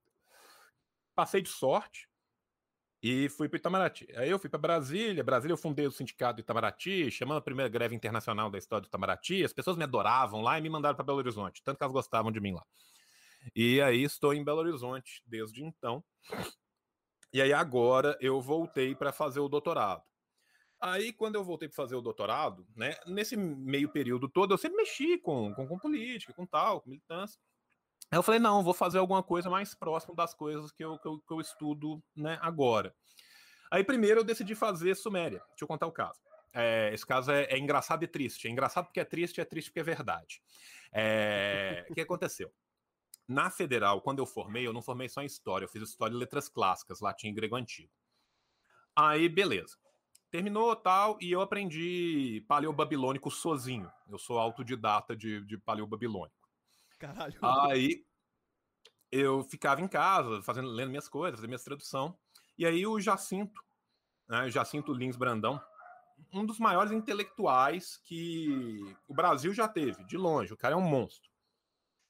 passei 1.14 1.40
de 1.40 1.48
sorte 1.48 2.08
e 3.02 3.28
fui 3.28 3.48
para 3.48 3.58
Itamaraty. 3.58 4.08
Aí 4.16 4.30
eu 4.30 4.38
fui 4.38 4.48
para 4.48 4.58
Brasília, 4.58 5.22
Brasília 5.22 5.52
eu 5.52 5.58
fundei 5.58 5.86
o 5.86 5.92
sindicato 5.92 6.36
do 6.36 6.40
Itamaraty, 6.40 7.10
chamando 7.10 7.38
a 7.38 7.42
primeira 7.42 7.68
greve 7.68 7.94
internacional 7.94 8.50
da 8.50 8.58
história 8.58 8.82
do 8.82 8.88
Itamaraty, 8.88 9.44
as 9.44 9.52
pessoas 9.52 9.76
me 9.76 9.84
adoravam 9.84 10.40
lá 10.40 10.58
e 10.58 10.62
me 10.62 10.70
mandaram 10.70 10.96
para 10.96 11.04
Belo 11.04 11.18
Horizonte, 11.18 11.62
tanto 11.62 11.76
que 11.76 11.84
elas 11.84 11.92
gostavam 11.92 12.32
de 12.32 12.40
mim 12.40 12.54
lá. 12.54 12.64
E 13.54 13.80
aí 13.82 14.02
estou 14.02 14.32
em 14.32 14.42
Belo 14.42 14.60
Horizonte 14.60 15.22
desde 15.26 15.62
então. 15.62 16.02
E 17.32 17.42
aí 17.42 17.52
agora 17.52 18.16
eu 18.20 18.40
voltei 18.40 18.94
para 18.94 19.12
fazer 19.12 19.40
o 19.40 19.48
doutorado. 19.48 20.02
Aí, 20.80 21.12
quando 21.12 21.36
eu 21.36 21.44
voltei 21.44 21.66
para 21.66 21.76
fazer 21.76 21.94
o 21.94 22.02
doutorado, 22.02 22.66
né, 22.76 22.94
nesse 23.06 23.36
meio 23.36 23.88
período 23.88 24.28
todo, 24.28 24.52
eu 24.52 24.58
sempre 24.58 24.76
mexi 24.76 25.16
com, 25.16 25.54
com, 25.54 25.66
com 25.66 25.78
política, 25.78 26.32
com 26.34 26.44
tal, 26.44 26.80
com 26.80 26.90
militância. 26.90 27.40
Aí 28.10 28.18
eu 28.18 28.22
falei, 28.22 28.40
não, 28.40 28.62
vou 28.62 28.74
fazer 28.74 28.98
alguma 28.98 29.22
coisa 29.22 29.50
mais 29.50 29.74
próximo 29.74 30.14
das 30.14 30.34
coisas 30.34 30.70
que 30.70 30.84
eu, 30.84 30.98
que 30.98 31.08
eu, 31.08 31.18
que 31.18 31.32
eu 31.32 31.40
estudo 31.40 32.02
né, 32.14 32.38
agora. 32.40 32.94
Aí, 33.70 33.82
primeiro, 33.82 34.20
eu 34.20 34.24
decidi 34.24 34.54
fazer 34.54 34.94
Suméria. 34.94 35.42
Deixa 35.48 35.64
eu 35.64 35.68
contar 35.68 35.86
o 35.86 35.92
caso. 35.92 36.20
É, 36.52 36.94
esse 36.94 37.04
caso 37.04 37.32
é, 37.32 37.44
é, 37.44 37.58
engraçado 37.58 38.04
e 38.04 38.06
triste. 38.06 38.46
É 38.46 38.50
engraçado 38.50 38.84
porque 38.84 39.00
é 39.00 39.04
triste, 39.04 39.40
é 39.40 39.44
triste 39.44 39.70
porque 39.70 39.80
é 39.80 39.82
verdade. 39.82 40.40
É, 40.92 41.84
o 41.90 41.94
que 41.94 42.00
aconteceu? 42.00 42.52
Na 43.26 43.50
federal, 43.50 44.00
quando 44.00 44.20
eu 44.20 44.26
formei, 44.26 44.64
eu 44.64 44.72
não 44.72 44.82
formei 44.82 45.08
só 45.08 45.22
em 45.22 45.26
história, 45.26 45.64
eu 45.64 45.68
fiz 45.68 45.82
história 45.82 46.14
e 46.14 46.16
letras 46.16 46.48
clássicas, 46.48 47.00
latim 47.00 47.28
e 47.28 47.32
grego 47.32 47.56
antigo. 47.56 47.90
Aí, 48.94 49.28
beleza. 49.28 49.76
Terminou 50.30 50.74
tal, 50.76 51.18
e 51.20 51.32
eu 51.32 51.40
aprendi 51.40 52.44
paleobabilônico 52.46 53.30
sozinho. 53.30 53.90
Eu 54.08 54.18
sou 54.18 54.38
autodidata 54.38 55.16
de, 55.16 55.40
de 55.44 55.58
paleobabilônico. 55.58 56.43
Caralho. 57.04 57.38
Aí 57.42 58.04
eu 59.12 59.44
ficava 59.44 59.80
em 59.80 59.88
casa, 59.88 60.42
fazendo, 60.42 60.68
lendo 60.68 60.88
minhas 60.88 61.08
coisas, 61.08 61.38
fazendo 61.38 61.50
minhas 61.50 61.62
tradução. 61.62 62.18
E 62.56 62.64
aí 62.64 62.86
o 62.86 62.98
Jacinto, 62.98 63.60
né, 64.28 64.48
Jacinto 64.50 64.92
Lins 64.92 65.16
Brandão, 65.16 65.60
um 66.32 66.46
dos 66.46 66.58
maiores 66.58 66.92
intelectuais 66.92 67.98
que 68.04 68.80
o 69.06 69.14
Brasil 69.14 69.52
já 69.52 69.68
teve, 69.68 70.02
de 70.04 70.16
longe. 70.16 70.52
O 70.52 70.56
cara 70.56 70.74
é 70.74 70.76
um 70.76 70.80
monstro. 70.80 71.30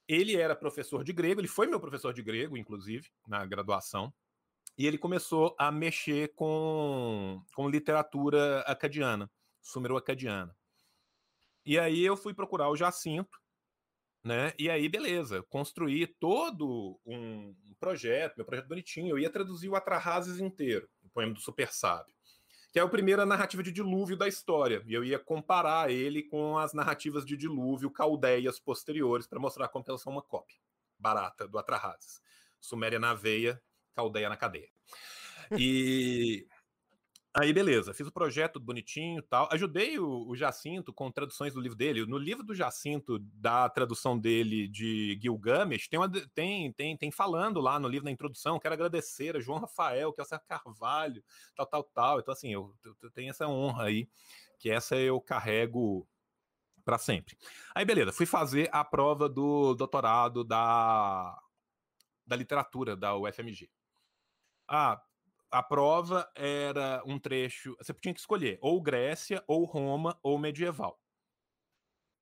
Ele 0.07 0.37
era 0.37 0.55
professor 0.55 1.03
de 1.03 1.13
grego, 1.13 1.41
ele 1.41 1.49
foi 1.49 1.67
meu 1.67 1.81
professor 1.81 2.13
de 2.13 2.23
grego, 2.23 2.57
inclusive, 2.57 3.11
na 3.27 3.45
graduação. 3.45 4.13
E 4.79 4.87
ele 4.87 4.99
começou 4.99 5.57
a 5.59 5.73
mexer 5.73 6.35
com, 6.35 7.43
com 7.55 7.69
literatura 7.69 8.61
acadiana, 8.61 9.31
sumero-acadiana. 9.61 10.55
E 11.65 11.79
aí 11.79 12.05
eu 12.05 12.17
fui 12.17 12.35
procurar 12.35 12.69
o 12.69 12.77
Jacinto, 12.77 13.41
né? 14.25 14.53
E 14.59 14.71
aí, 14.71 14.89
beleza, 14.89 15.43
construí 15.45 16.07
todo 16.07 16.99
um 17.05 17.55
projeto, 17.79 18.37
meu 18.37 18.47
projeto 18.47 18.69
bonitinho. 18.69 19.11
Eu 19.11 19.19
ia 19.19 19.31
traduzir 19.31 19.69
o 19.69 19.77
Atrahasis 19.77 20.41
inteiro, 20.41 20.89
o 21.03 21.11
poema 21.11 21.35
do 21.35 21.41
Super 21.41 21.71
Sábio 21.73 22.15
que 22.75 22.81
é 22.81 22.83
a 22.83 22.89
primeira 22.89 23.25
narrativa 23.25 23.63
de 23.63 23.71
dilúvio 23.71 24.17
da 24.17 24.27
história. 24.27 24.83
E 24.85 24.93
eu 24.93 25.05
ia 25.05 25.17
comparar 25.17 25.93
ele 25.93 26.25
com 26.25 26.59
as 26.59 26.73
narrativas 26.73 27.25
de 27.25 27.37
dilúvio 27.37 27.89
caldeias 27.89 28.59
posteriores 28.59 29.29
para 29.29 29.39
mostrar 29.39 29.69
como 29.69 29.85
elas 29.87 30.03
são 30.03 30.13
uma 30.13 30.21
cópia 30.21 30.59
barata 30.99 31.47
do 31.47 31.57
Atrahasis. 31.57 32.21
Suméria 32.61 32.99
na 32.99 33.15
veia, 33.15 33.63
caldeia 33.95 34.29
na 34.29 34.37
cadeia. 34.37 34.69
E 35.57 36.49
Aí, 37.37 37.53
beleza, 37.53 37.93
fiz 37.93 38.07
o 38.07 38.13
projeto 38.13 38.61
bonitinho 38.61 39.21
tal. 39.23 39.49
Ajudei 39.51 39.99
o, 39.99 40.29
o, 40.29 40.37
Jacinto 40.37 40.93
com 40.93 41.11
traduções 41.11 41.53
do 41.53 41.61
livro 41.61 41.77
dele. 41.77 42.07
No 42.07 42.17
livro 42.17 42.45
do 42.45 42.55
Jacinto, 42.55 43.19
da 43.19 43.69
tradução 43.69 44.17
dele 44.17 44.69
de 44.69 45.19
Gilgamesh, 45.21 45.89
tem, 45.89 45.99
uma, 45.99 46.09
tem, 46.33 46.73
tem, 46.73 46.97
tem 46.97 47.11
falando 47.11 47.61
lá 47.61 47.81
no 47.81 47.89
livro, 47.89 48.05
na 48.05 48.13
introdução, 48.13 48.61
quero 48.61 48.75
agradecer 48.75 49.37
a 49.37 49.41
João 49.41 49.59
Rafael, 49.59 50.13
que 50.13 50.21
é 50.21 50.25
o 50.25 50.41
Carvalho, 50.47 51.25
tal, 51.57 51.67
tal, 51.67 51.83
tal. 51.83 52.21
Então, 52.21 52.33
assim, 52.33 52.53
eu, 52.53 52.73
eu, 53.03 53.11
tenho 53.11 53.31
essa 53.31 53.49
honra 53.49 53.87
aí, 53.87 54.09
que 54.61 54.71
essa 54.71 54.95
eu 54.95 55.21
carrego 55.21 56.07
Pra 56.85 56.99
sempre. 56.99 57.35
Aí, 57.75 57.83
beleza, 57.83 58.13
fui 58.13 58.27
fazer 58.27 58.69
a 58.71 58.85
prova 58.85 59.27
do 59.27 59.75
doutorado 59.75 60.45
da, 60.45 61.35
da 62.27 62.37
literatura 62.37 62.95
da 62.95 63.17
UFMG. 63.17 63.71
Ah, 64.69 65.03
a 65.55 65.63
prova 65.63 66.29
era 66.35 67.01
um 67.07 67.17
trecho. 67.17 67.77
Você 67.79 67.95
tinha 67.95 68.13
que 68.13 68.19
escolher 68.19 68.59
ou 68.61 68.83
Grécia, 68.83 69.41
ou 69.47 69.65
Roma, 69.65 70.19
ou 70.21 70.37
medieval. 70.37 71.01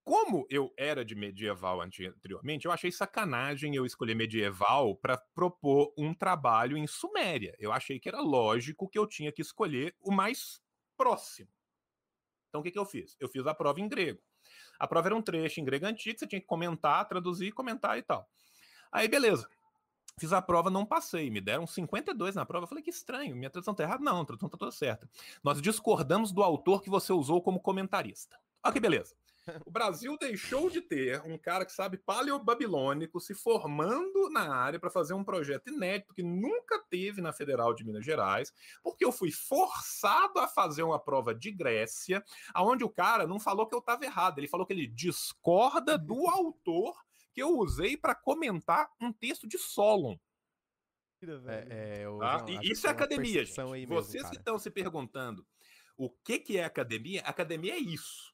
Como 0.05 0.47
eu 0.51 0.71
era 0.77 1.03
de 1.03 1.14
medieval 1.14 1.81
anteriormente, 1.81 2.66
eu 2.66 2.73
achei 2.73 2.92
sacanagem 2.92 3.75
eu 3.75 3.87
escolher 3.87 4.14
medieval 4.14 4.95
para 4.97 5.16
propor 5.16 5.95
um 5.97 6.12
trabalho 6.12 6.77
em 6.77 6.87
Suméria. 6.87 7.57
Eu 7.59 7.73
achei 7.73 7.99
que 7.99 8.07
era 8.07 8.21
lógico 8.21 8.87
que 8.87 8.99
eu 8.99 9.07
tinha 9.07 9.33
que 9.33 9.40
escolher 9.40 9.97
o 9.99 10.12
mais 10.12 10.61
próximo. 10.95 11.49
Então 12.51 12.61
o 12.61 12.64
que, 12.64 12.71
que 12.71 12.79
eu 12.79 12.85
fiz? 12.85 13.16
Eu 13.18 13.31
fiz 13.31 13.47
a 13.47 13.55
prova 13.55 13.81
em 13.81 13.88
grego. 13.88 14.21
A 14.79 14.87
prova 14.87 15.09
era 15.09 15.16
um 15.16 15.23
trecho 15.23 15.59
em 15.59 15.64
grego 15.64 15.87
antigo, 15.87 16.18
você 16.18 16.27
tinha 16.27 16.40
que 16.40 16.47
comentar, 16.47 17.09
traduzir, 17.09 17.53
comentar 17.53 17.97
e 17.97 18.03
tal. 18.03 18.29
Aí, 18.92 19.09
beleza. 19.09 19.49
Fiz 20.23 20.33
a 20.33 20.41
prova, 20.41 20.71
não 20.71 20.87
passei. 20.87 21.29
Me 21.31 21.41
deram 21.41 21.67
52 21.67 22.37
na 22.37 22.47
prova. 22.47 22.63
Eu 22.63 22.69
falei 22.69 22.85
que 22.85 22.91
estranho, 22.91 23.35
minha 23.35 23.51
tradução 23.51 23.75
tá 23.75 23.83
errada. 23.83 24.05
Não, 24.05 24.21
a 24.21 24.25
tradução 24.25 24.49
tá 24.49 24.57
toda 24.57 24.71
certa. 24.71 25.11
Nós 25.43 25.61
discordamos 25.61 26.31
do 26.31 26.45
autor 26.45 26.81
que 26.81 26.89
você 26.89 27.13
usou 27.13 27.43
como 27.43 27.59
comentarista. 27.59 28.39
Ok, 28.65 28.81
beleza. 28.81 29.17
O 29.67 29.71
Brasil 29.73 30.17
deixou 30.17 30.71
de 30.71 30.81
ter 30.81 31.21
um 31.23 31.37
cara 31.37 31.65
que 31.67 31.73
sabe 31.73 31.99
paleobabilônico 31.99 33.19
se 33.19 33.35
formando 33.35 34.31
na 34.31 34.55
área 34.55 34.79
para 34.79 34.91
fazer 34.91 35.13
um 35.15 35.25
projeto 35.25 35.71
inédito 35.71 36.15
que 36.15 36.23
nunca 36.23 36.79
teve 36.89 37.21
na 37.21 37.33
Federal 37.33 37.75
de 37.75 37.85
Minas 37.85 38.05
Gerais, 38.05 38.53
porque 38.81 39.05
eu 39.05 39.11
fui 39.11 39.33
forçado 39.33 40.39
a 40.39 40.47
fazer 40.47 40.85
uma 40.85 41.01
prova 41.01 41.35
de 41.35 41.51
Grécia, 41.51 42.23
aonde 42.55 42.85
o 42.85 42.89
cara 42.89 43.27
não 43.27 43.41
falou 43.41 43.67
que 43.67 43.75
eu 43.75 43.81
estava 43.81 44.05
errado, 44.05 44.39
ele 44.39 44.47
falou 44.47 44.65
que 44.65 44.73
ele 44.73 44.87
discorda 44.87 45.99
do 45.99 46.15
autor 46.31 46.95
que 47.33 47.42
eu 47.42 47.57
usei 47.59 47.97
para 47.97 48.14
comentar 48.14 48.90
um 49.01 49.12
texto 49.12 49.47
de 49.49 49.59
Solon. 49.59 50.16
É, 51.47 51.66
é, 51.71 52.05
eu 52.05 52.18
Tá? 52.18 52.45
E 52.49 52.57
acho 52.57 52.73
isso 52.73 52.87
é 52.87 52.90
academia, 52.90 53.45
gente. 53.45 53.61
aí 53.61 53.87
mesmo, 53.87 53.95
Vocês 53.95 54.29
que 54.29 54.37
estão 54.37 54.59
se 54.59 54.71
perguntando 54.71 55.47
o 55.97 56.11
que, 56.11 56.38
que 56.38 56.59
é 56.59 56.64
academia, 56.64 57.21
academia 57.23 57.75
é 57.75 57.79
isso. 57.79 58.33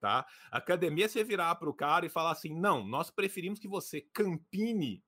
Tá? 0.00 0.26
Academia 0.50 1.04
é 1.04 1.08
você 1.08 1.22
virar 1.22 1.54
para 1.56 1.68
o 1.68 1.74
cara 1.74 2.06
e 2.06 2.10
falar 2.10 2.30
assim: 2.30 2.58
não, 2.58 2.82
nós 2.82 3.10
preferimos 3.10 3.58
que 3.58 3.68
você 3.68 4.00
campine, 4.00 5.04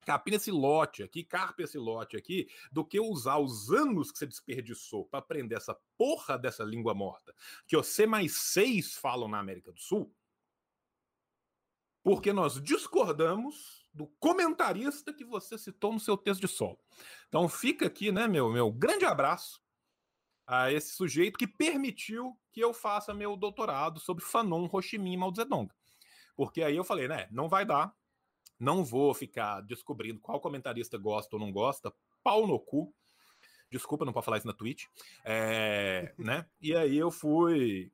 capine 0.00 0.36
esse 0.36 0.50
lote 0.50 1.04
aqui, 1.04 1.22
carpe 1.22 1.62
esse 1.62 1.78
lote 1.78 2.16
aqui, 2.16 2.48
do 2.72 2.84
que 2.84 2.98
usar 2.98 3.38
os 3.38 3.70
anos 3.70 4.10
que 4.10 4.18
você 4.18 4.26
desperdiçou 4.26 5.04
para 5.04 5.20
aprender 5.20 5.54
essa 5.54 5.78
porra 5.96 6.36
dessa 6.36 6.64
língua 6.64 6.92
morta 6.92 7.32
que 7.68 7.76
você 7.76 8.04
mais 8.04 8.36
seis 8.36 8.96
falam 8.96 9.28
na 9.28 9.38
América 9.38 9.70
do 9.70 9.78
Sul, 9.78 10.12
porque 12.06 12.32
nós 12.32 12.62
discordamos 12.62 13.84
do 13.92 14.06
comentarista 14.20 15.12
que 15.12 15.24
você 15.24 15.58
citou 15.58 15.92
no 15.92 15.98
seu 15.98 16.16
texto 16.16 16.40
de 16.40 16.46
solo. 16.46 16.78
Então 17.26 17.48
fica 17.48 17.88
aqui, 17.88 18.12
né, 18.12 18.28
meu, 18.28 18.48
meu 18.48 18.70
grande 18.70 19.04
abraço 19.04 19.60
a 20.46 20.70
esse 20.70 20.94
sujeito 20.94 21.36
que 21.36 21.48
permitiu 21.48 22.38
que 22.52 22.60
eu 22.60 22.72
faça 22.72 23.12
meu 23.12 23.36
doutorado 23.36 23.98
sobre 23.98 24.24
Fanon, 24.24 24.68
Ho 24.72 24.80
Chi 24.80 24.98
Minh 24.98 25.14
e 25.14 25.16
Mao 25.16 25.34
Zedong. 25.34 25.68
Porque 26.36 26.62
aí 26.62 26.76
eu 26.76 26.84
falei, 26.84 27.08
né, 27.08 27.26
não 27.32 27.48
vai 27.48 27.66
dar, 27.66 27.92
não 28.56 28.84
vou 28.84 29.12
ficar 29.12 29.60
descobrindo 29.62 30.20
qual 30.20 30.40
comentarista 30.40 30.96
gosta 30.96 31.34
ou 31.34 31.40
não 31.40 31.50
gosta, 31.50 31.92
pau 32.22 32.46
no 32.46 32.60
cu. 32.60 32.94
Desculpa, 33.68 34.04
não 34.04 34.12
pode 34.12 34.26
falar 34.26 34.38
isso 34.38 34.46
na 34.46 34.52
Twitch. 34.52 34.84
É, 35.24 36.14
né? 36.16 36.46
E 36.60 36.72
aí 36.72 36.96
eu 36.96 37.10
fui 37.10 37.90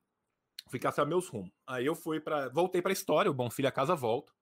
fui 0.73 0.81
caçar 0.81 1.07
meus 1.07 1.29
rumos. 1.29 1.53
Aí 1.67 1.85
eu 1.85 1.95
fui 1.95 2.19
para 2.19 2.49
voltei 2.49 2.81
para 2.81 2.95
história, 2.95 3.31
o 3.31 3.35
Bom 3.35 3.51
Filho 3.51 3.69
a 3.69 3.73
casa 3.73 3.95
volta. 3.95 4.33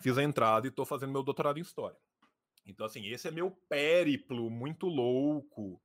Fiz 0.00 0.16
a 0.16 0.22
entrada 0.22 0.68
e 0.68 0.70
tô 0.70 0.84
fazendo 0.84 1.12
meu 1.12 1.24
doutorado 1.24 1.58
em 1.58 1.62
história. 1.62 1.98
Então, 2.64 2.86
assim, 2.86 3.04
esse 3.06 3.26
é 3.26 3.32
meu 3.32 3.50
périplo 3.68 4.48
muito 4.48 4.86
louco 4.86 5.82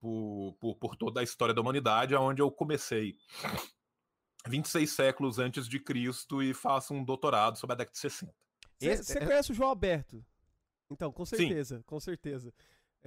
por, 0.00 0.56
por, 0.58 0.76
por 0.76 0.96
toda 0.96 1.20
a 1.20 1.22
história 1.22 1.54
da 1.54 1.60
humanidade, 1.60 2.14
onde 2.14 2.40
eu 2.40 2.50
comecei 2.50 3.16
26 4.48 4.90
séculos 4.90 5.38
antes 5.38 5.68
de 5.68 5.78
Cristo 5.78 6.42
e 6.42 6.54
faço 6.54 6.94
um 6.94 7.04
doutorado 7.04 7.58
sobre 7.58 7.74
a 7.74 7.76
década 7.76 7.92
de 7.92 7.98
60. 7.98 8.34
Você 8.80 9.18
é 9.18 9.26
conhece 9.26 9.52
o 9.52 9.54
João 9.54 9.68
Alberto? 9.68 10.24
Então, 10.90 11.12
com 11.12 11.26
certeza, 11.26 11.82
com 11.84 12.00
certeza. 12.00 12.52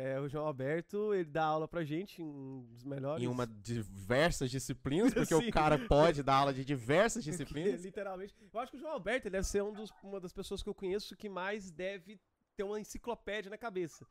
É, 0.01 0.17
o 0.17 0.29
João 0.29 0.45
Alberto, 0.47 1.13
ele 1.13 1.25
dá 1.29 1.43
aula 1.43 1.67
pra 1.67 1.83
gente 1.83 2.21
em 2.21 2.25
um 2.25 2.65
dos 2.69 2.85
melhores. 2.85 3.21
Em 3.21 3.27
uma 3.27 3.45
diversas 3.45 4.49
disciplinas, 4.49 5.13
porque 5.13 5.35
Sim. 5.35 5.49
o 5.49 5.51
cara 5.51 5.77
pode 5.87 6.23
dar 6.23 6.35
aula 6.35 6.53
de 6.53 6.63
diversas 6.63 7.23
Porque, 7.25 7.31
disciplinas. 7.37 7.83
literalmente. 7.83 8.33
Eu 8.53 8.59
acho 8.61 8.71
que 8.71 8.77
o 8.77 8.79
João 8.79 8.93
Alberto 8.93 9.27
ele 9.27 9.33
deve 9.33 9.45
ser 9.47 9.61
um 9.61 9.73
dos- 9.73 9.91
uma 10.01 10.19
das 10.21 10.31
pessoas 10.31 10.63
que 10.63 10.69
eu 10.69 10.73
conheço 10.73 11.17
que 11.17 11.27
mais 11.27 11.69
deve 11.69 12.17
ter 12.55 12.63
uma 12.63 12.79
enciclopédia 12.79 13.49
na 13.49 13.57
cabeça. 13.57 14.07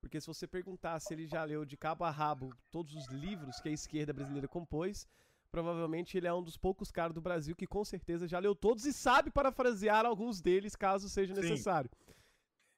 Porque 0.00 0.20
se 0.20 0.26
você 0.28 0.46
perguntar 0.46 1.00
se 1.00 1.12
ele 1.12 1.26
já 1.26 1.42
leu 1.42 1.64
de 1.64 1.76
cabo 1.76 2.04
a 2.04 2.10
rabo 2.10 2.54
todos 2.70 2.94
os 2.94 3.06
livros 3.08 3.60
que 3.60 3.68
a 3.68 3.72
esquerda 3.72 4.12
brasileira 4.12 4.46
compôs, 4.46 5.08
provavelmente 5.50 6.16
ele 6.16 6.26
é 6.28 6.32
um 6.32 6.42
dos 6.42 6.56
poucos 6.56 6.90
caras 6.92 7.14
do 7.14 7.20
Brasil 7.20 7.54
que 7.56 7.66
com 7.66 7.84
certeza 7.84 8.28
já 8.28 8.38
leu 8.38 8.54
todos 8.54 8.84
e 8.86 8.92
sabe 8.92 9.28
parafrasear 9.30 10.06
alguns 10.06 10.40
deles 10.40 10.74
caso 10.76 11.08
seja 11.08 11.34
Sim. 11.34 11.40
necessário. 11.40 11.90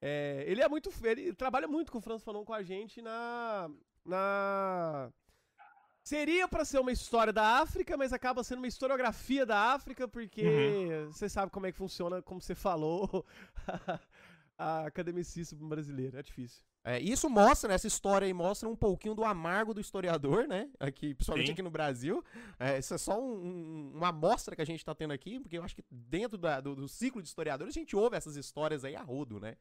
É, 0.06 0.44
ele 0.46 0.60
é 0.60 0.68
muito. 0.68 0.90
Ele 1.02 1.32
trabalha 1.32 1.66
muito 1.66 1.90
com 1.90 1.96
o 1.96 2.00
Franz 2.02 2.22
Fanon 2.22 2.44
com 2.44 2.52
a 2.52 2.62
gente 2.62 3.00
na. 3.00 3.70
na... 4.04 5.10
Seria 6.02 6.46
pra 6.46 6.62
ser 6.66 6.78
uma 6.78 6.92
história 6.92 7.32
da 7.32 7.60
África, 7.62 7.96
mas 7.96 8.12
acaba 8.12 8.44
sendo 8.44 8.58
uma 8.58 8.66
historiografia 8.66 9.46
da 9.46 9.72
África, 9.72 10.06
porque 10.06 11.06
você 11.06 11.26
sabe 11.30 11.50
como 11.50 11.64
é 11.64 11.72
que 11.72 11.78
funciona, 11.78 12.20
como 12.20 12.38
você 12.42 12.54
falou, 12.54 13.24
a 14.58 14.84
academicismo 14.84 15.66
brasileiro. 15.66 16.18
É 16.18 16.22
difícil. 16.22 16.62
É, 16.86 17.00
isso 17.00 17.30
mostra, 17.30 17.68
né, 17.70 17.74
essa 17.76 17.86
história 17.86 18.26
aí 18.26 18.34
mostra 18.34 18.68
um 18.68 18.76
pouquinho 18.76 19.14
do 19.14 19.24
amargo 19.24 19.72
do 19.72 19.80
historiador, 19.80 20.46
né? 20.46 20.68
Aqui, 20.78 21.14
principalmente 21.14 21.46
Sim. 21.46 21.52
aqui 21.54 21.62
no 21.62 21.70
Brasil. 21.70 22.22
É, 22.58 22.78
isso 22.78 22.92
é 22.92 22.98
só 22.98 23.18
um- 23.18 23.38
um- 23.42 23.92
uma 23.94 24.08
amostra 24.08 24.54
que 24.54 24.60
a 24.60 24.66
gente 24.66 24.84
tá 24.84 24.94
tendo 24.94 25.14
aqui, 25.14 25.40
porque 25.40 25.56
eu 25.56 25.62
acho 25.62 25.74
que 25.74 25.84
dentro 25.90 26.36
da- 26.36 26.60
do, 26.60 26.76
do 26.76 26.86
ciclo 26.86 27.22
de 27.22 27.28
historiadores 27.28 27.74
a 27.74 27.80
gente 27.80 27.96
ouve 27.96 28.14
essas 28.18 28.36
histórias 28.36 28.84
aí 28.84 28.94
a 28.94 29.00
rodo, 29.00 29.40
né? 29.40 29.56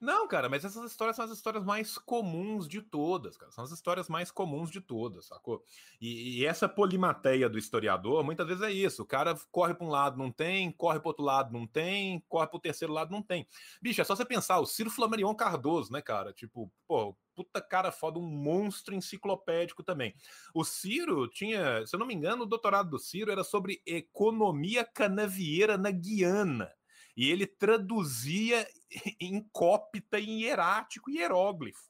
Não, 0.00 0.28
cara, 0.28 0.48
mas 0.48 0.64
essas 0.64 0.88
histórias 0.88 1.16
são 1.16 1.24
as 1.24 1.32
histórias 1.32 1.64
mais 1.64 1.98
comuns 1.98 2.68
de 2.68 2.80
todas, 2.80 3.36
cara. 3.36 3.50
São 3.50 3.64
as 3.64 3.72
histórias 3.72 4.08
mais 4.08 4.30
comuns 4.30 4.70
de 4.70 4.80
todas, 4.80 5.26
sacou? 5.26 5.64
E, 6.00 6.38
e 6.38 6.46
essa 6.46 6.68
polimateia 6.68 7.48
do 7.48 7.58
historiador, 7.58 8.22
muitas 8.22 8.46
vezes 8.46 8.62
é 8.62 8.70
isso. 8.70 9.02
O 9.02 9.06
cara 9.06 9.34
corre 9.50 9.74
para 9.74 9.84
um 9.84 9.90
lado, 9.90 10.16
não 10.16 10.30
tem, 10.30 10.70
corre 10.70 11.00
para 11.00 11.08
outro 11.08 11.24
lado, 11.24 11.52
não 11.52 11.66
tem, 11.66 12.24
corre 12.28 12.46
para 12.46 12.56
o 12.56 12.60
terceiro 12.60 12.92
lado, 12.92 13.10
não 13.10 13.22
tem. 13.22 13.48
Bicho, 13.82 14.00
é 14.00 14.04
só 14.04 14.14
você 14.14 14.24
pensar, 14.24 14.60
o 14.60 14.66
Ciro 14.66 14.88
Flamarion 14.88 15.34
Cardoso, 15.34 15.92
né, 15.92 16.00
cara? 16.00 16.32
Tipo, 16.32 16.72
pô, 16.86 17.16
puta 17.34 17.60
cara 17.60 17.90
foda, 17.90 18.20
um 18.20 18.22
monstro 18.22 18.94
enciclopédico 18.94 19.82
também. 19.82 20.14
O 20.54 20.64
Ciro 20.64 21.26
tinha, 21.26 21.84
se 21.84 21.96
eu 21.96 21.98
não 21.98 22.06
me 22.06 22.14
engano, 22.14 22.44
o 22.44 22.46
doutorado 22.46 22.88
do 22.90 23.00
Ciro 23.00 23.32
era 23.32 23.42
sobre 23.42 23.82
economia 23.84 24.84
canavieira 24.84 25.76
na 25.76 25.90
Guiana. 25.90 26.77
E 27.20 27.28
ele 27.32 27.48
traduzia 27.48 28.64
em 29.20 29.42
cópita, 29.50 30.20
em 30.20 30.42
hierático 30.42 31.10
e 31.10 31.16
hieróglifo. 31.18 31.82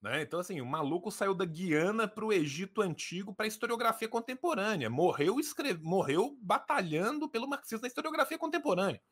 Né? 0.00 0.22
Então, 0.22 0.38
assim, 0.38 0.60
o 0.60 0.66
maluco 0.66 1.10
saiu 1.10 1.34
da 1.34 1.44
Guiana 1.46 2.06
para 2.06 2.24
o 2.24 2.32
Egito 2.32 2.82
Antigo 2.82 3.34
para 3.34 3.46
a 3.46 3.48
historiografia 3.48 4.08
contemporânea. 4.08 4.90
Morreu, 4.90 5.40
escreve... 5.40 5.82
Morreu 5.82 6.36
batalhando 6.42 7.28
pelo 7.28 7.48
marxismo 7.48 7.80
na 7.82 7.88
historiografia 7.88 8.38
contemporânea. 8.38 9.02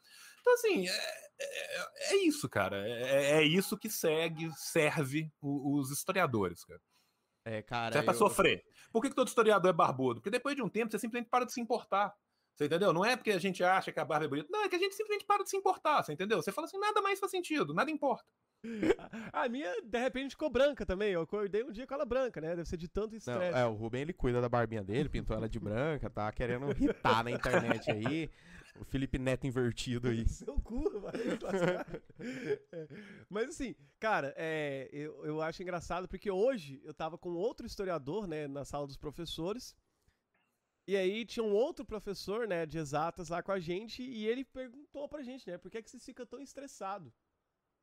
Então, 0.41 0.53
assim, 0.55 0.87
é, 0.87 0.93
é- 1.41 2.13
é 2.15 2.17
isso, 2.27 2.49
cara. 2.49 2.87
É, 2.87 3.31
é 3.39 3.43
isso 3.43 3.79
que 3.79 3.89
segue, 3.89 4.51
serve 4.55 5.33
o- 5.41 5.79
os 5.81 5.91
historiadores, 5.91 6.63
cara. 6.65 6.81
É, 7.45 7.63
cara. 7.63 7.93
Serve 7.95 8.05
pra 8.05 8.15
eu- 8.15 8.19
sofrer. 8.19 8.63
Por 8.93 9.01
que, 9.03 9.09
que 9.09 9.17
todo 9.17 9.29
historiador 9.29 9.71
é 9.71 9.73
barbudo? 9.73 10.21
Porque 10.21 10.31
depois 10.31 10.55
de 10.55 10.63
um 10.63 10.69
tempo 10.69 10.93
você 10.93 10.99
simplesmente 10.99 11.31
para 11.31 11.47
de 11.47 11.53
se 11.55 11.61
importar. 11.61 12.15
Você 12.55 12.67
entendeu? 12.67 12.93
Não 12.93 13.05
é 13.05 13.17
porque 13.17 13.31
a 13.31 13.39
gente 13.39 13.65
acha 13.65 13.91
que 13.91 13.99
a 13.99 14.05
barba 14.05 14.27
é 14.27 14.29
bonita. 14.29 14.49
Não, 14.51 14.65
é 14.65 14.69
que 14.69 14.77
a 14.77 14.79
gente 14.79 14.95
simplesmente 14.95 15.25
para 15.25 15.43
de 15.43 15.51
se 15.51 15.57
importar. 15.57 16.03
Você 16.03 16.13
entendeu? 16.13 16.43
Você 16.43 16.53
fala 16.53 16.67
assim, 16.67 16.79
nada 16.79 17.01
mais 17.01 17.19
faz 17.19 17.31
sentido, 17.31 17.73
nada 17.73 17.91
importa. 17.91 18.25
A 19.33 19.49
minha, 19.49 19.75
de 19.83 19.99
repente, 19.99 20.31
ficou 20.31 20.49
branca 20.51 20.87
também. 20.87 21.13
Eu 21.13 21.23
acordei 21.23 21.65
um 21.65 21.73
dia 21.73 21.87
com 21.87 21.95
ela 21.95 22.05
branca, 22.05 22.41
né? 22.41 22.55
Deve 22.55 22.69
ser 22.69 22.77
de 22.77 22.89
tanto 22.89 23.17
estresse. 23.17 23.59
é, 23.59 23.65
o 23.65 23.73
Rubem 23.73 24.03
ele 24.03 24.13
cuida 24.13 24.41
da 24.41 24.49
barbinha 24.49 24.85
dele, 24.85 25.09
pintou 25.09 25.37
ela 25.37 25.49
de 25.49 25.59
branca, 25.59 26.09
tá 26.09 26.31
querendo 26.31 26.71
irritar 26.71 27.25
na 27.25 27.31
internet 27.31 27.91
aí. 27.91 28.31
O 28.81 28.85
Felipe 28.87 29.19
Neto 29.19 29.47
invertido 29.47 30.09
aí. 30.09 30.25
Seu 30.29 30.55
cu, 30.55 30.99
vai. 30.99 31.13
É, 32.73 32.89
Mas 33.29 33.51
assim, 33.51 33.75
cara, 34.01 34.33
é, 34.35 34.89
eu, 34.91 35.25
eu 35.27 35.43
acho 35.43 35.63
engraçado 35.63 36.09
porque 36.09 36.31
hoje 36.31 36.81
eu 36.83 36.95
tava 36.95 37.19
com 37.19 37.35
outro 37.35 37.67
historiador, 37.67 38.27
né, 38.27 38.49
na 38.49 38.65
sala 38.65 38.87
dos 38.87 38.97
professores. 38.97 39.77
E 40.87 40.97
aí 40.97 41.25
tinha 41.25 41.45
um 41.45 41.53
outro 41.53 41.85
professor, 41.85 42.47
né, 42.49 42.67
de 42.67 42.79
exatas 42.79 43.29
lá 43.29 43.43
com 43.43 43.53
a 43.53 43.61
gente 43.61 44.03
e 44.03 44.27
ele 44.27 44.45
perguntou 44.45 45.09
pra 45.09 45.23
gente, 45.23 45.49
né, 45.49 45.57
por 45.57 45.71
que, 45.71 45.81
que 45.83 45.91
você 45.91 45.99
fica 45.99 46.27
tão 46.27 46.41
estressado? 46.41 47.13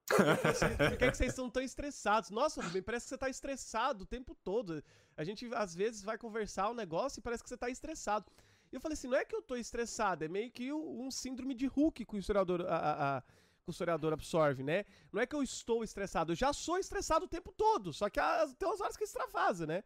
Por 0.90 0.98
que, 0.98 1.06
é 1.06 1.12
que 1.12 1.18
vocês 1.18 1.30
estão 1.30 1.50
tão 1.52 1.62
estressados? 1.62 2.32
Nossa, 2.32 2.64
Rubem, 2.64 2.82
parece 2.82 3.06
que 3.06 3.10
você 3.10 3.18
tá 3.18 3.30
estressado 3.30 4.04
o 4.04 4.08
tempo 4.08 4.34
todo. 4.44 4.84
A 5.16 5.24
gente, 5.24 5.48
às 5.54 5.76
vezes, 5.76 6.02
vai 6.02 6.18
conversar 6.18 6.68
um 6.72 6.74
negócio 6.74 7.20
e 7.20 7.22
parece 7.22 7.44
que 7.44 7.50
você 7.50 7.56
tá 7.56 7.70
estressado. 7.70 8.26
E 8.72 8.76
eu 8.76 8.82
falei 8.82 8.94
assim, 8.94 9.08
não 9.08 9.18
é 9.18 9.26
que 9.26 9.36
eu 9.36 9.42
tô 9.42 9.56
estressado, 9.56 10.24
é 10.24 10.28
meio 10.28 10.52
que 10.52 10.72
um 10.72 11.10
síndrome 11.10 11.54
de 11.56 11.66
Hulk 11.68 12.06
que 12.06 12.16
o 12.16 12.20
historiador, 12.20 12.62
a, 12.62 12.76
a, 12.76 13.18
a, 13.18 13.22
que 13.22 13.68
o 13.68 13.72
historiador 13.72 14.14
absorve, 14.14 14.64
né? 14.64 14.86
Não 15.12 15.22
é 15.22 15.26
que 15.26 15.36
eu 15.36 15.42
estou 15.42 15.84
estressado, 15.84 16.32
eu 16.32 16.36
já 16.36 16.54
sou 16.54 16.78
estressado 16.78 17.26
o 17.26 17.28
tempo 17.28 17.52
todo, 17.52 17.92
só 17.92 18.10
que 18.10 18.20
tem 18.58 18.68
umas 18.68 18.80
horas 18.80 18.96
que 18.96 19.04
extravasa, 19.04 19.66
né? 19.66 19.84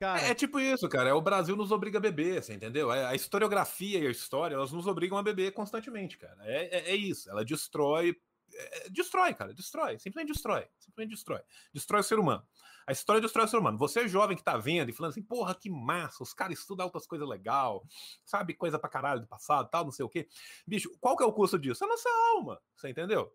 Cara... 0.00 0.22
É, 0.22 0.30
é, 0.30 0.34
tipo 0.34 0.58
isso, 0.58 0.88
cara. 0.88 1.10
É 1.10 1.12
o 1.12 1.20
Brasil 1.20 1.54
nos 1.54 1.70
obriga 1.70 1.98
a 1.98 2.00
beber, 2.00 2.42
você 2.42 2.54
entendeu? 2.54 2.90
É, 2.90 3.04
a 3.04 3.14
historiografia 3.14 3.98
e 3.98 4.06
a 4.06 4.10
história, 4.10 4.54
elas 4.54 4.72
nos 4.72 4.86
obrigam 4.86 5.18
a 5.18 5.22
beber 5.22 5.52
constantemente, 5.52 6.16
cara. 6.16 6.38
É, 6.40 6.78
é, 6.78 6.90
é 6.92 6.96
isso. 6.96 7.30
Ela 7.30 7.44
destrói. 7.44 8.16
É, 8.50 8.88
destrói, 8.88 9.34
cara. 9.34 9.52
Destrói. 9.52 9.98
Simplesmente 9.98 10.32
destrói. 10.32 10.66
Simplesmente 10.78 11.14
destrói. 11.14 11.42
Destrói 11.74 12.00
o 12.00 12.04
ser 12.04 12.18
humano. 12.18 12.42
A 12.86 12.92
história 12.92 13.20
destrói 13.20 13.44
o 13.44 13.48
ser 13.48 13.58
humano. 13.58 13.76
Você 13.76 14.00
é 14.00 14.08
jovem 14.08 14.38
que 14.38 14.42
tá 14.42 14.56
vendo 14.56 14.88
e 14.88 14.92
falando 14.94 15.10
assim, 15.10 15.22
porra, 15.22 15.54
que 15.54 15.68
massa, 15.68 16.22
os 16.22 16.32
caras 16.32 16.58
estudam 16.58 16.86
outras 16.86 17.06
coisas 17.06 17.28
legal, 17.28 17.86
sabe 18.24 18.54
coisa 18.54 18.78
pra 18.78 18.88
caralho 18.88 19.20
do 19.20 19.28
passado, 19.28 19.68
tal, 19.70 19.84
não 19.84 19.92
sei 19.92 20.04
o 20.04 20.08
quê. 20.08 20.26
Bicho, 20.66 20.90
qual 20.98 21.14
que 21.14 21.22
é 21.22 21.26
o 21.26 21.32
custo 21.32 21.58
disso? 21.58 21.84
É 21.84 21.86
a 21.86 21.90
nossa 21.90 22.08
alma, 22.34 22.60
você 22.74 22.88
entendeu? 22.88 23.32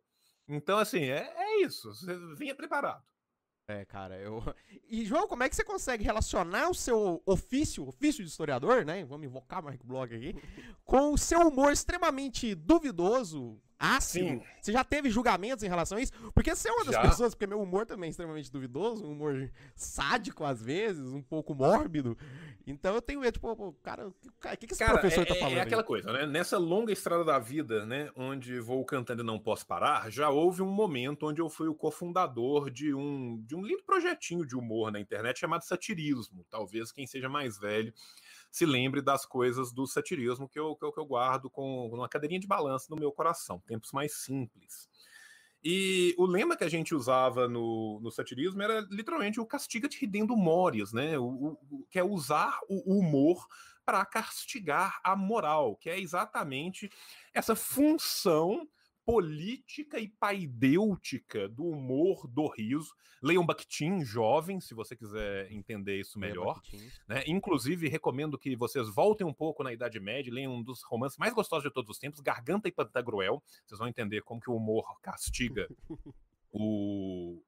Então, 0.47 0.79
assim, 0.79 1.03
é, 1.03 1.31
é 1.37 1.61
isso. 1.61 1.93
Você 1.93 2.17
vinha 2.35 2.55
preparado. 2.55 3.03
É, 3.67 3.83
cara, 3.85 4.17
eu. 4.17 4.41
E, 4.87 5.03
João, 5.03 5.27
como 5.27 5.41
é 5.41 5.49
que 5.49 5.55
você 5.55 5.63
consegue 5.63 6.03
relacionar 6.03 6.69
o 6.69 6.75
seu 6.75 7.21
ofício, 7.25 7.87
ofício 7.87 8.23
de 8.23 8.29
historiador, 8.29 8.85
né? 8.85 9.03
Vamos 9.03 9.25
invocar 9.25 9.63
Mark 9.63 9.83
Blog 9.83 10.15
aqui, 10.15 10.35
com 10.83 11.11
o 11.11 11.17
seu 11.17 11.47
humor 11.47 11.73
extremamente 11.73 12.53
duvidoso, 12.53 13.59
ácido? 13.85 14.27
Sim. 14.27 14.41
Você 14.61 14.71
já 14.71 14.83
teve 14.83 15.09
julgamentos 15.09 15.63
em 15.63 15.67
relação 15.67 15.97
a 15.97 16.01
isso? 16.01 16.11
Porque 16.33 16.55
você 16.55 16.69
é 16.69 16.71
uma 16.71 16.85
das 16.85 16.95
já. 16.95 17.01
pessoas, 17.01 17.35
porque 17.35 17.45
meu 17.45 17.61
humor 17.61 17.85
também 17.85 18.07
é 18.07 18.11
extremamente 18.11 18.51
duvidoso, 18.51 19.05
um 19.05 19.11
humor 19.11 19.51
sádico 19.75 20.43
às 20.43 20.61
vezes, 20.61 21.11
um 21.11 21.21
pouco 21.21 21.53
mórbido. 21.53 22.17
Então 22.67 22.95
eu 22.95 23.01
tenho 23.01 23.19
medo, 23.19 23.33
tipo, 23.33 23.73
cara, 23.83 24.07
o 24.07 24.13
que, 24.57 24.65
que 24.65 24.73
esse 24.73 24.83
cara, 24.83 24.97
professor 24.97 25.21
é, 25.21 25.25
tá 25.25 25.35
falando? 25.35 25.57
É 25.57 25.61
aquela 25.61 25.83
aí? 25.83 25.87
coisa, 25.87 26.11
né? 26.11 26.25
Nessa 26.25 26.57
longa 26.57 26.91
estrada 26.91 27.23
da 27.23 27.37
vida, 27.37 27.85
né? 27.85 28.09
Onde 28.15 28.59
vou 28.59 28.83
cantando 28.83 29.21
e 29.21 29.25
não 29.25 29.37
posso 29.37 29.67
parar, 29.67 30.09
já 30.09 30.29
houve 30.29 30.63
um 30.63 30.71
momento 30.71 31.27
onde 31.27 31.39
eu 31.39 31.49
fui 31.49 31.67
o 31.67 31.75
cofundador 31.75 32.71
de 32.71 32.93
um, 32.93 33.39
de 33.45 33.55
um 33.55 33.63
lindo 33.63 33.83
projetinho 33.83 34.45
de 34.45 34.55
humor 34.55 34.91
na 34.91 34.99
internet 34.99 35.39
chamado 35.39 35.63
Satirismo. 35.63 36.43
Talvez 36.49 36.91
quem 36.91 37.05
seja 37.05 37.29
mais 37.29 37.59
velho 37.59 37.93
se 38.55 38.65
lembre 38.65 39.01
das 39.01 39.25
coisas 39.25 39.73
do 39.73 39.85
satirismo 39.85 40.47
que 40.47 40.57
eu, 40.57 40.77
que 40.77 40.85
eu, 40.85 40.89
que 40.89 40.97
eu 40.97 41.05
guardo 41.05 41.49
com 41.49 41.89
uma 41.89 42.07
cadeirinha 42.07 42.39
de 42.39 42.47
balanço 42.47 42.89
no 42.89 42.95
meu 42.95 43.11
coração. 43.11 43.61
Tempos 43.67 43.91
mais 43.91 44.15
simples. 44.15 44.87
E 45.61 46.15
o 46.17 46.25
lema 46.25 46.55
que 46.55 46.63
a 46.63 46.69
gente 46.69 46.95
usava 46.95 47.49
no, 47.49 47.99
no 48.01 48.09
satirismo 48.09 48.61
era 48.61 48.79
literalmente 48.89 49.41
o 49.41 49.45
castiga-te 49.45 49.99
ridendo 49.99 50.37
mores, 50.37 50.93
né? 50.93 51.19
O, 51.19 51.57
o, 51.69 51.85
que 51.91 51.99
é 51.99 52.03
usar 52.03 52.57
o 52.69 52.97
humor 52.97 53.45
para 53.83 54.05
castigar 54.05 55.01
a 55.03 55.17
moral, 55.17 55.75
que 55.75 55.89
é 55.89 55.99
exatamente 55.99 56.89
essa 57.33 57.57
função 57.57 58.65
política 59.05 59.99
e 59.99 60.07
paidêutica 60.07 61.47
do 61.47 61.63
humor 61.65 62.27
do 62.27 62.47
riso. 62.47 62.93
Leiam 63.21 63.45
Bakhtin, 63.45 64.03
jovem, 64.03 64.59
se 64.59 64.73
você 64.73 64.95
quiser 64.95 65.51
entender 65.51 65.99
isso 65.99 66.17
melhor. 66.17 66.59
Né? 67.07 67.23
Inclusive, 67.27 67.87
recomendo 67.87 68.37
que 68.37 68.55
vocês 68.55 68.89
voltem 68.89 69.25
um 69.25 69.33
pouco 69.33 69.63
na 69.63 69.71
Idade 69.71 69.99
Média, 69.99 70.33
leiam 70.33 70.55
um 70.55 70.63
dos 70.63 70.83
romances 70.83 71.17
mais 71.17 71.33
gostosos 71.33 71.63
de 71.63 71.73
todos 71.73 71.91
os 71.91 71.99
tempos, 71.99 72.19
Garganta 72.19 72.67
e 72.67 72.71
Pantagruel. 72.71 73.41
Vocês 73.65 73.77
vão 73.77 73.87
entender 73.87 74.21
como 74.21 74.41
que 74.41 74.49
o 74.49 74.55
humor 74.55 74.99
castiga 75.01 75.67
o 76.51 77.41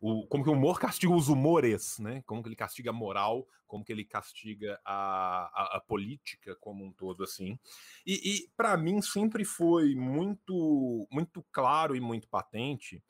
o, 0.00 0.26
como 0.26 0.44
que 0.44 0.50
o 0.50 0.52
humor 0.52 0.78
castiga 0.78 1.12
os 1.12 1.28
humores, 1.28 1.98
né? 1.98 2.22
Como 2.26 2.42
que 2.42 2.48
ele 2.48 2.56
castiga 2.56 2.90
a 2.90 2.92
moral, 2.92 3.46
como 3.66 3.84
que 3.84 3.92
ele 3.92 4.04
castiga 4.04 4.80
a, 4.84 5.50
a, 5.52 5.76
a 5.76 5.80
política 5.80 6.56
como 6.56 6.84
um 6.84 6.92
todo, 6.92 7.24
assim. 7.24 7.58
E, 8.06 8.14
e 8.14 8.48
para 8.56 8.76
mim 8.76 9.02
sempre 9.02 9.44
foi 9.44 9.94
muito, 9.94 11.06
muito 11.10 11.44
claro 11.50 11.96
e 11.96 12.00
muito 12.00 12.28
patente 12.28 13.02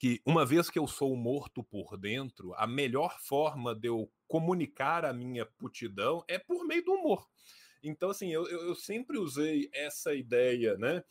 que 0.00 0.22
uma 0.24 0.46
vez 0.46 0.70
que 0.70 0.78
eu 0.78 0.86
sou 0.86 1.16
morto 1.16 1.62
por 1.62 1.96
dentro, 1.96 2.54
a 2.54 2.66
melhor 2.66 3.18
forma 3.20 3.74
de 3.74 3.88
eu 3.88 4.10
comunicar 4.28 5.04
a 5.04 5.12
minha 5.12 5.44
putidão 5.44 6.24
é 6.28 6.38
por 6.38 6.64
meio 6.64 6.84
do 6.84 6.92
humor. 6.92 7.26
Então, 7.82 8.10
assim, 8.10 8.32
eu, 8.32 8.46
eu 8.46 8.74
sempre 8.74 9.18
usei 9.18 9.68
essa 9.72 10.14
ideia, 10.14 10.76
né? 10.76 11.02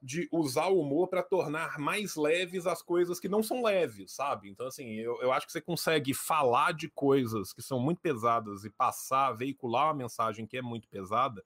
De 0.00 0.28
usar 0.30 0.68
o 0.68 0.80
humor 0.80 1.08
para 1.08 1.22
tornar 1.22 1.78
mais 1.78 2.14
leves 2.14 2.66
as 2.66 2.80
coisas 2.80 3.18
que 3.18 3.28
não 3.28 3.42
são 3.42 3.62
leves, 3.62 4.12
sabe? 4.12 4.48
Então, 4.48 4.66
assim, 4.66 4.94
eu, 4.94 5.20
eu 5.20 5.32
acho 5.32 5.46
que 5.46 5.52
você 5.52 5.60
consegue 5.60 6.14
falar 6.14 6.72
de 6.72 6.88
coisas 6.88 7.52
que 7.52 7.60
são 7.60 7.80
muito 7.80 8.00
pesadas 8.00 8.64
e 8.64 8.70
passar, 8.70 9.32
veicular 9.32 9.86
uma 9.86 9.94
mensagem 9.94 10.46
que 10.46 10.56
é 10.56 10.62
muito 10.62 10.88
pesada, 10.88 11.42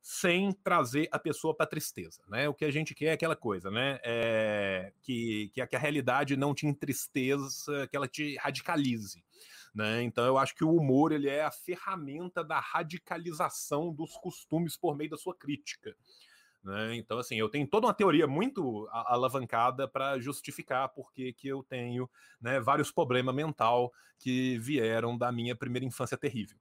sem 0.00 0.52
trazer 0.52 1.08
a 1.12 1.18
pessoa 1.18 1.54
para 1.54 1.66
tristeza, 1.66 2.22
né? 2.28 2.48
O 2.48 2.54
que 2.54 2.64
a 2.64 2.72
gente 2.72 2.94
quer 2.94 3.06
é 3.06 3.12
aquela 3.12 3.36
coisa, 3.36 3.70
né? 3.70 4.00
É, 4.02 4.92
que, 5.02 5.50
que, 5.54 5.64
que 5.64 5.76
a 5.76 5.78
realidade 5.78 6.36
não 6.36 6.54
te 6.54 6.66
entristeça, 6.66 7.86
que 7.86 7.96
ela 7.96 8.08
te 8.08 8.36
radicalize. 8.36 9.22
Né? 9.74 10.02
Então 10.02 10.24
eu 10.26 10.36
acho 10.36 10.54
que 10.54 10.64
o 10.64 10.74
humor 10.74 11.12
ele 11.12 11.28
é 11.28 11.44
a 11.44 11.50
ferramenta 11.50 12.44
da 12.44 12.60
radicalização 12.60 13.92
dos 13.92 14.12
costumes 14.18 14.76
por 14.76 14.96
meio 14.96 15.10
da 15.10 15.16
sua 15.16 15.34
crítica. 15.34 15.96
Né? 16.62 16.96
Então, 16.96 17.18
assim, 17.18 17.36
eu 17.36 17.48
tenho 17.48 17.66
toda 17.66 17.86
uma 17.86 17.94
teoria 17.94 18.26
muito 18.26 18.88
alavancada 18.90 19.88
para 19.88 20.18
justificar 20.18 20.88
porque 20.90 21.32
que 21.32 21.48
eu 21.48 21.62
tenho 21.62 22.08
né, 22.40 22.60
vários 22.60 22.92
problemas 22.92 23.34
mental 23.34 23.92
que 24.18 24.58
vieram 24.58 25.18
da 25.18 25.32
minha 25.32 25.56
primeira 25.56 25.84
infância 25.84 26.16
terrível. 26.16 26.58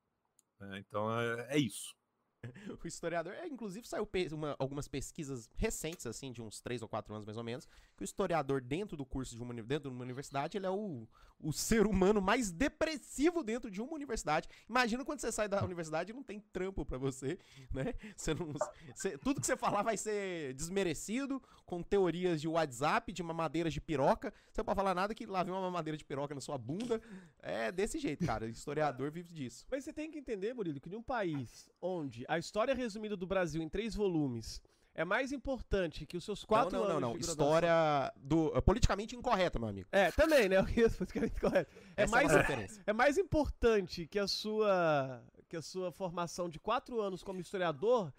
Né? 0.59 0.79
Então, 0.79 1.19
é, 1.19 1.55
é 1.55 1.57
isso. 1.57 1.95
o 2.83 2.87
historiador, 2.87 3.33
é, 3.33 3.47
inclusive 3.47 3.87
saiu 3.87 4.07
uma, 4.31 4.55
algumas 4.57 4.87
pesquisas 4.87 5.49
recentes, 5.55 6.05
assim, 6.07 6.31
de 6.31 6.41
uns 6.41 6.59
3 6.61 6.81
ou 6.81 6.89
4 6.89 7.13
anos 7.13 7.25
mais 7.25 7.37
ou 7.37 7.43
menos, 7.43 7.67
que 7.95 8.03
o 8.03 8.05
historiador 8.05 8.61
dentro 8.61 8.97
do 8.97 9.05
curso 9.05 9.35
de 9.35 9.41
uma, 9.41 9.53
dentro 9.53 9.89
de 9.89 9.95
uma 9.95 10.03
universidade, 10.03 10.57
ele 10.57 10.65
é 10.65 10.69
o, 10.69 11.07
o 11.43 11.51
ser 11.51 11.85
humano 11.85 12.21
mais 12.21 12.51
depressivo 12.51 13.43
dentro 13.43 13.69
de 13.69 13.81
uma 13.81 13.93
universidade. 13.93 14.47
Imagina 14.69 15.03
quando 15.03 15.19
você 15.19 15.31
sai 15.31 15.47
da 15.47 15.63
universidade 15.63 16.11
e 16.11 16.13
não 16.13 16.23
tem 16.23 16.39
trampo 16.39 16.85
para 16.85 16.97
você, 16.97 17.37
né? 17.73 17.93
Você 18.15 18.33
não, 18.33 18.53
você, 18.93 19.17
tudo 19.17 19.41
que 19.41 19.47
você 19.47 19.57
falar 19.57 19.81
vai 19.81 19.97
ser 19.97 20.53
desmerecido, 20.53 21.41
com 21.65 21.81
teorias 21.81 22.41
de 22.41 22.47
WhatsApp, 22.47 23.11
de 23.11 23.23
mamadeiras 23.23 23.73
de 23.73 23.81
piroca. 23.81 24.33
Você 24.51 24.59
não 24.59 24.65
pode 24.65 24.75
falar 24.75 24.93
nada 24.93 25.15
que 25.15 25.25
lá 25.25 25.43
vem 25.43 25.53
uma 25.53 25.61
mamadeira 25.61 25.97
de 25.97 26.05
piroca 26.05 26.35
na 26.35 26.41
sua 26.41 26.57
bunda. 26.57 27.01
É 27.39 27.71
desse 27.71 27.97
jeito, 27.97 28.25
cara. 28.25 28.45
O 28.45 28.49
historiador 28.49 29.09
vive 29.11 29.33
disso. 29.33 29.65
Mas 29.71 29.83
você 29.83 29.93
tem 29.93 30.11
que 30.11 30.19
entender, 30.19 30.53
Murilo, 30.53 30.79
que 30.79 30.89
num 30.89 31.01
país 31.01 31.69
onde 31.81 32.25
a 32.27 32.37
história 32.37 32.75
resumida 32.75 33.15
do 33.15 33.25
Brasil 33.25 33.61
em 33.61 33.69
três 33.69 33.95
volumes 33.95 34.61
é 34.93 35.05
mais 35.05 35.31
importante 35.31 36.05
que 36.05 36.17
os 36.17 36.23
seus 36.23 36.43
quatro 36.43 36.77
não, 36.77 36.79
não, 36.79 36.89
anos. 36.89 37.01
Não, 37.01 37.09
não, 37.09 37.13
não. 37.15 37.19
História 37.19 38.13
do, 38.17 38.47
uh, 38.57 38.61
politicamente 38.61 39.15
incorreta, 39.15 39.57
meu 39.57 39.69
amigo. 39.69 39.87
É, 39.91 40.11
também, 40.11 40.49
né? 40.49 40.57
Isso, 40.75 40.97
politicamente 40.97 41.35
incorreto. 41.37 41.71
É 41.95 42.07
mais, 42.07 42.31
é, 42.31 42.67
é 42.87 42.93
mais 42.93 43.17
importante 43.17 44.05
que 44.07 44.19
a 44.19 44.27
sua 44.27 45.23
que 45.47 45.57
a 45.57 45.61
sua 45.61 45.91
formação 45.91 46.47
de 46.47 46.59
quatro 46.59 47.01
anos 47.01 47.23
como 47.23 47.41
historiador. 47.41 48.13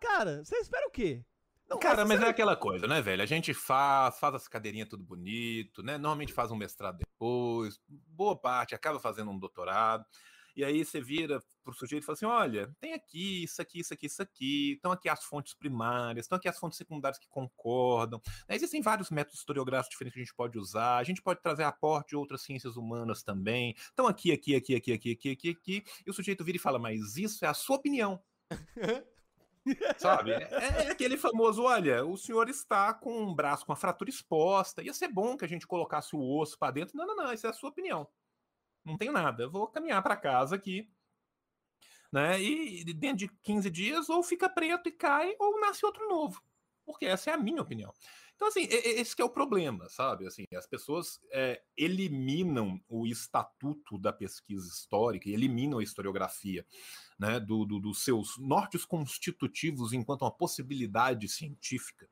Cara, 0.00 0.44
você 0.44 0.56
espera 0.56 0.86
o 0.88 0.90
quê? 0.90 1.24
Não, 1.68 1.78
cara, 1.78 2.04
mas 2.04 2.20
é 2.20 2.28
aquela 2.28 2.56
coisa, 2.56 2.88
né, 2.88 3.00
velho? 3.00 3.22
A 3.22 3.26
gente 3.26 3.54
faz, 3.54 4.18
faz 4.18 4.34
as 4.34 4.48
cadeirinhas 4.48 4.88
tudo 4.88 5.04
bonito, 5.04 5.82
né? 5.82 5.92
Normalmente 5.96 6.32
faz 6.32 6.50
um 6.50 6.56
mestrado 6.56 6.98
depois, 6.98 7.80
boa 7.88 8.36
parte 8.36 8.74
acaba 8.74 8.98
fazendo 8.98 9.30
um 9.30 9.38
doutorado. 9.38 10.04
E 10.54 10.64
aí 10.64 10.84
você 10.84 11.00
vira 11.00 11.42
pro 11.64 11.72
sujeito 11.72 12.02
e 12.02 12.06
fala 12.06 12.14
assim: 12.14 12.26
olha, 12.26 12.74
tem 12.80 12.92
aqui, 12.92 13.44
isso 13.44 13.60
aqui, 13.62 13.80
isso 13.80 13.94
aqui, 13.94 14.06
isso 14.06 14.22
aqui, 14.22 14.72
estão 14.72 14.92
aqui 14.92 15.08
as 15.08 15.24
fontes 15.24 15.54
primárias, 15.54 16.24
estão 16.24 16.36
aqui 16.36 16.48
as 16.48 16.58
fontes 16.58 16.76
secundárias 16.76 17.18
que 17.18 17.28
concordam. 17.28 18.20
Né? 18.48 18.56
Existem 18.56 18.82
vários 18.82 19.10
métodos 19.10 19.40
historiográficos 19.40 19.90
diferentes 19.90 20.14
que 20.14 20.20
a 20.20 20.24
gente 20.24 20.34
pode 20.34 20.58
usar, 20.58 20.98
a 20.98 21.04
gente 21.04 21.22
pode 21.22 21.40
trazer 21.40 21.64
aporte 21.64 22.10
de 22.10 22.16
outras 22.16 22.42
ciências 22.42 22.76
humanas 22.76 23.22
também. 23.22 23.74
Estão 23.78 24.06
aqui, 24.06 24.32
aqui, 24.32 24.54
aqui, 24.54 24.74
aqui, 24.74 24.92
aqui, 24.92 25.12
aqui, 25.12 25.30
aqui, 25.30 25.50
aqui, 25.50 25.84
e 26.06 26.10
o 26.10 26.14
sujeito 26.14 26.44
vira 26.44 26.56
e 26.56 26.60
fala: 26.60 26.78
mas 26.78 27.16
isso 27.16 27.44
é 27.44 27.48
a 27.48 27.54
sua 27.54 27.76
opinião. 27.76 28.22
Sabe? 29.96 30.32
É, 30.32 30.48
é, 30.50 30.90
aquele 30.90 31.16
famoso, 31.16 31.62
olha, 31.62 32.04
o 32.04 32.16
senhor 32.16 32.48
está 32.48 32.92
com 32.92 33.22
um 33.22 33.32
braço 33.32 33.64
com 33.64 33.72
a 33.72 33.76
fratura 33.76 34.10
exposta, 34.10 34.82
ia 34.82 34.92
ser 34.92 35.06
bom 35.06 35.36
que 35.36 35.44
a 35.44 35.48
gente 35.48 35.68
colocasse 35.68 36.16
o 36.16 36.38
osso 36.38 36.58
para 36.58 36.72
dentro. 36.72 36.96
Não, 36.96 37.06
não, 37.06 37.14
não, 37.14 37.32
isso 37.32 37.46
é 37.46 37.50
a 37.50 37.52
sua 37.52 37.70
opinião 37.70 38.08
não 38.84 38.96
tenho 38.96 39.12
nada, 39.12 39.48
vou 39.48 39.66
caminhar 39.68 40.02
para 40.02 40.16
casa 40.16 40.56
aqui, 40.56 40.88
né? 42.12 42.40
E 42.40 42.84
dentro 42.92 43.18
de 43.18 43.28
15 43.42 43.70
dias 43.70 44.08
ou 44.10 44.22
fica 44.22 44.48
preto 44.48 44.88
e 44.88 44.92
cai 44.92 45.34
ou 45.38 45.60
nasce 45.60 45.84
outro 45.84 46.08
novo. 46.08 46.42
porque 46.84 47.06
essa 47.06 47.30
é 47.30 47.34
a 47.34 47.38
minha 47.38 47.62
opinião. 47.62 47.92
Então, 48.42 48.48
assim, 48.48 48.66
esse 48.68 49.14
é 49.22 49.24
o 49.24 49.30
problema, 49.30 49.88
sabe? 49.88 50.26
Assim, 50.26 50.44
as 50.56 50.66
pessoas 50.66 51.20
é, 51.30 51.62
eliminam 51.76 52.80
o 52.88 53.06
estatuto 53.06 53.96
da 53.96 54.12
pesquisa 54.12 54.66
histórica, 54.66 55.30
eliminam 55.30 55.78
a 55.78 55.82
historiografia 55.82 56.66
né, 57.16 57.38
do, 57.38 57.64
do, 57.64 57.78
dos 57.78 58.02
seus 58.02 58.36
nortes 58.38 58.84
constitutivos 58.84 59.92
enquanto 59.92 60.22
uma 60.22 60.36
possibilidade 60.36 61.28
científica. 61.28 62.08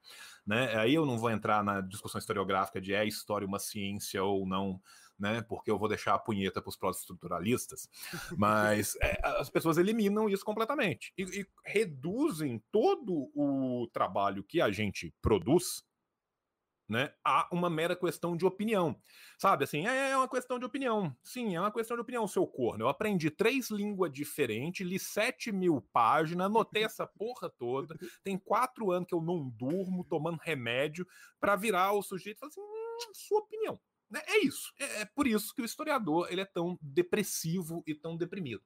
Né? 0.47 0.73
Aí 0.77 0.95
eu 0.95 1.05
não 1.05 1.19
vou 1.19 1.31
entrar 1.31 1.65
na 1.65 1.81
discussão 1.81 2.21
historiográfica 2.21 2.81
de 2.81 2.95
é 2.95 3.05
história 3.05 3.45
uma 3.45 3.59
ciência 3.59 4.23
ou 4.23 4.47
não, 4.47 4.81
né? 5.21 5.43
Porque 5.43 5.71
eu 5.71 5.79
vou 5.79 5.89
deixar 5.89 6.15
a 6.15 6.19
punheta 6.19 6.63
para 6.63 6.71
os 6.71 6.77
pós-estruturalistas. 6.77 7.89
Mas 8.37 8.97
é, 9.03 9.21
as 9.23 9.51
pessoas 9.51 9.77
eliminam 9.77 10.29
isso 10.29 10.45
completamente 10.45 11.13
e, 11.17 11.23
e, 11.23 11.47
reduzem 11.65 12.63
todo 12.73 13.31
o 13.35 13.87
trabalho 13.93 14.43
que 14.43 14.61
a 14.61 14.71
gente 14.71 15.15
produz. 15.21 15.85
Né, 16.89 17.15
a 17.25 17.49
uma 17.53 17.71
mera 17.71 17.95
questão 17.95 18.37
de 18.37 18.45
opinião. 18.45 19.01
Sabe, 19.39 19.63
assim, 19.63 19.87
é, 19.87 20.11
é 20.11 20.17
uma 20.17 20.29
questão 20.29 20.59
de 20.59 20.65
opinião. 20.65 21.17
Sim, 21.23 21.55
é 21.55 21.61
uma 21.61 21.71
questão 21.71 21.97
de 21.97 22.01
opinião, 22.01 22.27
seu 22.27 22.45
corno. 22.45 22.83
Eu 22.83 22.89
aprendi 22.89 23.31
três 23.31 23.71
línguas 23.71 24.11
diferentes, 24.11 24.85
li 24.85 24.99
sete 24.99 25.53
mil 25.53 25.87
páginas, 25.93 26.47
anotei 26.47 26.83
essa 26.83 27.07
porra 27.07 27.49
toda. 27.49 27.97
Tem 28.25 28.37
quatro 28.37 28.91
anos 28.91 29.07
que 29.07 29.15
eu 29.15 29.23
não 29.23 29.49
durmo, 29.51 30.03
tomando 30.03 30.41
remédio, 30.43 31.07
para 31.39 31.55
virar 31.55 31.93
o 31.93 32.03
sujeito 32.03 32.39
e 32.39 32.41
falar 32.41 32.51
assim: 32.51 32.61
hum, 32.61 33.15
sua 33.15 33.39
opinião. 33.39 33.81
Né, 34.11 34.21
é 34.27 34.45
isso. 34.45 34.73
É, 34.79 35.03
é 35.03 35.05
por 35.05 35.27
isso 35.27 35.55
que 35.55 35.63
o 35.63 35.65
historiador 35.65 36.29
ele 36.31 36.41
é 36.41 36.45
tão 36.45 36.79
depressivo 36.83 37.83
e 37.87 37.95
tão 37.95 38.17
deprimido. 38.17 38.63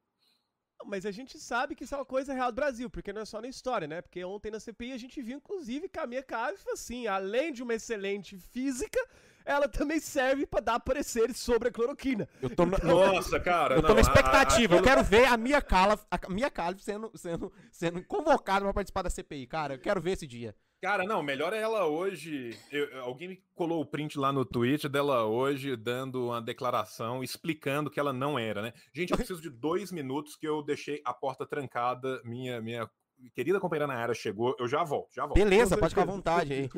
Mas 0.86 1.06
a 1.06 1.10
gente 1.10 1.38
sabe 1.38 1.74
que 1.74 1.84
isso 1.84 1.94
é 1.94 1.98
uma 1.98 2.04
coisa 2.04 2.34
real 2.34 2.50
do 2.50 2.56
Brasil, 2.56 2.90
porque 2.90 3.12
não 3.12 3.22
é 3.22 3.24
só 3.24 3.40
na 3.40 3.48
história, 3.48 3.86
né? 3.86 4.02
Porque 4.02 4.22
ontem 4.24 4.50
na 4.50 4.60
CPI 4.60 4.92
a 4.92 4.98
gente 4.98 5.20
viu, 5.22 5.38
inclusive, 5.38 5.88
que 5.88 5.98
a 5.98 6.06
Mia 6.06 6.22
Khalifa, 6.22 6.72
assim, 6.72 7.06
além 7.06 7.52
de 7.52 7.62
uma 7.62 7.74
excelente 7.74 8.36
física, 8.36 8.98
ela 9.44 9.68
também 9.68 10.00
serve 10.00 10.46
para 10.46 10.60
dar 10.60 10.80
pareceres 10.80 11.38
sobre 11.38 11.68
a 11.68 11.72
cloroquina. 11.72 12.28
Eu 12.40 12.50
tô 12.50 12.66
na... 12.66 12.78
Nossa, 12.78 13.38
cara. 13.38 13.76
Eu 13.76 13.82
tô 13.82 13.88
não, 13.88 13.94
na 13.94 14.00
expectativa. 14.00 14.74
A, 14.74 14.76
a, 14.76 14.80
eu 14.80 14.84
quero 14.84 15.04
ver 15.04 15.26
a 15.26 15.36
Mia 15.36 15.58
Khalifa, 15.58 16.06
a 16.10 16.28
Mia 16.28 16.50
Khalifa 16.50 16.82
sendo, 16.82 17.10
sendo, 17.14 17.52
sendo 17.70 18.04
convocada 18.04 18.64
para 18.64 18.74
participar 18.74 19.02
da 19.02 19.10
CPI, 19.10 19.46
cara. 19.46 19.74
Eu 19.74 19.78
quero 19.78 20.00
ver 20.00 20.12
esse 20.12 20.26
dia. 20.26 20.54
Cara, 20.84 21.04
não, 21.04 21.22
melhor 21.22 21.54
é 21.54 21.62
ela 21.62 21.86
hoje. 21.86 22.54
Eu, 22.70 23.00
alguém 23.00 23.26
me 23.26 23.42
colou 23.54 23.80
o 23.80 23.86
print 23.86 24.18
lá 24.18 24.30
no 24.30 24.44
Twitch 24.44 24.84
dela 24.84 25.24
hoje, 25.24 25.74
dando 25.76 26.26
uma 26.26 26.42
declaração, 26.42 27.24
explicando 27.24 27.90
que 27.90 27.98
ela 27.98 28.12
não 28.12 28.38
era, 28.38 28.60
né? 28.60 28.74
Gente, 28.92 29.10
eu 29.10 29.16
preciso 29.16 29.40
de 29.40 29.48
dois 29.48 29.90
minutos 29.90 30.36
que 30.36 30.46
eu 30.46 30.62
deixei 30.62 31.00
a 31.02 31.14
porta 31.14 31.46
trancada, 31.46 32.20
minha, 32.22 32.60
minha 32.60 32.86
querida 33.34 33.60
companheira 33.60 33.86
Nayara 33.86 34.14
chegou, 34.14 34.54
eu 34.58 34.68
já 34.68 34.84
volto, 34.84 35.14
já 35.14 35.22
volto. 35.24 35.34
Beleza, 35.34 35.76
pode 35.76 35.90
ficar 35.90 36.02
à 36.02 36.06
vontade 36.06 36.52
aí. 36.52 36.68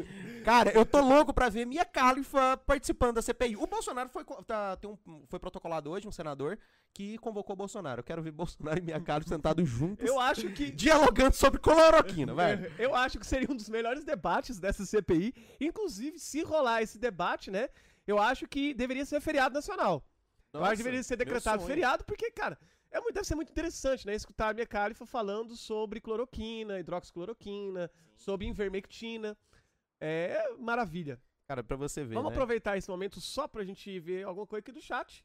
Cara, 0.44 0.70
eu 0.70 0.84
tô 0.84 1.00
louco 1.06 1.32
pra 1.32 1.48
ver 1.48 1.66
Mia 1.66 1.84
Khalifa 1.84 2.56
participando 2.58 3.16
da 3.16 3.22
CPI. 3.22 3.56
O 3.56 3.66
Bolsonaro 3.66 4.08
foi, 4.08 4.24
tá, 4.46 4.76
tem 4.76 4.88
um, 4.90 5.24
foi 5.28 5.38
protocolado 5.38 5.90
hoje, 5.90 6.06
um 6.06 6.12
senador, 6.12 6.58
que 6.92 7.18
convocou 7.18 7.54
o 7.54 7.56
Bolsonaro. 7.56 8.00
Eu 8.00 8.04
quero 8.04 8.22
ver 8.22 8.30
Bolsonaro 8.32 8.78
e 8.78 8.82
Mia 8.82 9.00
Khalifa 9.00 9.28
sentados 9.28 9.68
juntos. 9.68 10.06
Eu 10.06 10.20
acho 10.20 10.50
que... 10.50 10.70
Dialogando 10.70 11.34
sobre 11.34 11.60
cloroquina, 11.60 12.34
velho. 12.34 12.72
Eu 12.78 12.94
acho 12.94 13.18
que 13.18 13.26
seria 13.26 13.50
um 13.50 13.56
dos 13.56 13.68
melhores 13.68 14.04
debates 14.04 14.58
dessa 14.58 14.84
CPI. 14.84 15.34
Inclusive, 15.60 16.18
se 16.18 16.42
rolar 16.42 16.82
esse 16.82 16.98
debate, 16.98 17.50
né, 17.50 17.68
eu 18.06 18.18
acho 18.18 18.46
que 18.46 18.72
deveria 18.72 19.04
ser 19.04 19.20
feriado 19.20 19.54
nacional. 19.54 20.04
Nossa, 20.52 20.64
eu 20.64 20.64
acho 20.64 20.76
que 20.76 20.82
deveria 20.84 21.02
ser 21.02 21.16
decretado 21.16 21.64
feriado, 21.64 22.04
porque, 22.04 22.30
cara... 22.30 22.58
É 22.90 23.00
muito, 23.00 23.14
deve 23.14 23.26
ser 23.26 23.34
muito 23.34 23.50
interessante, 23.50 24.06
né? 24.06 24.14
Escutar 24.14 24.50
a 24.50 24.54
minha 24.54 24.66
Califa 24.66 25.06
falando 25.06 25.56
sobre 25.56 26.00
cloroquina, 26.00 26.78
hidroxicloroquina, 26.78 27.90
sobre 28.16 28.46
invermectina. 28.46 29.36
É 30.00 30.52
maravilha. 30.58 31.20
Cara, 31.46 31.62
pra 31.62 31.76
você 31.76 32.04
ver. 32.04 32.14
Vamos 32.14 32.30
né? 32.30 32.36
aproveitar 32.36 32.76
esse 32.76 32.88
momento 32.88 33.20
só 33.20 33.46
pra 33.46 33.64
gente 33.64 33.98
ver 34.00 34.24
alguma 34.24 34.46
coisa 34.46 34.60
aqui 34.60 34.72
do 34.72 34.80
chat. 34.80 35.24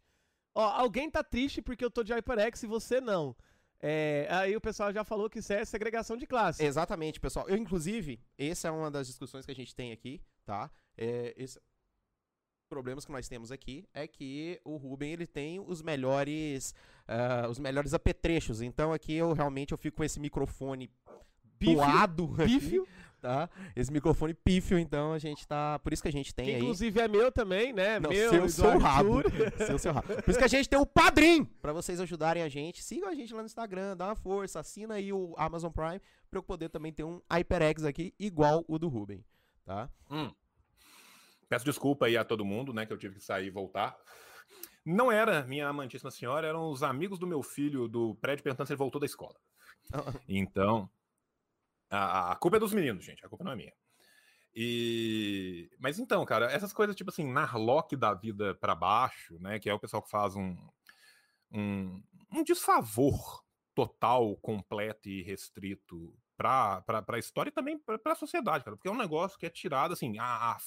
Ó, 0.54 0.64
alguém 0.64 1.10
tá 1.10 1.24
triste 1.24 1.62
porque 1.62 1.84
eu 1.84 1.92
tô 1.92 2.04
de 2.04 2.14
HyperX 2.14 2.64
e 2.64 2.68
você 2.68 3.00
não. 3.02 3.36
É, 3.80 4.28
aí 4.30 4.56
o 4.56 4.62
pessoal 4.62 4.94
já 4.94 5.04
falou 5.04 5.30
que 5.30 5.40
isso 5.40 5.52
é 5.52 5.66
segregação 5.66 6.16
de 6.16 6.28
classe. 6.28 6.64
Exatamente, 6.64 7.20
pessoal. 7.20 7.50
Eu, 7.50 7.58
inclusive, 7.58 8.22
essa 8.38 8.68
é 8.68 8.72
uma 8.72 8.92
das 8.92 9.08
discussões 9.08 9.46
que 9.46 9.52
a 9.52 9.56
gente 9.56 9.74
tem 9.74 9.92
aqui, 9.92 10.22
tá? 10.46 10.70
É, 10.96 11.34
esse, 11.36 11.60
problemas 12.72 13.04
que 13.04 13.12
nós 13.12 13.28
temos 13.28 13.52
aqui 13.52 13.86
é 13.94 14.08
que 14.08 14.62
o 14.64 14.78
Ruben 14.78 15.12
ele 15.12 15.28
tem 15.28 15.60
os 15.60 15.82
melhores 15.82 16.74
uh, 17.06 17.50
os 17.50 17.60
melhores 17.60 17.94
apetrechos. 17.94 18.62
Então 18.62 18.94
aqui 18.94 19.14
eu 19.14 19.34
realmente 19.34 19.74
eu 19.74 19.78
fico 19.78 19.98
com 19.98 20.06
esse 20.06 20.22
microfone 20.22 20.90
piado, 21.60 22.30
pífio, 22.30 22.88
tá? 23.20 23.50
Esse 23.76 23.92
microfone 23.92 24.34
pífio, 24.34 24.80
então 24.80 25.12
a 25.12 25.20
gente 25.20 25.46
tá, 25.46 25.80
por 25.80 25.92
isso 25.92 26.02
que 26.02 26.08
a 26.08 26.14
gente 26.14 26.34
tem 26.34 26.46
que 26.46 26.52
aí. 26.54 26.62
Inclusive 26.62 26.98
é 27.02 27.10
meu 27.10 27.30
também, 27.30 27.74
né? 27.74 28.00
Não, 28.00 28.10
meu, 28.10 28.30
seu, 28.30 28.50
seu 28.50 28.78
rabo. 28.78 29.22
seu, 29.68 29.78
seu 29.78 29.92
rabo. 29.92 30.08
Por 30.08 30.30
isso 30.30 30.40
que 30.40 30.46
a 30.46 30.48
gente 30.48 30.70
tem 30.70 30.80
o 30.80 30.86
padrim 30.86 31.44
para 31.44 31.74
vocês 31.74 32.00
ajudarem 32.00 32.42
a 32.42 32.48
gente. 32.48 32.82
Sigam 32.82 33.10
a 33.10 33.14
gente 33.14 33.34
lá 33.34 33.42
no 33.42 33.48
Instagram, 33.48 33.98
dá 33.98 34.06
uma 34.06 34.16
força, 34.16 34.62
assina 34.62 34.94
aí 34.94 35.12
o 35.12 35.36
Amazon 35.38 35.72
Prime 35.72 36.02
para 36.30 36.40
eu 36.40 36.44
poder 36.44 36.70
também 36.70 36.94
ter 36.94 37.04
um 37.04 37.22
HyperX 37.30 37.84
aqui 37.84 38.14
igual 38.18 38.64
o 38.66 38.80
do 38.80 38.88
Ruben, 38.88 39.26
tá? 39.66 39.90
Hum. 40.10 40.32
Peço 41.52 41.66
desculpa 41.66 42.06
aí 42.06 42.16
a 42.16 42.24
todo 42.24 42.46
mundo, 42.46 42.72
né, 42.72 42.86
que 42.86 42.94
eu 42.94 42.98
tive 42.98 43.16
que 43.16 43.22
sair 43.26 43.48
e 43.48 43.50
voltar. 43.50 43.98
Não 44.86 45.12
era 45.12 45.46
minha 45.46 45.68
amantíssima 45.68 46.10
senhora, 46.10 46.48
eram 46.48 46.72
os 46.72 46.82
amigos 46.82 47.20
do 47.20 47.28
meu 47.28 47.44
filho 47.44 47.90
do 47.90 48.16
prédio 48.16 48.42
perguntando 48.42 48.68
se 48.68 48.72
ele 48.72 48.78
voltou 48.78 49.02
da 49.02 49.06
escola. 49.06 49.36
Então, 50.30 50.90
a, 51.90 52.32
a 52.32 52.36
culpa 52.38 52.56
é 52.56 52.60
dos 52.62 52.72
meninos, 52.72 53.04
gente, 53.04 53.26
a 53.26 53.28
culpa 53.28 53.44
não 53.44 53.52
é 53.52 53.58
minha. 53.58 53.74
E... 54.56 55.70
Mas 55.78 56.00
então, 56.00 56.24
cara, 56.24 56.50
essas 56.50 56.72
coisas 56.72 56.96
tipo 56.96 57.10
assim, 57.10 57.30
Narlock 57.30 57.98
da 57.98 58.14
vida 58.14 58.56
para 58.56 58.74
baixo, 58.74 59.38
né, 59.42 59.60
que 59.60 59.70
é 59.70 59.74
o 59.74 59.80
pessoal 59.80 60.02
que 60.02 60.10
faz 60.10 60.38
um, 60.38 60.56
um, 61.52 62.02
um 62.32 62.44
desfavor 62.46 63.44
total, 63.76 64.38
completo 64.38 65.10
e 65.10 65.22
restrito 65.22 66.18
para 66.42 67.06
a 67.08 67.20
história 67.20 67.50
e 67.50 67.54
também 67.54 67.78
para 67.78 68.14
a 68.14 68.16
sociedade, 68.16 68.64
cara, 68.64 68.76
porque 68.76 68.88
é 68.88 68.92
um 68.92 68.98
negócio 68.98 69.38
que 69.38 69.46
é 69.46 69.50
tirado 69.50 69.94
assim, 69.94 70.18
a, 70.18 70.24
a, 70.24 70.58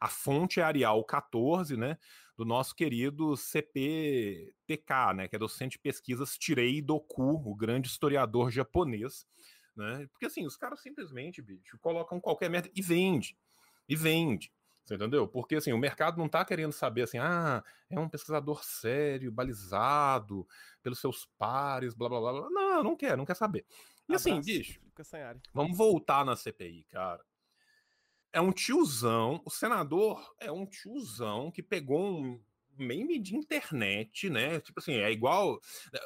a, 0.00 0.08
fonte 0.08 0.60
é 0.60 0.62
Arial 0.62 1.02
14, 1.04 1.76
né, 1.76 1.98
do 2.36 2.44
nosso 2.44 2.74
querido 2.74 3.36
CPTK, 3.36 5.14
né, 5.14 5.28
que 5.28 5.36
é 5.36 5.38
docente 5.38 5.72
de 5.72 5.78
pesquisas 5.78 6.36
Tirei 6.36 6.82
Doku, 6.82 7.42
o 7.48 7.54
grande 7.54 7.88
historiador 7.88 8.50
japonês, 8.50 9.26
né, 9.76 10.06
porque 10.10 10.26
assim, 10.26 10.44
os 10.44 10.56
caras 10.56 10.80
simplesmente, 10.80 11.40
bicho, 11.40 11.78
colocam 11.80 12.20
qualquer 12.20 12.50
merda 12.50 12.70
e 12.74 12.82
vende, 12.82 13.36
e 13.88 13.96
vende, 13.96 14.52
você 14.84 14.96
entendeu? 14.96 15.28
Porque 15.28 15.56
assim, 15.56 15.72
o 15.72 15.78
mercado 15.78 16.18
não 16.18 16.26
está 16.26 16.44
querendo 16.44 16.72
saber 16.72 17.02
assim, 17.02 17.18
ah, 17.18 17.62
é 17.88 17.98
um 17.98 18.08
pesquisador 18.08 18.64
sério, 18.64 19.30
balizado 19.30 20.46
pelos 20.82 21.00
seus 21.00 21.24
pares, 21.38 21.94
blá 21.94 22.08
blá 22.08 22.20
blá. 22.20 22.50
Não, 22.50 22.82
não 22.82 22.96
quer, 22.96 23.16
não 23.16 23.24
quer 23.24 23.36
saber. 23.36 23.64
E 24.12 24.16
assim, 24.16 24.40
bicho, 24.40 24.80
vamos 25.52 25.76
voltar 25.76 26.24
na 26.24 26.36
CPI, 26.36 26.84
cara. 26.90 27.24
É 28.32 28.40
um 28.40 28.52
tiozão, 28.52 29.42
o 29.44 29.50
senador 29.50 30.34
é 30.40 30.50
um 30.50 30.64
tiozão 30.64 31.50
que 31.50 31.62
pegou 31.62 32.18
um 32.18 32.40
meme 32.78 33.18
de 33.18 33.36
internet, 33.36 34.30
né? 34.30 34.60
Tipo 34.60 34.80
assim, 34.80 34.94
é 34.94 35.10
igual. 35.10 35.60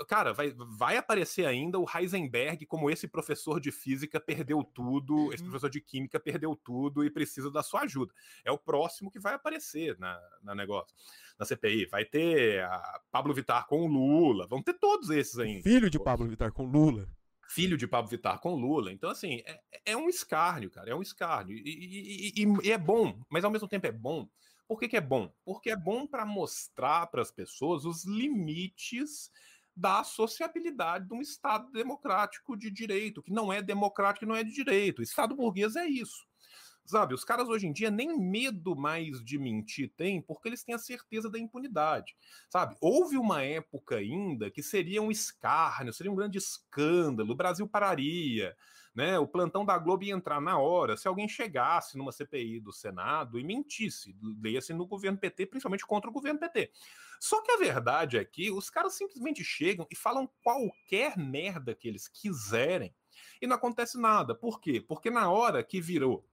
Cara, 0.09 0.33
vai, 0.33 0.53
vai 0.77 0.97
aparecer 0.97 1.47
ainda 1.47 1.79
o 1.79 1.87
Heisenberg 1.89 2.67
como 2.67 2.91
esse 2.91 3.07
professor 3.07 3.61
de 3.61 3.71
física 3.71 4.21
perdeu 4.21 4.63
tudo, 4.63 5.33
esse 5.33 5.43
uhum. 5.43 5.51
professor 5.51 5.71
de 5.71 5.81
química 5.81 6.19
perdeu 6.19 6.55
tudo 6.57 7.05
e 7.05 7.11
precisa 7.11 7.51
da 7.51 7.63
sua 7.63 7.83
ajuda. 7.83 8.13
É 8.45 8.51
o 8.51 8.59
próximo 8.59 9.11
que 9.11 9.21
vai 9.21 9.35
aparecer 9.35 9.99
na, 9.99 10.19
na 10.43 10.55
negócio, 10.55 10.95
na 11.39 11.47
CPI. 11.47 11.87
Vai 11.87 12.05
ter 12.05 12.65
a 12.65 13.01
Pablo 13.11 13.35
Vittar 13.35 13.67
com 13.67 13.83
o 13.83 13.87
Lula, 13.87 14.47
vão 14.47 14.63
ter 14.63 14.75
todos 14.75 15.11
esses 15.11 15.39
ainda. 15.39 15.63
Filho 15.63 15.91
de 15.91 15.99
Pablo 15.99 16.27
Vittar 16.27 16.53
com 16.53 16.65
Lula 16.65 17.09
filho 17.49 17.77
de 17.77 17.87
Pablo 17.87 18.11
Vittar 18.11 18.41
com 18.41 18.55
Lula. 18.55 18.93
Então, 18.93 19.11
assim, 19.11 19.43
é, 19.47 19.61
é 19.87 19.97
um 19.97 20.09
escárnio, 20.09 20.71
cara, 20.71 20.91
é 20.91 20.95
um 20.95 21.03
escárnio. 21.03 21.57
E, 21.57 21.63
e, 21.63 22.43
e, 22.43 22.69
e, 22.69 22.73
é 22.73 22.79
bom, 22.79 23.21
mas 23.31 23.45
ao 23.45 23.51
mesmo 23.51 23.69
tempo 23.69 23.87
é 23.87 23.93
bom. 23.93 24.29
Por 24.67 24.81
que, 24.81 24.89
que 24.89 24.97
é 24.97 25.01
bom? 25.01 25.33
Porque 25.45 25.71
é 25.71 25.77
bom 25.77 26.07
para 26.07 26.27
mostrar 26.27 27.07
para 27.07 27.23
as 27.23 27.31
pessoas 27.31 27.85
os 27.85 28.05
limites 28.05 29.31
da 29.77 30.03
sociabilidade 30.03 31.07
de 31.07 31.15
um 31.15 31.21
Estado 31.21 31.71
democrático 31.71 32.57
de 32.57 32.71
direito, 32.71 33.23
que 33.23 33.31
não 33.31 33.53
é 33.53 33.63
democrático 33.63 34.25
e 34.25 34.29
não 34.29 34.35
é 34.35 34.43
de 34.43 34.53
direito. 34.53 35.01
O 35.01 35.03
Estado 35.03 35.37
burguês 35.37 35.77
é 35.77 35.87
isso. 35.87 36.26
Sabe, 36.87 37.15
os 37.15 37.25
caras 37.25 37.49
hoje 37.49 37.67
em 37.67 37.73
dia 37.73 37.91
nem 37.91 38.17
medo 38.17 38.77
mais 38.77 39.23
de 39.23 39.39
mentir 39.39 39.93
têm, 39.97 40.23
porque 40.23 40.49
eles 40.49 40.63
têm 40.63 40.75
a 40.75 40.79
certeza 40.79 41.29
da 41.29 41.39
impunidade. 41.39 42.17
Sabe, 42.49 42.77
houve 42.81 43.17
uma 43.17 43.43
época 43.43 43.97
ainda 43.97 44.51
que 44.51 44.63
seria 44.63 45.03
um 45.03 45.11
escárnio, 45.11 45.93
seria 45.93 46.13
um 46.13 46.17
grande 46.17 46.39
escândalo, 46.39 47.33
o 47.33 47.37
Brasil 47.37 47.69
pararia, 47.69 48.57
né? 48.95 49.19
O 49.19 49.27
plantão 49.27 49.65
da 49.65 49.77
Globo 49.77 50.05
ia 50.05 50.15
entrar 50.15 50.41
na 50.41 50.59
hora 50.59 50.97
se 50.97 51.09
alguém 51.09 51.29
chegasse 51.29 51.99
numa 51.99 52.13
CPI 52.13 52.61
do 52.61 52.73
Senado 52.73 53.39
e 53.39 53.45
mentisse, 53.45 54.17
leia-se 54.41 54.73
no 54.73 54.87
governo 54.87 55.19
PT, 55.19 55.47
principalmente 55.47 55.85
contra 55.85 56.09
o 56.09 56.13
governo 56.13 56.39
PT. 56.39 56.71
Só 57.21 57.43
que 57.43 57.51
a 57.51 57.57
verdade 57.57 58.17
é 58.17 58.25
que 58.25 58.51
os 58.51 58.71
caras 58.71 58.95
simplesmente 58.95 59.43
chegam 59.43 59.87
e 59.91 59.97
falam 59.97 60.31
qualquer 60.43 61.17
merda 61.19 61.75
que 61.75 61.89
eles 61.89 62.09
quiserem 62.09 62.95
e 63.41 63.47
não 63.47 63.57
acontece 63.57 63.99
nada. 63.99 64.35
Por 64.35 64.61
quê? 64.61 64.81
Porque 64.81 65.11
na 65.11 65.31
hora 65.31 65.63
que 65.63 65.81
virou 65.81 66.25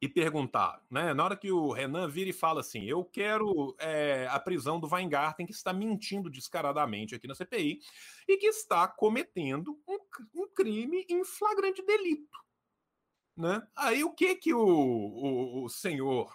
e 0.00 0.08
perguntar, 0.08 0.82
né? 0.90 1.14
Na 1.14 1.24
hora 1.24 1.36
que 1.36 1.50
o 1.50 1.72
Renan 1.72 2.06
vira 2.06 2.28
e 2.28 2.32
fala 2.32 2.60
assim, 2.60 2.84
eu 2.84 3.04
quero 3.04 3.74
é, 3.78 4.28
a 4.30 4.38
prisão 4.38 4.78
do 4.78 4.88
Weingarten, 4.92 5.46
que 5.46 5.52
está 5.52 5.72
mentindo 5.72 6.28
descaradamente 6.28 7.14
aqui 7.14 7.26
na 7.26 7.34
CPI 7.34 7.80
e 8.28 8.36
que 8.36 8.46
está 8.46 8.86
cometendo 8.86 9.80
um, 9.88 9.98
um 10.42 10.48
crime 10.48 11.06
em 11.08 11.24
flagrante 11.24 11.82
delito, 11.82 12.38
né? 13.36 13.66
Aí 13.74 14.04
o 14.04 14.12
que 14.12 14.34
que 14.36 14.52
o, 14.52 14.60
o, 14.60 15.64
o 15.64 15.68
senhor 15.68 16.30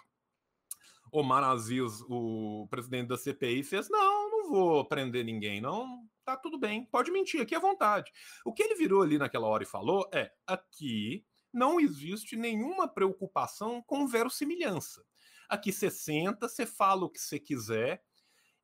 Omar 1.12 1.44
Aziz, 1.44 2.00
o 2.08 2.66
presidente 2.68 3.08
da 3.08 3.18
CPI, 3.18 3.62
fez? 3.62 3.88
Não, 3.88 4.30
não 4.30 4.50
vou 4.50 4.84
prender 4.84 5.24
ninguém, 5.24 5.60
não. 5.60 6.08
Tá 6.24 6.36
tudo 6.36 6.58
bem, 6.58 6.84
pode 6.84 7.10
mentir 7.10 7.40
aqui 7.40 7.54
à 7.54 7.58
vontade. 7.58 8.10
O 8.44 8.52
que 8.52 8.62
ele 8.62 8.76
virou 8.76 9.02
ali 9.02 9.18
naquela 9.18 9.46
hora 9.46 9.62
e 9.62 9.66
falou 9.66 10.08
é: 10.12 10.32
aqui 10.46 11.24
não 11.52 11.78
existe 11.78 12.36
nenhuma 12.36 12.88
preocupação 12.88 13.82
com 13.82 14.06
verossimilhança. 14.06 15.04
Aqui 15.48 15.72
você 15.72 15.90
senta, 15.90 16.48
você 16.48 16.64
fala 16.64 17.04
o 17.04 17.10
que 17.10 17.20
você 17.20 17.38
quiser, 17.38 18.02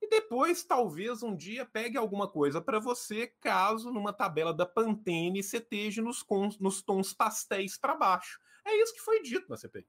e 0.00 0.08
depois 0.08 0.64
talvez 0.64 1.22
um 1.22 1.34
dia 1.34 1.66
pegue 1.66 1.98
alguma 1.98 2.28
coisa 2.28 2.60
para 2.60 2.78
você, 2.78 3.26
caso 3.40 3.92
numa 3.92 4.12
tabela 4.12 4.54
da 4.54 4.64
Pantene 4.64 5.42
você 5.42 5.58
esteja 5.58 6.00
nos, 6.00 6.24
nos 6.60 6.82
tons 6.82 7.12
pastéis 7.12 7.76
para 7.76 7.96
baixo. 7.96 8.40
É 8.64 8.74
isso 8.80 8.94
que 8.94 9.00
foi 9.00 9.22
dito 9.22 9.48
na 9.48 9.56
CPI. 9.56 9.86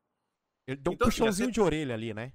Ele 0.68 0.78
deu 0.78 0.92
um 0.92 0.96
então, 0.96 1.08
assim, 1.08 1.18
puxãozinho 1.18 1.50
assim, 1.50 1.54
de 1.54 1.62
orelha 1.62 1.94
ali, 1.94 2.14
né? 2.14 2.34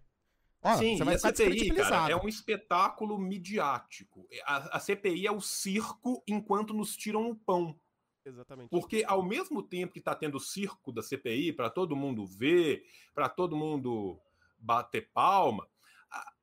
Ó, 0.62 0.76
Sim, 0.76 0.96
você 0.96 1.04
vai 1.04 1.14
a 1.14 1.18
CPI, 1.18 1.74
cara, 1.74 2.10
é 2.10 2.16
um 2.16 2.28
espetáculo 2.28 3.18
midiático. 3.18 4.26
A, 4.44 4.76
a 4.76 4.80
CPI 4.80 5.26
é 5.26 5.32
o 5.32 5.40
circo 5.40 6.22
enquanto 6.26 6.72
nos 6.72 6.96
tiram 6.96 7.28
o 7.28 7.36
pão. 7.36 7.78
Exatamente. 8.24 8.70
Porque 8.70 9.04
ao 9.06 9.22
mesmo 9.22 9.62
tempo 9.62 9.92
que 9.92 9.98
está 9.98 10.14
tendo 10.14 10.36
o 10.36 10.40
circo 10.40 10.90
da 10.90 11.02
CPI 11.02 11.52
para 11.52 11.68
todo 11.68 11.94
mundo 11.94 12.26
ver, 12.26 12.84
para 13.14 13.28
todo 13.28 13.56
mundo 13.56 14.18
bater 14.58 15.10
palma, 15.12 15.68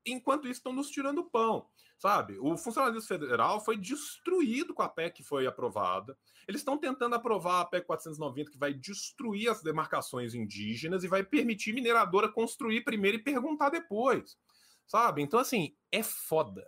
enquanto 0.06 0.46
isso 0.48 0.60
estão 0.60 0.74
nos 0.74 0.90
tirando 0.90 1.24
pão, 1.24 1.68
sabe? 1.98 2.38
O 2.40 2.56
funcionalismo 2.58 3.08
federal 3.08 3.64
foi 3.64 3.78
destruído 3.78 4.74
com 4.74 4.82
a 4.82 4.90
PEC 4.90 5.18
que 5.18 5.24
foi 5.24 5.48
aprovada. 5.48 6.18
Eles 6.48 6.62
estão 6.62 6.78
tentando 6.78 7.16
aprovar 7.16 7.62
a 7.62 7.66
PEC 7.66 7.86
490 7.86 8.52
que 8.52 8.58
vai 8.58 8.74
destruir 8.74 9.50
as 9.50 9.62
demarcações 9.62 10.34
indígenas 10.34 11.04
e 11.04 11.08
vai 11.08 11.24
permitir 11.24 11.74
mineradora 11.74 12.30
construir 12.30 12.82
primeiro 12.82 13.18
e 13.18 13.24
perguntar 13.24 13.70
depois, 13.70 14.38
sabe? 14.86 15.22
Então 15.22 15.40
assim, 15.40 15.76
é 15.92 16.04
foda. 16.04 16.68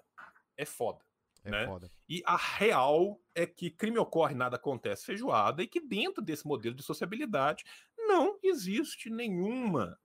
É 0.55 0.66
foda. 0.66 1.03
É 1.43 1.51
né? 1.51 1.65
foda. 1.65 1.91
E 2.07 2.21
a 2.25 2.37
real 2.37 3.19
é 3.35 3.45
que 3.45 3.69
crime 3.69 3.97
ocorre, 3.97 4.33
nada 4.33 4.55
acontece 4.55 5.05
feijoada, 5.05 5.61
e 5.61 5.67
que 5.67 5.81
dentro 5.81 6.21
desse 6.23 6.47
modelo 6.47 6.75
de 6.75 6.83
sociabilidade 6.83 7.63
não 7.97 8.39
existe 8.41 9.09
nenhuma 9.09 9.99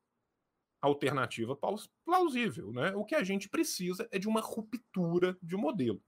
alternativa 0.80 1.56
plausível. 2.04 2.72
Né? 2.72 2.92
O 2.94 3.04
que 3.04 3.14
a 3.14 3.22
gente 3.22 3.48
precisa 3.48 4.08
é 4.10 4.18
de 4.18 4.28
uma 4.28 4.40
ruptura 4.40 5.36
de 5.42 5.56
modelo. 5.56 6.02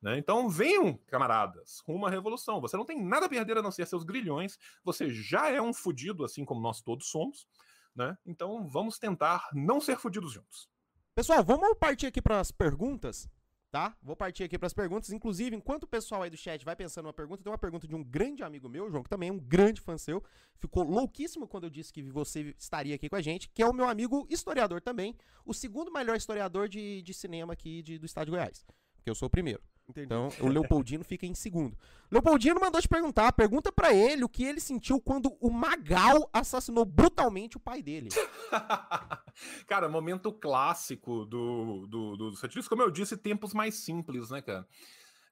Né? 0.00 0.16
Então 0.16 0.48
venham, 0.48 0.96
camaradas, 1.06 1.80
rumo 1.86 2.06
à 2.06 2.10
revolução. 2.10 2.60
Você 2.60 2.76
não 2.76 2.86
tem 2.86 3.02
nada 3.02 3.26
a 3.26 3.28
perder 3.28 3.58
a 3.58 3.62
não 3.62 3.70
ser 3.70 3.86
seus 3.86 4.02
grilhões, 4.02 4.58
você 4.82 5.10
já 5.10 5.50
é 5.50 5.60
um 5.60 5.74
fudido, 5.74 6.24
assim 6.24 6.44
como 6.44 6.60
nós 6.60 6.80
todos 6.80 7.08
somos. 7.08 7.46
Né? 7.94 8.16
Então 8.24 8.66
vamos 8.66 8.98
tentar 8.98 9.48
não 9.52 9.80
ser 9.80 9.98
fudidos 9.98 10.32
juntos. 10.32 10.70
Pessoal, 11.14 11.44
vamos 11.44 11.76
partir 11.78 12.06
aqui 12.06 12.22
para 12.22 12.40
as 12.40 12.50
perguntas 12.50 13.28
tá? 13.70 13.96
Vou 14.02 14.16
partir 14.16 14.44
aqui 14.44 14.58
para 14.58 14.66
as 14.66 14.74
perguntas. 14.74 15.10
Inclusive, 15.10 15.54
enquanto 15.54 15.84
o 15.84 15.86
pessoal 15.86 16.22
aí 16.22 16.30
do 16.30 16.36
chat 16.36 16.64
vai 16.64 16.74
pensando 16.74 17.06
uma 17.06 17.12
pergunta, 17.12 17.42
tem 17.42 17.50
uma 17.50 17.58
pergunta 17.58 17.86
de 17.86 17.94
um 17.94 18.02
grande 18.02 18.42
amigo 18.42 18.68
meu, 18.68 18.90
João, 18.90 19.02
que 19.02 19.08
também 19.08 19.28
é 19.28 19.32
um 19.32 19.38
grande 19.38 19.80
fã 19.80 19.96
seu. 19.96 20.22
Ficou 20.56 20.82
louquíssimo 20.82 21.46
quando 21.46 21.64
eu 21.64 21.70
disse 21.70 21.92
que 21.92 22.02
você 22.02 22.54
estaria 22.58 22.94
aqui 22.94 23.08
com 23.08 23.16
a 23.16 23.22
gente, 23.22 23.48
que 23.48 23.62
é 23.62 23.66
o 23.66 23.72
meu 23.72 23.88
amigo 23.88 24.26
historiador 24.28 24.80
também, 24.80 25.16
o 25.44 25.54
segundo 25.54 25.92
melhor 25.92 26.16
historiador 26.16 26.68
de, 26.68 27.02
de 27.02 27.14
cinema 27.14 27.52
aqui 27.52 27.82
de, 27.82 27.98
do 27.98 28.06
estado 28.06 28.26
de 28.26 28.32
Goiás. 28.32 28.64
Porque 28.96 29.10
eu 29.10 29.14
sou 29.14 29.26
o 29.26 29.30
primeiro. 29.30 29.62
Entendi. 29.90 30.06
Então, 30.06 30.28
o 30.40 30.48
Leopoldino 30.48 31.04
fica 31.04 31.26
em 31.26 31.34
segundo. 31.34 31.76
Leopoldino 32.10 32.60
mandou 32.60 32.80
te 32.80 32.88
perguntar, 32.88 33.32
pergunta 33.32 33.72
para 33.72 33.92
ele 33.92 34.24
o 34.24 34.28
que 34.28 34.44
ele 34.44 34.60
sentiu 34.60 35.00
quando 35.00 35.36
o 35.40 35.50
Magal 35.50 36.28
assassinou 36.32 36.84
brutalmente 36.84 37.56
o 37.56 37.60
pai 37.60 37.82
dele. 37.82 38.08
cara, 39.66 39.88
momento 39.88 40.32
clássico 40.32 41.24
do, 41.26 41.86
do, 41.86 42.16
do, 42.16 42.30
do 42.30 42.68
como 42.68 42.82
eu 42.82 42.90
disse, 42.90 43.16
tempos 43.16 43.52
mais 43.52 43.74
simples, 43.74 44.30
né, 44.30 44.40
cara? 44.40 44.66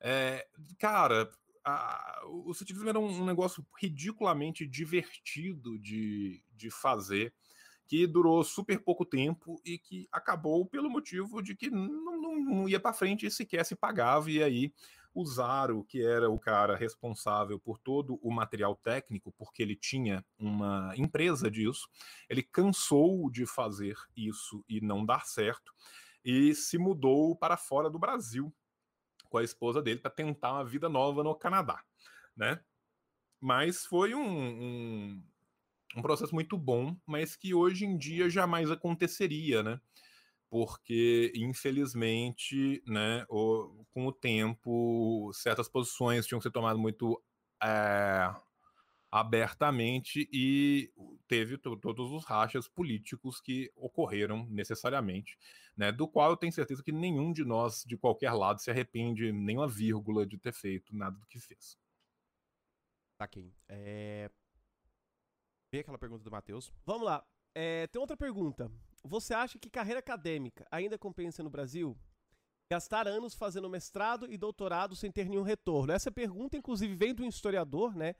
É, 0.00 0.46
cara, 0.78 1.30
a, 1.64 2.22
o 2.26 2.52
satirismo 2.52 2.88
era 2.88 2.98
um, 2.98 3.22
um 3.22 3.24
negócio 3.24 3.64
ridiculamente 3.80 4.66
divertido 4.66 5.78
de, 5.78 6.42
de 6.52 6.70
fazer 6.70 7.32
que 7.88 8.06
durou 8.06 8.44
super 8.44 8.78
pouco 8.84 9.04
tempo 9.04 9.60
e 9.64 9.78
que 9.78 10.06
acabou 10.12 10.66
pelo 10.66 10.90
motivo 10.90 11.42
de 11.42 11.56
que 11.56 11.70
não, 11.70 12.20
não, 12.20 12.38
não 12.38 12.68
ia 12.68 12.78
para 12.78 12.92
frente 12.92 13.24
e 13.24 13.30
sequer 13.30 13.64
se 13.64 13.74
pagava, 13.74 14.30
e 14.30 14.42
aí 14.42 14.74
o 15.14 15.24
Zaro, 15.24 15.82
que 15.84 16.04
era 16.04 16.30
o 16.30 16.38
cara 16.38 16.76
responsável 16.76 17.58
por 17.58 17.78
todo 17.78 18.18
o 18.22 18.30
material 18.30 18.76
técnico, 18.76 19.32
porque 19.38 19.62
ele 19.62 19.74
tinha 19.74 20.24
uma 20.38 20.92
empresa 20.96 21.50
disso, 21.50 21.88
ele 22.28 22.42
cansou 22.42 23.30
de 23.30 23.46
fazer 23.46 23.96
isso 24.14 24.62
e 24.68 24.82
não 24.82 25.04
dar 25.04 25.24
certo, 25.24 25.72
e 26.22 26.54
se 26.54 26.76
mudou 26.76 27.34
para 27.34 27.56
fora 27.56 27.88
do 27.88 27.98
Brasil 27.98 28.54
com 29.30 29.38
a 29.38 29.44
esposa 29.44 29.80
dele 29.82 30.00
para 30.00 30.10
tentar 30.10 30.52
uma 30.52 30.64
vida 30.64 30.90
nova 30.90 31.24
no 31.24 31.34
Canadá, 31.34 31.82
né? 32.36 32.60
Mas 33.40 33.86
foi 33.86 34.14
um, 34.14 34.20
um 34.20 35.22
um 35.96 36.02
processo 36.02 36.34
muito 36.34 36.56
bom, 36.58 36.96
mas 37.06 37.36
que 37.36 37.54
hoje 37.54 37.84
em 37.84 37.96
dia 37.96 38.28
jamais 38.28 38.70
aconteceria, 38.70 39.62
né? 39.62 39.80
Porque, 40.50 41.32
infelizmente, 41.36 42.82
né, 42.86 43.24
o, 43.28 43.84
com 43.92 44.06
o 44.06 44.12
tempo, 44.12 45.30
certas 45.34 45.68
posições 45.68 46.26
tinham 46.26 46.38
que 46.38 46.44
ser 46.44 46.50
tomadas 46.50 46.80
muito 46.80 47.22
é, 47.62 48.30
abertamente 49.10 50.28
e 50.32 50.92
teve 51.26 51.58
todos 51.58 52.12
os 52.12 52.24
rachas 52.24 52.68
políticos 52.68 53.40
que 53.40 53.70
ocorreram 53.74 54.46
necessariamente, 54.50 55.38
né, 55.76 55.90
do 55.92 56.06
qual 56.06 56.30
eu 56.30 56.36
tenho 56.36 56.52
certeza 56.52 56.82
que 56.82 56.92
nenhum 56.92 57.32
de 57.32 57.44
nós, 57.44 57.84
de 57.86 57.96
qualquer 57.96 58.32
lado, 58.32 58.60
se 58.60 58.70
arrepende 58.70 59.32
nem 59.32 59.56
uma 59.58 59.68
vírgula 59.68 60.26
de 60.26 60.38
ter 60.38 60.52
feito 60.52 60.94
nada 60.94 61.16
do 61.18 61.26
que 61.26 61.38
fez. 61.38 61.76
Saquei. 63.18 63.52
É, 63.68 64.30
Vê 65.70 65.80
aquela 65.80 65.98
pergunta 65.98 66.24
do 66.24 66.30
Matheus. 66.30 66.72
Vamos 66.84 67.04
lá. 67.04 67.24
É, 67.54 67.86
tem 67.88 68.00
outra 68.00 68.16
pergunta. 68.16 68.70
Você 69.04 69.34
acha 69.34 69.58
que 69.58 69.70
carreira 69.70 70.00
acadêmica 70.00 70.66
ainda 70.70 70.98
compensa 70.98 71.42
no 71.42 71.50
Brasil? 71.50 71.96
Gastar 72.70 73.06
anos 73.06 73.34
fazendo 73.34 73.68
mestrado 73.68 74.30
e 74.30 74.36
doutorado 74.36 74.94
sem 74.96 75.10
ter 75.10 75.28
nenhum 75.28 75.42
retorno? 75.42 75.92
Essa 75.92 76.10
pergunta, 76.10 76.56
inclusive, 76.56 76.94
vem 76.94 77.14
do 77.14 77.24
historiador, 77.24 77.94
né? 77.94 78.14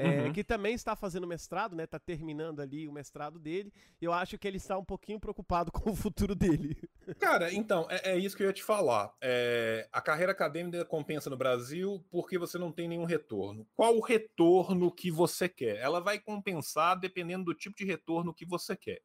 É, 0.00 0.22
uhum. 0.22 0.32
que 0.32 0.44
também 0.44 0.74
está 0.74 0.94
fazendo 0.94 1.26
mestrado, 1.26 1.74
né? 1.74 1.82
Está 1.82 1.98
terminando 1.98 2.60
ali 2.60 2.86
o 2.86 2.92
mestrado 2.92 3.36
dele. 3.36 3.72
Eu 4.00 4.12
acho 4.12 4.38
que 4.38 4.46
ele 4.46 4.56
está 4.56 4.78
um 4.78 4.84
pouquinho 4.84 5.18
preocupado 5.18 5.72
com 5.72 5.90
o 5.90 5.96
futuro 5.96 6.36
dele. 6.36 6.76
Cara, 7.18 7.52
então, 7.52 7.84
é, 7.90 8.12
é 8.12 8.16
isso 8.16 8.36
que 8.36 8.44
eu 8.44 8.46
ia 8.46 8.52
te 8.52 8.62
falar. 8.62 9.12
É, 9.20 9.88
a 9.90 10.00
carreira 10.00 10.30
acadêmica 10.30 10.84
compensa 10.84 11.28
no 11.28 11.36
Brasil 11.36 12.06
porque 12.12 12.38
você 12.38 12.56
não 12.58 12.70
tem 12.70 12.86
nenhum 12.86 13.04
retorno. 13.04 13.66
Qual 13.74 13.96
o 13.96 14.00
retorno 14.00 14.92
que 14.92 15.10
você 15.10 15.48
quer? 15.48 15.78
Ela 15.78 15.98
vai 15.98 16.20
compensar 16.20 16.96
dependendo 16.96 17.46
do 17.46 17.54
tipo 17.54 17.76
de 17.76 17.84
retorno 17.84 18.32
que 18.32 18.46
você 18.46 18.76
quer. 18.76 19.02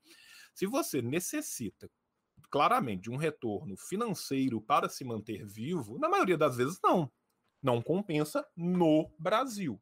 Se 0.54 0.68
você 0.68 1.02
necessita 1.02 1.90
claramente 2.52 3.02
de 3.02 3.10
um 3.10 3.18
retorno 3.18 3.76
financeiro 3.76 4.62
para 4.62 4.88
se 4.88 5.04
manter 5.04 5.44
vivo, 5.44 5.98
na 5.98 6.08
maioria 6.08 6.38
das 6.38 6.56
vezes 6.56 6.78
não. 6.84 7.12
Não 7.64 7.82
compensa 7.82 8.46
no 8.56 9.10
Brasil 9.18 9.82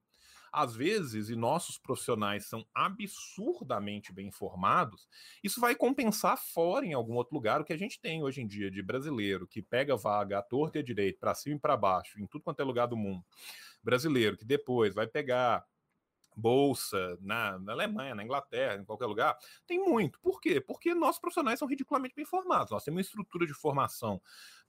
às 0.51 0.75
vezes, 0.75 1.29
e 1.29 1.35
nossos 1.35 1.77
profissionais 1.77 2.45
são 2.45 2.65
absurdamente 2.73 4.11
bem 4.11 4.27
informados, 4.27 5.07
isso 5.43 5.61
vai 5.61 5.75
compensar 5.75 6.37
fora 6.37 6.85
em 6.85 6.93
algum 6.93 7.15
outro 7.15 7.33
lugar 7.33 7.61
o 7.61 7.63
que 7.63 7.73
a 7.73 7.77
gente 7.77 7.99
tem 7.99 8.21
hoje 8.21 8.41
em 8.41 8.47
dia 8.47 8.69
de 8.69 8.81
brasileiro 8.81 9.47
que 9.47 9.61
pega 9.61 9.95
vaga 9.95 10.39
à 10.39 10.41
torta 10.41 10.77
e 10.77 10.81
à 10.81 10.83
direita, 10.83 11.19
para 11.19 11.33
cima 11.33 11.55
e 11.55 11.59
para 11.59 11.77
baixo, 11.77 12.19
em 12.19 12.27
tudo 12.27 12.43
quanto 12.43 12.59
é 12.59 12.63
lugar 12.63 12.87
do 12.87 12.97
mundo. 12.97 13.23
Brasileiro 13.83 14.37
que 14.37 14.45
depois 14.45 14.93
vai 14.93 15.07
pegar 15.07 15.65
bolsa 16.35 17.17
na, 17.21 17.59
na, 17.59 17.73
Alemanha, 17.73 18.15
na 18.15 18.23
Inglaterra, 18.23 18.81
em 18.81 18.85
qualquer 18.85 19.05
lugar, 19.05 19.37
tem 19.67 19.79
muito. 19.79 20.19
Por 20.19 20.39
quê? 20.39 20.61
Porque 20.61 20.93
nossos 20.93 21.19
profissionais 21.19 21.59
são 21.59 21.67
ridiculamente 21.67 22.15
bem 22.15 22.25
formados. 22.25 22.71
Nós 22.71 22.83
temos 22.83 22.97
uma 22.97 23.01
estrutura 23.01 23.45
de 23.45 23.53
formação 23.53 24.21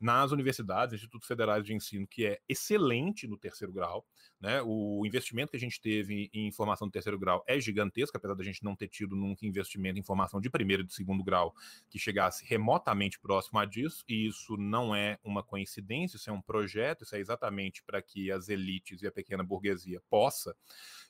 nas 0.03 0.33
universidades, 0.33 0.95
institutos 0.95 1.29
federais 1.29 1.65
de 1.65 1.73
ensino, 1.73 2.07
que 2.07 2.27
é 2.27 2.41
excelente 2.49 3.29
no 3.29 3.39
terceiro 3.39 3.73
grau. 3.73 4.05
né? 4.41 4.61
O 4.65 5.07
investimento 5.07 5.53
que 5.53 5.57
a 5.57 5.61
gente 5.61 5.81
teve 5.81 6.29
em 6.35 6.51
formação 6.51 6.89
do 6.89 6.91
terceiro 6.91 7.17
grau 7.17 7.45
é 7.47 7.61
gigantesco, 7.61 8.17
apesar 8.17 8.35
da 8.35 8.43
gente 8.43 8.65
não 8.65 8.75
ter 8.75 8.89
tido 8.89 9.15
nunca 9.15 9.47
investimento 9.47 10.01
em 10.01 10.03
formação 10.03 10.41
de 10.41 10.51
primeiro 10.51 10.83
e 10.83 10.87
de 10.87 10.93
segundo 10.93 11.23
grau 11.23 11.55
que 11.89 12.01
chegasse 12.01 12.45
remotamente 12.45 13.21
próximo 13.21 13.61
a 13.61 13.65
disso, 13.65 14.03
e 14.09 14.27
isso 14.27 14.57
não 14.57 14.95
é 14.95 15.21
uma 15.23 15.43
coincidência, 15.43 16.17
isso 16.17 16.29
é 16.29 16.33
um 16.33 16.43
projeto, 16.43 17.05
isso 17.05 17.15
é 17.15 17.21
exatamente 17.21 17.83
para 17.85 18.03
que 18.03 18.33
as 18.33 18.49
elites 18.49 19.03
e 19.03 19.07
a 19.07 19.13
pequena 19.13 19.45
burguesia 19.45 20.03
possa 20.11 20.57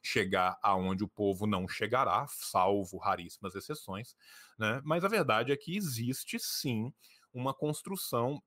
chegar 0.02 0.58
aonde 0.62 1.02
o 1.02 1.08
povo 1.08 1.46
não 1.46 1.66
chegará, 1.66 2.26
salvo 2.28 2.98
raríssimas 2.98 3.54
exceções, 3.54 4.14
né? 4.58 4.82
Mas 4.84 5.02
a 5.02 5.08
verdade 5.08 5.50
é 5.50 5.56
que 5.56 5.74
existe 5.74 6.38
sim 6.38 6.92
uma 7.32 7.54
construção 7.54 8.42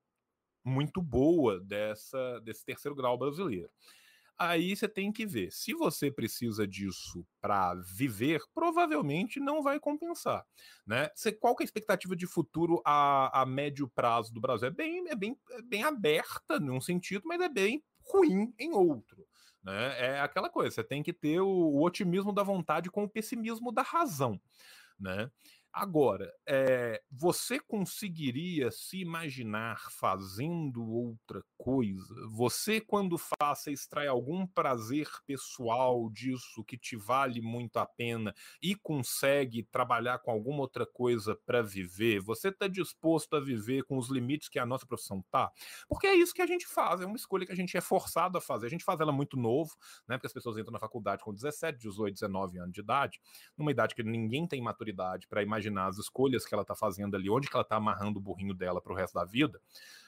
muito 0.66 1.00
boa 1.00 1.60
dessa 1.60 2.40
desse 2.40 2.64
terceiro 2.64 2.94
grau 2.94 3.16
brasileiro. 3.16 3.70
Aí 4.38 4.76
você 4.76 4.86
tem 4.86 5.10
que 5.10 5.24
ver. 5.24 5.50
Se 5.50 5.72
você 5.72 6.10
precisa 6.10 6.66
disso 6.66 7.26
para 7.40 7.74
viver, 7.74 8.42
provavelmente 8.54 9.40
não 9.40 9.62
vai 9.62 9.80
compensar. 9.80 10.44
Né? 10.86 11.08
Você, 11.14 11.32
qual 11.32 11.56
que 11.56 11.62
é 11.62 11.64
a 11.64 11.66
expectativa 11.66 12.14
de 12.14 12.26
futuro 12.26 12.82
a, 12.84 13.42
a 13.42 13.46
médio 13.46 13.88
prazo 13.88 14.34
do 14.34 14.40
Brasil? 14.40 14.68
É 14.68 14.70
bem, 14.70 15.08
é, 15.08 15.14
bem, 15.14 15.38
é 15.52 15.62
bem 15.62 15.84
aberta 15.84 16.60
num 16.60 16.82
sentido, 16.82 17.22
mas 17.24 17.40
é 17.40 17.48
bem 17.48 17.82
ruim 18.02 18.52
em 18.58 18.72
outro. 18.74 19.26
Né? 19.62 19.98
É 19.98 20.20
aquela 20.20 20.50
coisa, 20.50 20.70
você 20.70 20.84
tem 20.84 21.02
que 21.02 21.14
ter 21.14 21.40
o, 21.40 21.48
o 21.48 21.82
otimismo 21.82 22.32
da 22.32 22.42
vontade 22.42 22.90
com 22.90 23.04
o 23.04 23.08
pessimismo 23.08 23.72
da 23.72 23.82
razão. 23.82 24.38
Né? 25.00 25.30
Agora, 25.78 26.32
é, 26.48 27.02
você 27.10 27.60
conseguiria 27.60 28.70
se 28.70 28.98
imaginar 28.98 29.90
fazendo 29.90 30.82
outra 30.82 31.44
coisa? 31.58 32.14
Você, 32.30 32.80
quando 32.80 33.18
faça, 33.18 33.70
extrai 33.70 34.06
algum 34.06 34.46
prazer 34.46 35.06
pessoal 35.26 36.08
disso 36.08 36.64
que 36.64 36.78
te 36.78 36.96
vale 36.96 37.42
muito 37.42 37.76
a 37.76 37.84
pena 37.84 38.34
e 38.62 38.74
consegue 38.74 39.64
trabalhar 39.64 40.18
com 40.20 40.30
alguma 40.30 40.60
outra 40.60 40.86
coisa 40.86 41.36
para 41.44 41.60
viver? 41.60 42.22
Você 42.22 42.48
está 42.48 42.66
disposto 42.68 43.36
a 43.36 43.40
viver 43.40 43.84
com 43.84 43.98
os 43.98 44.08
limites 44.08 44.48
que 44.48 44.58
a 44.58 44.64
nossa 44.64 44.86
profissão 44.86 45.22
tá? 45.30 45.52
Porque 45.86 46.06
é 46.06 46.14
isso 46.14 46.32
que 46.32 46.40
a 46.40 46.46
gente 46.46 46.66
faz, 46.66 47.02
é 47.02 47.04
uma 47.04 47.16
escolha 47.16 47.44
que 47.44 47.52
a 47.52 47.56
gente 47.56 47.76
é 47.76 47.82
forçado 47.82 48.38
a 48.38 48.40
fazer. 48.40 48.64
A 48.64 48.70
gente 48.70 48.82
faz 48.84 48.98
ela 48.98 49.12
muito 49.12 49.36
novo, 49.36 49.76
né? 50.08 50.16
Porque 50.16 50.28
as 50.28 50.32
pessoas 50.32 50.56
entram 50.56 50.72
na 50.72 50.80
faculdade 50.80 51.22
com 51.22 51.34
17, 51.34 51.78
18, 51.78 52.14
19 52.14 52.60
anos 52.60 52.72
de 52.72 52.80
idade, 52.80 53.20
numa 53.58 53.70
idade 53.70 53.94
que 53.94 54.02
ninguém 54.02 54.46
tem 54.46 54.62
maturidade 54.62 55.26
para 55.28 55.42
imaginar 55.42 55.65
imaginar 55.66 55.86
as 55.86 55.98
escolhas 55.98 56.44
que 56.44 56.54
ela 56.54 56.62
está 56.62 56.74
fazendo 56.74 57.16
ali, 57.16 57.28
onde 57.28 57.48
que 57.48 57.56
ela 57.56 57.62
está 57.62 57.76
amarrando 57.76 58.18
o 58.18 58.22
burrinho 58.22 58.54
dela 58.54 58.80
para 58.80 58.92
o 58.92 58.96
resto 58.96 59.14
da 59.14 59.24
vida. 59.24 59.60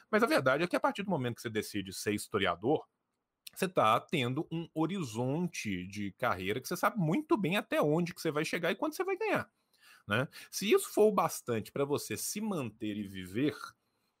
Mas 0.09 0.23
a 0.23 0.27
verdade 0.27 0.63
é 0.63 0.67
que 0.67 0.75
a 0.75 0.79
partir 0.79 1.03
do 1.03 1.09
momento 1.09 1.35
que 1.35 1.41
você 1.41 1.49
decide 1.49 1.93
ser 1.93 2.13
historiador, 2.13 2.85
você 3.53 3.65
está 3.65 3.99
tendo 3.99 4.47
um 4.51 4.67
horizonte 4.73 5.85
de 5.87 6.11
carreira 6.13 6.59
que 6.61 6.67
você 6.67 6.77
sabe 6.77 6.97
muito 6.97 7.37
bem 7.37 7.57
até 7.57 7.81
onde 7.81 8.13
que 8.13 8.21
você 8.21 8.31
vai 8.31 8.45
chegar 8.45 8.71
e 8.71 8.75
quanto 8.75 8.95
você 8.95 9.03
vai 9.03 9.17
ganhar. 9.17 9.49
Né? 10.07 10.27
Se 10.49 10.71
isso 10.71 10.91
for 10.93 11.07
o 11.07 11.11
bastante 11.11 11.71
para 11.71 11.85
você 11.85 12.17
se 12.17 12.41
manter 12.41 12.97
e 12.97 13.07
viver, 13.07 13.55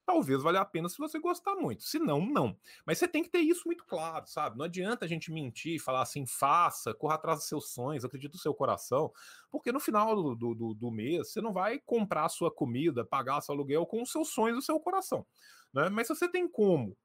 talvez 0.09 0.41
valha 0.41 0.59
a 0.59 0.65
pena 0.65 0.89
se 0.89 0.97
você 0.97 1.19
gostar 1.19 1.53
muito. 1.53 1.83
Se 1.83 1.99
não, 1.99 2.25
não. 2.25 2.57
Mas 2.83 2.97
você 2.97 3.07
tem 3.07 3.21
que 3.21 3.29
ter 3.29 3.41
isso 3.41 3.61
muito 3.67 3.85
claro, 3.85 4.25
sabe? 4.25 4.57
Não 4.57 4.65
adianta 4.65 5.05
a 5.05 5.07
gente 5.07 5.31
mentir 5.31 5.75
e 5.75 5.79
falar 5.79 6.01
assim, 6.01 6.25
faça, 6.25 6.95
corra 6.95 7.13
atrás 7.13 7.37
dos 7.37 7.47
seus 7.47 7.69
sonhos, 7.69 8.03
acredite 8.03 8.33
no 8.33 8.39
seu 8.39 8.51
coração, 8.51 9.13
porque 9.51 9.71
no 9.71 9.79
final 9.79 10.15
do, 10.15 10.55
do, 10.55 10.73
do 10.73 10.91
mês 10.91 11.31
você 11.31 11.39
não 11.39 11.53
vai 11.53 11.77
comprar 11.77 12.25
a 12.25 12.29
sua 12.29 12.51
comida, 12.51 13.05
pagar 13.05 13.39
seu 13.41 13.53
aluguel 13.53 13.85
com 13.85 14.01
os 14.01 14.11
seus 14.11 14.29
sonhos 14.29 14.55
e 14.55 14.59
o 14.59 14.63
seu 14.63 14.79
coração. 14.79 15.23
Né? 15.71 15.89
Mas 15.89 16.07
se 16.07 16.15
você 16.15 16.27
tem 16.27 16.47
como 16.47 16.97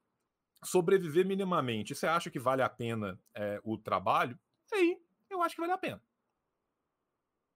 sobreviver 0.63 1.27
minimamente, 1.27 1.95
você 1.95 2.07
acha 2.07 2.31
que 2.31 2.39
vale 2.39 2.63
a 2.63 2.71
pena 2.71 3.21
é, 3.35 3.61
o 3.63 3.77
trabalho, 3.77 4.39
aí 4.73 4.99
eu 5.29 5.43
acho 5.43 5.55
que 5.55 5.61
vale 5.61 5.75
a 5.75 5.79
pena. 5.79 6.03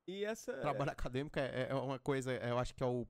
E 0.07 0.25
essa. 0.27 0.53
Trabalho 0.59 0.91
acadêmico 0.91 1.39
é, 1.39 1.69
é 1.71 1.75
uma 1.75 1.99
coisa, 1.99 2.33
eu 2.35 2.59
acho 2.59 2.75
que 2.75 2.83
é 2.83 2.87
o 2.87 3.07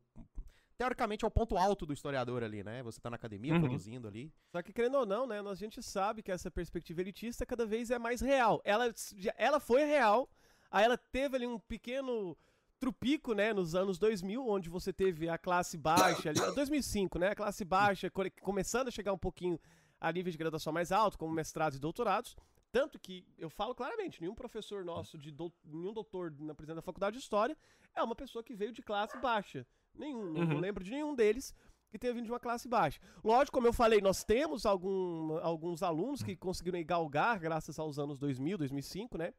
teoricamente 0.78 1.24
é 1.24 1.28
o 1.28 1.30
ponto 1.30 1.56
alto 1.58 1.84
do 1.84 1.92
historiador 1.92 2.44
ali, 2.44 2.62
né? 2.62 2.82
Você 2.84 3.00
tá 3.00 3.10
na 3.10 3.16
academia 3.16 3.52
uhum. 3.52 3.60
produzindo 3.60 4.06
ali. 4.06 4.32
Só 4.52 4.62
que 4.62 4.72
querendo 4.72 4.96
ou 4.96 5.04
não, 5.04 5.26
né, 5.26 5.40
a 5.40 5.54
gente 5.56 5.82
sabe 5.82 6.22
que 6.22 6.30
essa 6.30 6.50
perspectiva 6.50 7.00
elitista 7.00 7.44
cada 7.44 7.66
vez 7.66 7.90
é 7.90 7.98
mais 7.98 8.20
real. 8.20 8.62
Ela, 8.64 8.94
ela 9.36 9.58
foi 9.58 9.84
real, 9.84 10.30
aí 10.70 10.84
ela 10.84 10.96
teve 10.96 11.34
ali 11.34 11.46
um 11.46 11.58
pequeno 11.58 12.38
trupico, 12.78 13.34
né, 13.34 13.52
nos 13.52 13.74
anos 13.74 13.98
2000, 13.98 14.46
onde 14.46 14.70
você 14.70 14.92
teve 14.92 15.28
a 15.28 15.36
classe 15.36 15.76
baixa 15.76 16.30
ali, 16.30 16.38
2005, 16.54 17.18
né, 17.18 17.30
a 17.30 17.34
classe 17.34 17.64
baixa 17.64 18.08
começando 18.40 18.86
a 18.86 18.92
chegar 18.92 19.12
um 19.12 19.18
pouquinho 19.18 19.58
a 20.00 20.12
nível 20.12 20.30
de 20.30 20.38
graduação 20.38 20.72
mais 20.72 20.92
alto, 20.92 21.18
como 21.18 21.32
mestrados 21.32 21.76
e 21.76 21.80
doutorados. 21.80 22.36
Tanto 22.70 23.00
que 23.00 23.26
eu 23.36 23.50
falo 23.50 23.74
claramente, 23.74 24.20
nenhum 24.20 24.34
professor 24.34 24.84
nosso, 24.84 25.18
de 25.18 25.32
do, 25.32 25.52
nenhum 25.64 25.92
doutor 25.92 26.30
na 26.38 26.54
presidência 26.54 26.76
da 26.76 26.82
faculdade 26.82 27.16
de 27.16 27.22
História 27.22 27.56
é 27.96 28.02
uma 28.02 28.14
pessoa 28.14 28.44
que 28.44 28.54
veio 28.54 28.70
de 28.70 28.82
classe 28.82 29.18
baixa. 29.18 29.66
Nenhum, 29.98 30.20
uhum. 30.20 30.46
não 30.46 30.58
lembro 30.58 30.82
de 30.84 30.90
nenhum 30.90 31.14
deles 31.14 31.54
que 31.90 31.98
tenha 31.98 32.12
vindo 32.12 32.26
de 32.26 32.30
uma 32.30 32.40
classe 32.40 32.68
baixa. 32.68 33.00
Lógico, 33.24 33.54
como 33.54 33.66
eu 33.66 33.72
falei, 33.72 34.00
nós 34.00 34.22
temos 34.22 34.66
algum, 34.66 35.38
alguns 35.38 35.82
alunos 35.82 36.22
que 36.22 36.36
conseguiram 36.36 36.82
galgar 36.84 37.38
graças 37.38 37.78
aos 37.78 37.98
anos 37.98 38.18
2000, 38.18 38.58
2005, 38.58 39.18
né? 39.18 39.32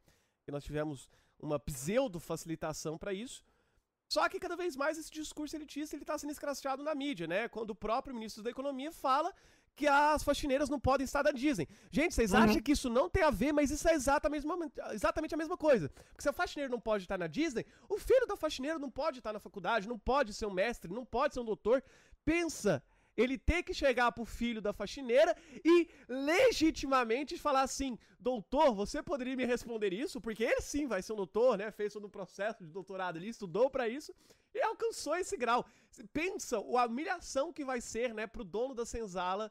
Que 0.43 0.51
nós 0.51 0.63
tivemos 0.63 1.09
uma 1.39 1.59
pseudo 1.59 2.19
facilitação 2.19 2.97
para 2.97 3.13
isso. 3.13 3.43
Só 4.07 4.27
que 4.27 4.39
cada 4.39 4.55
vez 4.55 4.75
mais 4.75 4.97
esse 4.97 5.11
discurso 5.11 5.55
elitista 5.55 5.95
ele 5.95 6.03
está 6.03 6.17
sendo 6.17 6.31
escrachado 6.31 6.83
na 6.83 6.95
mídia, 6.95 7.27
né? 7.27 7.47
Quando 7.47 7.69
o 7.69 7.75
próprio 7.75 8.15
ministro 8.15 8.41
da 8.41 8.49
Economia 8.49 8.91
fala 8.91 9.33
que 9.79 9.87
as 9.87 10.23
faxineiras 10.23 10.69
não 10.69 10.77
podem 10.77 11.05
estar 11.05 11.23
da 11.23 11.31
Disney. 11.31 11.65
Gente, 11.89 12.13
vocês 12.13 12.33
uhum. 12.33 12.39
acham 12.39 12.61
que 12.61 12.73
isso 12.73 12.89
não 12.89 13.09
tem 13.09 13.23
a 13.23 13.29
ver, 13.29 13.53
mas 13.53 13.71
isso 13.71 13.87
é 13.87 13.93
exatamente, 13.93 14.45
exatamente 14.91 15.33
a 15.33 15.37
mesma 15.37 15.55
coisa. 15.55 15.87
Porque 15.87 16.21
se 16.21 16.27
a 16.27 16.33
faxineira 16.33 16.69
não 16.69 16.81
pode 16.81 17.05
estar 17.05 17.17
na 17.17 17.27
Disney, 17.27 17.65
o 17.87 17.97
filho 17.97 18.27
da 18.27 18.35
faxineira 18.35 18.77
não 18.77 18.91
pode 18.91 19.19
estar 19.19 19.31
na 19.31 19.39
faculdade, 19.39 19.87
não 19.87 19.97
pode 19.97 20.33
ser 20.33 20.47
um 20.47 20.51
mestre, 20.51 20.91
não 20.91 21.05
pode 21.05 21.33
ser 21.33 21.39
um 21.39 21.45
doutor. 21.45 21.81
Pensa, 22.25 22.83
ele 23.15 23.37
ter 23.37 23.63
que 23.63 23.73
chegar 23.73 24.11
pro 24.11 24.25
filho 24.25 24.61
da 24.61 24.73
faxineira 24.73 25.33
e 25.63 25.87
legitimamente 26.09 27.37
falar 27.37 27.61
assim: 27.61 27.97
doutor, 28.19 28.73
você 28.73 29.01
poderia 29.01 29.37
me 29.37 29.45
responder 29.45 29.93
isso? 29.93 30.19
Porque 30.19 30.43
ele 30.43 30.59
sim 30.59 30.87
vai 30.87 31.01
ser 31.01 31.13
um 31.13 31.21
doutor, 31.23 31.57
né? 31.57 31.71
Fez 31.71 31.93
todo 31.93 32.05
um 32.05 32.09
processo 32.09 32.65
de 32.65 32.69
doutorado 32.69 33.15
ali, 33.15 33.29
estudou 33.29 33.69
para 33.69 33.87
isso 33.87 34.13
e 34.53 34.61
alcançou 34.61 35.15
esse 35.15 35.37
grau. 35.37 35.65
Pensa 36.11 36.57
a 36.57 36.85
humilhação 36.85 37.53
que 37.53 37.63
vai 37.63 37.79
ser, 37.79 38.13
né, 38.13 38.27
pro 38.27 38.43
dono 38.43 38.75
da 38.75 38.85
senzala 38.85 39.49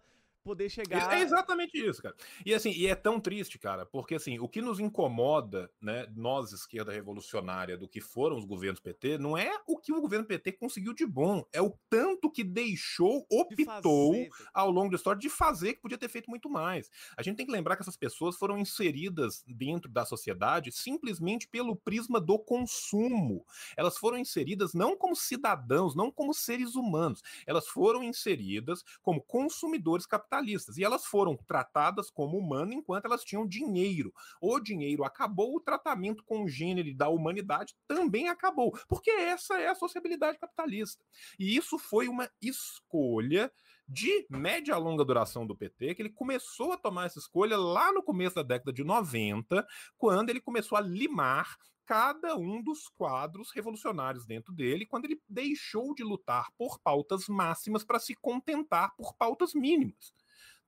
poder 0.48 0.70
chegar. 0.70 1.12
É 1.12 1.20
exatamente 1.20 1.76
isso, 1.76 2.00
cara. 2.02 2.16
E 2.44 2.54
assim, 2.54 2.70
e 2.70 2.86
é 2.86 2.94
tão 2.94 3.20
triste, 3.20 3.58
cara, 3.58 3.84
porque 3.84 4.14
assim, 4.14 4.38
o 4.38 4.48
que 4.48 4.62
nos 4.62 4.80
incomoda, 4.80 5.70
né, 5.78 6.06
nós, 6.16 6.52
esquerda 6.52 6.90
revolucionária, 6.90 7.76
do 7.76 7.86
que 7.86 8.00
foram 8.00 8.38
os 8.38 8.46
governos 8.46 8.80
PT, 8.80 9.18
não 9.18 9.36
é 9.36 9.52
o 9.66 9.76
que 9.76 9.92
o 9.92 10.00
governo 10.00 10.24
PT 10.24 10.52
conseguiu 10.52 10.94
de 10.94 11.04
bom, 11.04 11.44
é 11.52 11.60
o 11.60 11.76
tanto 11.90 12.30
que 12.30 12.42
deixou, 12.42 13.26
optou 13.30 14.14
de 14.14 14.30
ao 14.54 14.70
longo 14.70 14.90
da 14.90 14.96
história 14.96 15.20
de 15.20 15.28
fazer 15.28 15.74
que 15.74 15.82
podia 15.82 15.98
ter 15.98 16.08
feito 16.08 16.30
muito 16.30 16.48
mais. 16.48 16.90
A 17.14 17.22
gente 17.22 17.36
tem 17.36 17.44
que 17.44 17.52
lembrar 17.52 17.76
que 17.76 17.82
essas 17.82 17.96
pessoas 17.96 18.36
foram 18.36 18.56
inseridas 18.56 19.44
dentro 19.46 19.90
da 19.90 20.06
sociedade 20.06 20.72
simplesmente 20.72 21.46
pelo 21.46 21.76
prisma 21.76 22.18
do 22.18 22.38
consumo. 22.38 23.44
Elas 23.76 23.98
foram 23.98 24.16
inseridas 24.16 24.72
não 24.72 24.96
como 24.96 25.14
cidadãos, 25.14 25.94
não 25.94 26.10
como 26.10 26.32
seres 26.32 26.74
humanos, 26.74 27.22
elas 27.46 27.68
foram 27.68 28.02
inseridas 28.02 28.82
como 29.02 29.20
consumidores 29.20 30.06
capitalistas 30.06 30.37
capitalistas. 30.38 30.76
E 30.76 30.84
elas 30.84 31.04
foram 31.04 31.36
tratadas 31.36 32.10
como 32.10 32.38
humanas 32.38 32.74
enquanto 32.74 33.06
elas 33.06 33.24
tinham 33.24 33.46
dinheiro. 33.46 34.12
O 34.40 34.58
dinheiro 34.60 35.04
acabou, 35.04 35.56
o 35.56 35.60
tratamento 35.60 36.24
congênere 36.24 36.94
da 36.94 37.08
humanidade 37.08 37.74
também 37.86 38.28
acabou. 38.28 38.76
Porque 38.88 39.10
essa 39.10 39.58
é 39.58 39.68
a 39.68 39.74
sociabilidade 39.74 40.38
capitalista. 40.38 41.04
E 41.38 41.56
isso 41.56 41.78
foi 41.78 42.08
uma 42.08 42.30
escolha 42.40 43.50
de 43.86 44.26
média 44.28 44.74
a 44.74 44.78
longa 44.78 45.04
duração 45.04 45.46
do 45.46 45.56
PT, 45.56 45.94
que 45.94 46.02
ele 46.02 46.10
começou 46.10 46.72
a 46.72 46.76
tomar 46.76 47.06
essa 47.06 47.18
escolha 47.18 47.56
lá 47.56 47.90
no 47.90 48.02
começo 48.02 48.36
da 48.36 48.42
década 48.42 48.70
de 48.70 48.84
90, 48.84 49.66
quando 49.96 50.28
ele 50.28 50.40
começou 50.40 50.76
a 50.76 50.80
limar 50.80 51.56
cada 51.86 52.36
um 52.36 52.62
dos 52.62 52.86
quadros 52.86 53.50
revolucionários 53.50 54.26
dentro 54.26 54.52
dele, 54.52 54.84
quando 54.84 55.06
ele 55.06 55.18
deixou 55.26 55.94
de 55.94 56.04
lutar 56.04 56.48
por 56.58 56.78
pautas 56.80 57.26
máximas 57.28 57.82
para 57.82 57.98
se 57.98 58.14
contentar 58.14 58.94
por 58.94 59.14
pautas 59.14 59.54
mínimas. 59.54 60.12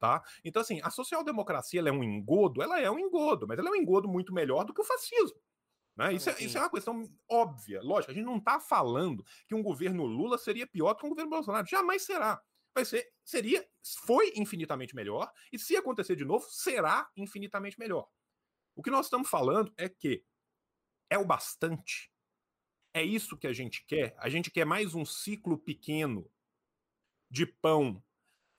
Tá? 0.00 0.24
Então, 0.42 0.62
assim, 0.62 0.80
a 0.82 0.90
social-democracia 0.90 1.82
é 1.82 1.92
um 1.92 2.02
engodo, 2.02 2.62
ela 2.62 2.80
é 2.80 2.90
um 2.90 2.98
engodo, 2.98 3.46
mas 3.46 3.58
ela 3.58 3.68
é 3.68 3.72
um 3.72 3.76
engodo 3.76 4.08
muito 4.08 4.32
melhor 4.32 4.64
do 4.64 4.72
que 4.72 4.80
o 4.80 4.84
fascismo. 4.84 5.38
Né? 5.94 6.14
Isso, 6.14 6.30
é, 6.30 6.42
isso 6.42 6.56
é 6.56 6.60
uma 6.62 6.70
questão 6.70 7.06
óbvia, 7.28 7.82
lógico. 7.82 8.10
A 8.10 8.14
gente 8.14 8.24
não 8.24 8.38
está 8.38 8.58
falando 8.58 9.22
que 9.46 9.54
um 9.54 9.62
governo 9.62 10.06
Lula 10.06 10.38
seria 10.38 10.66
pior 10.66 10.94
do 10.94 11.00
que 11.00 11.06
um 11.06 11.10
governo 11.10 11.28
Bolsonaro. 11.28 11.66
Jamais 11.66 12.00
será. 12.00 12.42
Vai 12.74 12.86
ser, 12.86 13.12
seria, 13.22 13.68
foi 14.06 14.32
infinitamente 14.36 14.94
melhor, 14.94 15.30
e 15.52 15.58
se 15.58 15.76
acontecer 15.76 16.16
de 16.16 16.24
novo, 16.24 16.46
será 16.48 17.10
infinitamente 17.14 17.78
melhor. 17.78 18.08
O 18.74 18.82
que 18.82 18.90
nós 18.90 19.04
estamos 19.04 19.28
falando 19.28 19.70
é 19.76 19.86
que 19.86 20.24
é 21.10 21.18
o 21.18 21.26
bastante. 21.26 22.10
É 22.94 23.02
isso 23.02 23.36
que 23.36 23.46
a 23.46 23.52
gente 23.52 23.84
quer. 23.84 24.14
A 24.18 24.30
gente 24.30 24.50
quer 24.50 24.64
mais 24.64 24.94
um 24.94 25.04
ciclo 25.04 25.58
pequeno 25.58 26.30
de 27.30 27.44
pão 27.44 28.02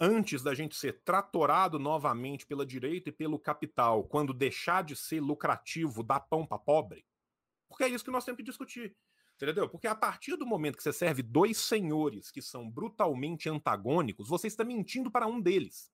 antes 0.02 0.42
da 0.42 0.56
gente 0.56 0.76
ser 0.76 1.04
tratorado 1.04 1.78
novamente 1.78 2.44
pela 2.48 2.66
direita 2.66 3.10
e 3.10 3.14
pelo 3.14 3.38
capital, 3.38 4.04
quando 4.06 4.34
deixar 4.34 4.84
de 4.84 4.96
ser 4.96 5.22
lucrativo 5.22 6.02
dar 6.02 6.22
pão 6.22 6.44
para 6.44 6.58
pobre? 6.58 7.06
Porque 7.70 7.84
é 7.84 7.88
isso 7.88 8.04
que 8.04 8.10
nós 8.10 8.26
temos 8.26 8.38
que 8.38 8.44
discutir. 8.44 8.98
Entendeu? 9.36 9.70
Porque 9.70 9.88
a 9.88 9.96
partir 9.96 10.36
do 10.36 10.46
momento 10.46 10.76
que 10.76 10.84
você 10.84 10.92
serve 10.92 11.22
dois 11.22 11.58
senhores 11.58 12.32
que 12.32 12.42
são 12.42 12.70
brutalmente 12.70 13.48
antagônicos, 13.48 14.28
você 14.28 14.48
está 14.48 14.64
mentindo 14.64 15.12
para 15.12 15.28
um 15.28 15.40
deles. 15.40 15.92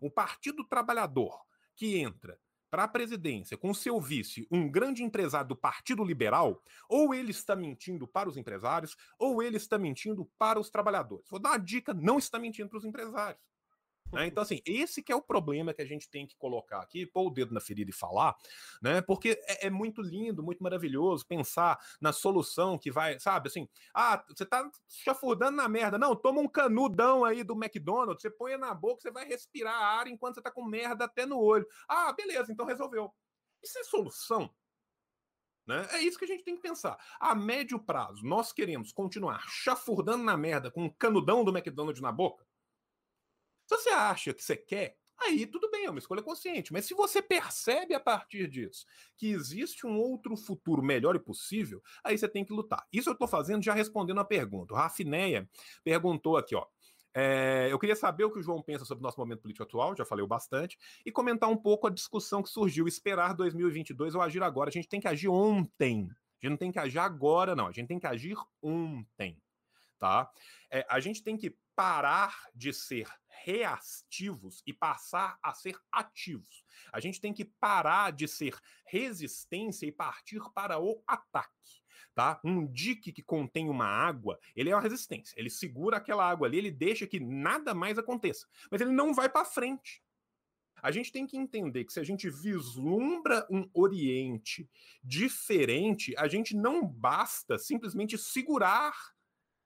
O 0.00 0.10
Partido 0.10 0.62
Trabalhador, 0.64 1.40
que 1.74 1.96
entra 1.96 2.38
para 2.70 2.84
a 2.84 2.88
presidência 2.88 3.56
com 3.56 3.72
seu 3.72 4.00
vice, 4.00 4.46
um 4.50 4.70
grande 4.70 5.02
empresário 5.02 5.48
do 5.48 5.56
Partido 5.56 6.04
Liberal, 6.04 6.62
ou 6.88 7.14
ele 7.14 7.30
está 7.30 7.56
mentindo 7.56 8.06
para 8.06 8.28
os 8.28 8.36
empresários, 8.36 8.96
ou 9.18 9.42
ele 9.42 9.56
está 9.56 9.78
mentindo 9.78 10.24
para 10.38 10.60
os 10.60 10.70
trabalhadores. 10.70 11.28
Vou 11.30 11.40
dar 11.40 11.50
uma 11.50 11.58
dica: 11.58 11.94
não 11.94 12.18
está 12.18 12.38
mentindo 12.38 12.68
para 12.68 12.78
os 12.78 12.84
empresários. 12.84 13.47
Né? 14.12 14.26
Então, 14.26 14.42
assim, 14.42 14.60
esse 14.64 15.02
que 15.02 15.12
é 15.12 15.16
o 15.16 15.22
problema 15.22 15.74
que 15.74 15.82
a 15.82 15.86
gente 15.86 16.08
tem 16.08 16.26
que 16.26 16.36
colocar 16.36 16.80
aqui, 16.80 17.06
pôr 17.06 17.26
o 17.26 17.30
dedo 17.30 17.52
na 17.52 17.60
ferida 17.60 17.90
e 17.90 17.94
falar, 17.94 18.34
né? 18.82 19.02
Porque 19.02 19.40
é, 19.46 19.66
é, 19.66 19.70
muito 19.70 20.00
lindo, 20.00 20.42
muito 20.42 20.62
maravilhoso 20.62 21.26
pensar 21.26 21.78
na 22.00 22.12
solução 22.12 22.78
que 22.78 22.90
vai, 22.90 23.18
sabe, 23.20 23.48
assim, 23.48 23.68
ah, 23.94 24.24
você 24.28 24.46
tá 24.46 24.68
chafurdando 24.88 25.56
na 25.56 25.68
merda. 25.68 25.98
Não, 25.98 26.16
toma 26.16 26.40
um 26.40 26.48
canudão 26.48 27.24
aí 27.24 27.44
do 27.44 27.54
McDonald's, 27.54 28.22
você 28.22 28.30
põe 28.30 28.56
na 28.56 28.74
boca, 28.74 29.02
você 29.02 29.10
vai 29.10 29.26
respirar 29.26 29.74
ar 29.74 30.06
enquanto 30.06 30.36
você 30.36 30.42
tá 30.42 30.50
com 30.50 30.64
merda 30.64 31.04
até 31.04 31.26
no 31.26 31.38
olho. 31.38 31.66
Ah, 31.88 32.12
beleza, 32.12 32.50
então 32.52 32.64
resolveu. 32.64 33.12
Isso 33.62 33.78
é 33.78 33.84
solução? 33.84 34.50
Né? 35.66 35.86
É 35.90 36.00
isso 36.00 36.18
que 36.18 36.24
a 36.24 36.28
gente 36.28 36.44
tem 36.44 36.56
que 36.56 36.62
pensar. 36.62 36.98
A 37.20 37.34
médio 37.34 37.78
prazo, 37.78 38.24
nós 38.24 38.54
queremos 38.54 38.90
continuar 38.90 39.44
chafurdando 39.48 40.24
na 40.24 40.34
merda 40.34 40.70
com 40.70 40.84
um 40.84 40.90
canudão 40.90 41.44
do 41.44 41.54
McDonald's 41.54 42.00
na 42.00 42.10
boca? 42.10 42.47
Se 43.68 43.76
você 43.76 43.90
acha 43.90 44.32
que 44.32 44.42
você 44.42 44.56
quer, 44.56 44.96
aí 45.20 45.46
tudo 45.46 45.70
bem, 45.70 45.84
é 45.84 45.90
uma 45.90 45.98
escolha 45.98 46.22
consciente. 46.22 46.72
Mas 46.72 46.86
se 46.86 46.94
você 46.94 47.20
percebe 47.20 47.94
a 47.94 48.00
partir 48.00 48.48
disso 48.48 48.86
que 49.14 49.28
existe 49.28 49.86
um 49.86 49.98
outro 49.98 50.34
futuro 50.38 50.82
melhor 50.82 51.14
e 51.14 51.18
possível, 51.18 51.82
aí 52.02 52.16
você 52.16 52.26
tem 52.26 52.46
que 52.46 52.52
lutar. 52.52 52.86
Isso 52.90 53.10
eu 53.10 53.12
estou 53.12 53.28
fazendo 53.28 53.62
já 53.62 53.74
respondendo 53.74 54.20
a 54.20 54.24
pergunta. 54.24 54.72
O 54.72 54.76
Rafineia 54.76 55.46
perguntou 55.84 56.38
aqui, 56.38 56.54
ó. 56.54 56.66
É, 57.12 57.68
eu 57.70 57.78
queria 57.78 57.96
saber 57.96 58.24
o 58.24 58.30
que 58.30 58.38
o 58.38 58.42
João 58.42 58.62
pensa 58.62 58.84
sobre 58.86 59.02
o 59.02 59.06
nosso 59.06 59.18
momento 59.18 59.40
político 59.40 59.64
atual, 59.64 59.94
já 59.96 60.04
falei 60.04 60.26
bastante, 60.26 60.78
e 61.04 61.10
comentar 61.10 61.50
um 61.50 61.56
pouco 61.56 61.86
a 61.86 61.90
discussão 61.90 62.42
que 62.42 62.48
surgiu, 62.48 62.86
esperar 62.86 63.34
2022 63.34 64.14
ou 64.14 64.22
agir 64.22 64.42
agora. 64.42 64.70
A 64.70 64.72
gente 64.72 64.88
tem 64.88 65.00
que 65.00 65.08
agir 65.08 65.28
ontem. 65.28 66.08
A 66.10 66.46
gente 66.46 66.50
não 66.50 66.56
tem 66.56 66.70
que 66.70 66.78
agir 66.78 66.98
agora, 66.98 67.56
não. 67.56 67.66
A 67.66 67.72
gente 67.72 67.88
tem 67.88 67.98
que 67.98 68.06
agir 68.06 68.36
ontem, 68.62 69.36
tá? 69.98 70.30
É, 70.70 70.86
a 70.88 71.00
gente 71.00 71.22
tem 71.22 71.36
que 71.36 71.56
parar 71.74 72.34
de 72.54 72.72
ser 72.72 73.08
reativos 73.44 74.62
e 74.66 74.72
passar 74.72 75.38
a 75.42 75.52
ser 75.52 75.78
ativos. 75.92 76.64
A 76.92 77.00
gente 77.00 77.20
tem 77.20 77.32
que 77.32 77.44
parar 77.44 78.12
de 78.12 78.26
ser 78.26 78.56
resistência 78.86 79.86
e 79.86 79.92
partir 79.92 80.40
para 80.54 80.78
o 80.78 81.02
ataque. 81.06 81.52
Tá? 82.14 82.40
Um 82.44 82.66
dique 82.66 83.12
que 83.12 83.22
contém 83.22 83.68
uma 83.68 83.86
água, 83.86 84.40
ele 84.56 84.70
é 84.70 84.74
uma 84.74 84.82
resistência. 84.82 85.38
Ele 85.38 85.48
segura 85.48 85.98
aquela 85.98 86.28
água 86.28 86.48
ali, 86.48 86.58
ele 86.58 86.70
deixa 86.70 87.06
que 87.06 87.20
nada 87.20 87.74
mais 87.74 87.96
aconteça. 87.96 88.48
Mas 88.70 88.80
ele 88.80 88.90
não 88.90 89.14
vai 89.14 89.28
para 89.28 89.44
frente. 89.44 90.02
A 90.82 90.90
gente 90.90 91.12
tem 91.12 91.26
que 91.26 91.36
entender 91.36 91.84
que 91.84 91.92
se 91.92 92.00
a 92.00 92.04
gente 92.04 92.28
vislumbra 92.30 93.46
um 93.50 93.68
Oriente 93.72 94.68
diferente, 95.02 96.14
a 96.16 96.28
gente 96.28 96.56
não 96.56 96.86
basta 96.86 97.58
simplesmente 97.58 98.16
segurar 98.16 98.94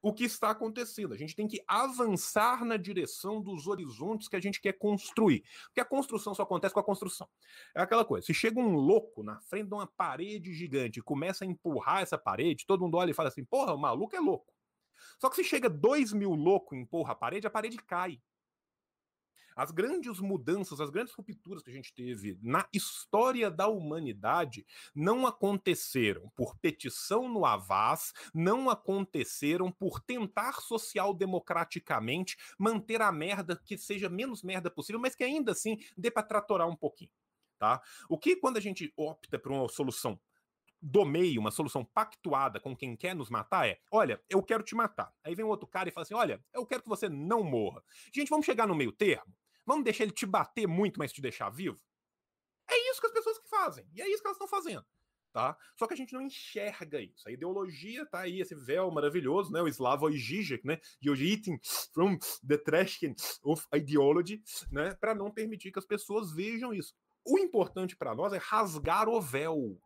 o 0.03 0.13
que 0.13 0.25
está 0.25 0.51
acontecendo. 0.51 1.15
A 1.15 1.17
gente 1.17 1.37
tem 1.37 1.47
que 1.47 1.63
avançar 1.67 2.65
na 2.65 2.77
direção 2.77 3.41
dos 3.41 3.69
horizontes 3.69 4.29
que 4.29 4.35
a 4.35 4.41
gente 4.41 4.61
quer 4.61 4.73
construir. 4.73 5.45
Porque 5.67 5.81
a 5.81 5.85
construção 5.85 6.35
só 6.35 6.43
acontece 6.43 6.75
com 6.75 6.81
a 6.81 6.85
construção. 6.85 7.29
É 7.75 7.81
aquela 7.81 8.05
coisa: 8.05 8.27
se 8.27 8.35
chega 8.35 8.59
um 8.59 8.75
louco 8.75 9.23
na 9.23 9.41
frente 9.41 9.69
de 9.69 9.75
uma 9.75 9.87
parede 9.87 10.53
gigante 10.53 10.99
e 10.99 11.03
começa 11.03 11.45
a 11.45 11.47
empurrar 11.47 12.03
essa 12.03 12.19
parede, 12.19 12.67
todo 12.67 12.83
mundo 12.83 12.97
olha 12.97 13.13
e 13.13 13.15
fala 13.15 13.29
assim: 13.29 13.45
porra, 13.45 13.73
o 13.73 13.79
maluco 13.79 14.17
é 14.17 14.21
louco. 14.21 14.53
Só 15.21 15.31
que 15.31 15.37
se 15.37 15.45
chega 15.45 15.71
dois 15.71 16.13
mil 16.13 16.35
loucos 16.35 16.77
e 16.77 16.81
empurra 16.81 17.13
a 17.13 17.17
parede, 17.17 17.47
a 17.47 17.51
parede 17.51 17.77
cai. 17.79 18.21
As 19.57 19.71
grandes 19.71 20.21
mudanças, 20.21 20.81
as 20.81 20.91
grandes 20.91 21.15
rupturas 21.15 21.63
que 21.63 21.71
a 21.71 21.73
gente 21.73 21.95
teve 21.95 22.39
na 22.43 22.67
história 22.73 23.51
da 23.51 23.69
humanidade 23.69 24.67
não 24.95 25.27
aconteceram 25.27 26.31
por 26.37 26.57
petição 26.57 27.29
no 27.29 27.45
Avaz, 27.45 28.13
não 28.35 28.71
aconteceram 28.71 29.71
por 29.71 30.01
tentar 30.01 30.61
social-democraticamente 30.61 32.37
manter 32.59 33.03
a 33.03 33.13
merda 33.13 33.61
que 33.65 33.77
seja 33.77 34.09
menos 34.09 34.43
merda 34.43 34.71
possível, 34.71 35.01
mas 35.01 35.15
que 35.15 35.25
ainda 35.25 35.53
assim 35.53 35.79
dê 35.97 36.11
para 36.11 36.23
tratorar 36.23 36.69
um 36.69 36.77
pouquinho. 36.77 37.11
Tá? 37.59 37.81
O 38.09 38.19
que 38.19 38.35
quando 38.37 38.57
a 38.57 38.61
gente 38.61 38.93
opta 38.97 39.39
por 39.39 39.53
uma 39.53 39.69
solução 39.69 40.19
do 40.83 41.05
meio, 41.05 41.41
uma 41.41 41.53
solução 41.53 41.85
pactuada 41.85 42.59
com 42.59 42.77
quem 42.77 42.97
quer 42.97 43.15
nos 43.15 43.31
matar 43.31 43.69
é: 43.69 43.79
olha, 43.91 44.21
eu 44.29 44.43
quero 44.43 44.65
te 44.65 44.75
matar. 44.75 45.15
Aí 45.23 45.35
vem 45.35 45.45
um 45.45 45.49
outro 45.49 45.69
cara 45.69 45.89
e 45.89 45.93
fala 45.93 46.03
assim: 46.03 46.15
olha, 46.15 46.45
eu 46.53 46.67
quero 46.67 46.83
que 46.83 46.89
você 46.89 47.09
não 47.09 47.45
morra. 47.45 47.83
Gente, 48.13 48.29
vamos 48.29 48.45
chegar 48.45 48.67
no 48.67 48.75
meio 48.75 48.91
termo? 48.91 49.33
Vamos 49.67 49.85
deixar 49.85 50.05
ele 50.05 50.13
te 50.13 50.27
bater 50.27 50.67
muito, 50.67 50.99
mas 50.99 51.13
te 51.13 51.21
deixar 51.21 51.51
vivo? 51.51 51.81
É 52.69 52.91
isso 52.91 53.01
que 53.01 53.07
as 53.07 53.13
pessoas 53.13 53.39
que 53.39 53.49
fazem. 53.49 53.87
E 53.95 54.03
é 54.03 54.09
isso 54.09 54.23
que 54.23 54.27
elas 54.27 54.37
estão 54.37 54.49
fazendo. 54.49 54.85
Tá? 55.33 55.57
Só 55.79 55.87
que 55.87 55.95
a 55.95 55.97
gente 55.97 56.13
não 56.13 56.21
enxerga 56.21 57.01
isso. 57.01 57.27
A 57.27 57.33
ideologia 57.33 58.05
tá 58.05 58.21
aí, 58.21 58.41
esse 58.41 58.55
véu 58.55 58.91
maravilhoso, 58.91 59.51
né? 59.51 59.63
O 59.63 59.69
Slavoj 59.69 60.15
Žižek, 60.15 60.67
né? 60.67 60.79
You're 61.03 61.25
eating 61.25 61.59
from 61.95 62.19
the 62.47 62.59
trash 62.59 63.01
of 63.43 63.67
ideology, 63.75 64.43
né? 64.71 64.95
Para 64.95 65.15
não 65.15 65.31
permitir 65.31 65.73
que 65.73 65.79
as 65.79 65.87
pessoas 65.87 66.33
vejam 66.35 66.75
isso. 66.75 66.95
O 67.25 67.39
importante 67.39 67.97
para 67.97 68.15
nós 68.15 68.35
é 68.35 68.37
rasgar 68.37 69.09
o 69.09 69.19
véu, 69.23 69.81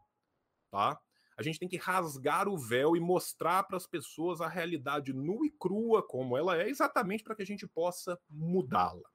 tá? 0.69 1.01
A 1.39 1.43
gente 1.43 1.59
tem 1.59 1.69
que 1.69 1.77
rasgar 1.77 2.49
o 2.49 2.59
véu 2.59 2.97
e 2.97 3.01
mostrar 3.01 3.63
para 3.65 3.77
as 3.77 3.87
pessoas 3.87 4.41
a 4.41 4.49
realidade 4.49 5.13
nua 5.13 5.47
e 5.47 5.51
crua 5.51 6.03
como 6.03 6.37
ela 6.37 6.57
é, 6.57 6.69
exatamente 6.69 7.23
para 7.23 7.37
que 7.37 7.43
a 7.43 7.47
gente 7.47 7.69
possa 7.69 8.19
mudá-la. 8.29 9.09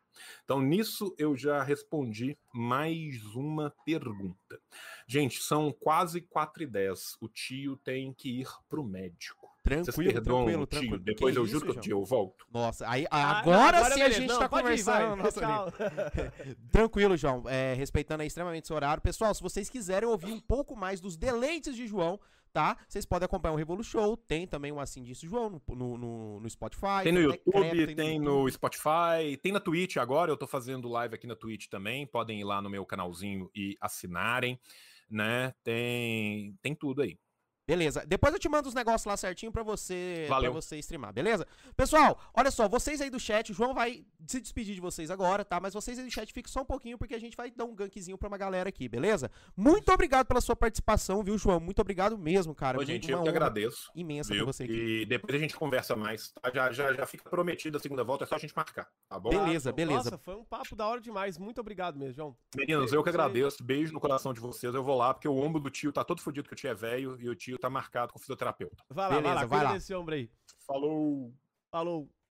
Então, 0.44 0.62
nisso 0.62 1.14
eu 1.18 1.36
já 1.36 1.64
respondi 1.64 2.38
mais 2.54 3.24
uma 3.36 3.74
pergunta. 3.86 4.60
Gente, 5.08 5.42
são 5.42 5.72
quase 5.72 6.22
4 6.22 6.64
e 6.64 6.68
10. 6.68 7.18
O 7.22 7.28
tio 7.28 7.78
tem 7.78 8.14
que 8.14 8.42
ir 8.42 8.48
pro 8.70 8.84
médico. 8.84 9.42
Tranquilo, 9.64 10.22
tranquilo, 10.22 10.66
tio. 10.66 10.80
Tranquilo. 10.80 11.00
Depois 11.00 11.34
que 11.34 11.40
eu 11.40 11.46
juro 11.46 11.66
que 11.66 11.78
o 11.78 11.82
tio 11.82 12.00
eu 12.00 12.06
volto. 12.06 12.46
Nossa, 12.52 12.90
aí 12.90 13.06
ah, 13.12 13.40
agora, 13.40 13.78
agora 13.78 13.94
sim 13.94 14.02
a 14.02 14.10
gente 14.10 14.28
não, 14.28 14.40
tá 14.40 14.50
conversando. 14.50 15.20
Ir, 15.20 15.32
vai, 15.32 16.32
tranquilo, 16.72 17.16
João. 17.16 17.44
É, 17.48 17.76
respeitando 17.76 18.22
aí 18.22 18.28
extremamente 18.28 18.66
seu 18.66 18.76
horário. 18.76 19.04
Pessoal, 19.04 19.34
se 19.36 19.42
vocês 19.42 19.70
quiserem 19.70 20.10
ouvir 20.10 20.32
um 20.32 20.40
pouco 20.40 20.76
mais 20.76 21.00
dos 21.00 21.16
deleites 21.16 21.76
de 21.76 21.86
João, 21.86 22.20
tá? 22.52 22.78
Vocês 22.88 23.06
podem 23.06 23.26
acompanhar 23.26 23.54
o 23.54 23.58
Revolu 23.58 23.84
Show, 23.84 24.16
tem 24.16 24.46
também 24.46 24.72
o 24.72 24.80
Assim 24.80 25.04
Disso 25.04 25.28
João 25.28 25.62
no, 25.68 25.98
no, 25.98 26.40
no 26.40 26.50
Spotify. 26.50 27.04
Tem 27.04 27.12
no 27.12 27.22
YouTube, 27.22 27.86
tem, 27.88 27.96
tem 27.96 28.20
no, 28.20 28.44
no 28.44 28.52
Spotify, 28.52 29.38
tem 29.42 29.52
na 29.52 29.60
Twitch 29.60 29.98
agora, 29.98 30.32
eu 30.32 30.38
tô 30.38 30.48
fazendo 30.48 30.90
live 30.90 31.16
aqui 31.16 31.28
na 31.28 31.36
Twitch 31.36 31.68
também, 31.68 32.06
podem 32.06 32.40
ir 32.40 32.44
lá 32.44 32.62
no 32.62 32.70
meu 32.70 32.86
canalzinho 32.86 33.50
e 33.56 33.78
assinarem, 33.80 34.60
né? 35.10 35.54
Tem, 35.64 36.58
tem 36.62 36.76
tudo 36.76 37.02
aí. 37.02 37.18
Beleza. 37.72 38.04
Depois 38.06 38.34
eu 38.34 38.40
te 38.40 38.50
mando 38.50 38.68
os 38.68 38.76
negócios 38.76 39.06
lá 39.06 39.16
certinho 39.16 39.50
pra 39.50 39.64
você, 39.64 40.26
Valeu. 40.28 40.52
pra 40.52 40.62
você 40.62 40.78
streamar, 40.80 41.14
beleza? 41.14 41.48
Pessoal, 41.74 42.20
olha 42.34 42.52
só, 42.52 42.68
vocês 42.68 43.00
aí 43.00 43.10
do 43.10 43.18
chat, 43.18 43.50
o 43.50 43.56
João 43.56 43.74
vai 43.74 44.04
se 44.28 44.42
despedir 44.42 44.76
de 44.76 44.82
vocês 44.82 45.10
agora, 45.10 45.46
tá? 45.46 45.58
Mas 45.58 45.74
vocês 45.74 45.98
aí 45.98 46.04
do 46.04 46.12
chat 46.12 46.34
fiquem 46.34 46.52
só 46.52 46.64
um 46.64 46.66
pouquinho, 46.66 46.98
porque 46.98 47.16
a 47.16 47.20
gente 47.20 47.38
vai 47.38 47.50
dar 47.50 47.64
um 47.64 47.74
gankzinho 47.74 48.18
pra 48.18 48.28
uma 48.28 48.38
galera 48.38 48.68
aqui, 48.68 48.90
beleza? 48.90 49.32
Muito 49.56 49.90
obrigado 49.90 50.28
pela 50.28 50.42
sua 50.42 50.54
participação, 50.54 51.24
viu, 51.24 51.38
João? 51.38 51.62
Muito 51.62 51.80
obrigado 51.80 52.18
mesmo, 52.18 52.54
cara. 52.54 52.78
Ô, 52.78 52.84
gente, 52.84 53.10
eu 53.10 53.24
que 53.24 53.30
agradeço. 53.30 53.90
Imensa 53.96 54.34
viu? 54.34 54.44
pra 54.44 54.52
você 54.52 54.64
aqui. 54.66 54.74
E 54.74 55.06
depois 55.06 55.34
a 55.34 55.40
gente 55.40 55.56
conversa 55.56 55.96
mais, 55.96 56.34
tá? 56.34 56.52
Já, 56.54 56.74
já, 56.74 56.94
já 56.94 57.06
fica 57.06 57.30
prometido 57.30 57.78
a 57.78 57.80
segunda 57.80 58.04
volta, 58.04 58.26
é 58.26 58.28
só 58.28 58.36
a 58.36 58.40
gente 58.40 58.54
marcar, 58.54 58.92
tá 59.08 59.18
bom? 59.18 59.30
Beleza, 59.30 59.72
beleza. 59.72 60.12
Nossa, 60.12 60.18
foi 60.18 60.36
um 60.36 60.44
papo 60.44 60.76
da 60.76 60.86
hora 60.86 61.00
demais. 61.00 61.38
Muito 61.38 61.62
obrigado 61.62 61.98
mesmo, 61.98 62.16
João. 62.16 62.38
Meninos, 62.54 62.92
eu 62.92 63.02
que 63.02 63.08
agradeço. 63.08 63.64
Beijo 63.64 63.94
no 63.94 64.00
coração 64.02 64.34
de 64.34 64.42
vocês. 64.42 64.76
Eu 64.76 64.84
vou 64.84 64.98
lá, 64.98 65.14
porque 65.14 65.30
o 65.30 65.38
ombro 65.38 65.62
do 65.62 65.70
tio 65.70 65.94
tá 65.94 66.04
todo 66.04 66.20
fodido 66.20 66.50
que 66.50 66.54
o 66.54 66.58
tio 66.58 66.70
é 66.70 66.74
velho 66.74 67.18
e 67.18 67.30
o 67.30 67.36
tio 67.36 67.61
tá 67.62 67.70
marcado 67.70 68.12
com 68.12 68.20
fisioterapeuta. 68.20 68.84
Vai 68.90 69.10
lá, 69.10 69.16
Beleza, 69.16 69.34
vai 69.34 69.44
lá, 69.44 69.46
vai 69.46 69.64
lá. 69.64 69.78
esse 69.78 69.94
ombro 69.94 70.16
aí. 70.16 70.30
Falou. 70.66 71.34
Falou. 71.72 72.10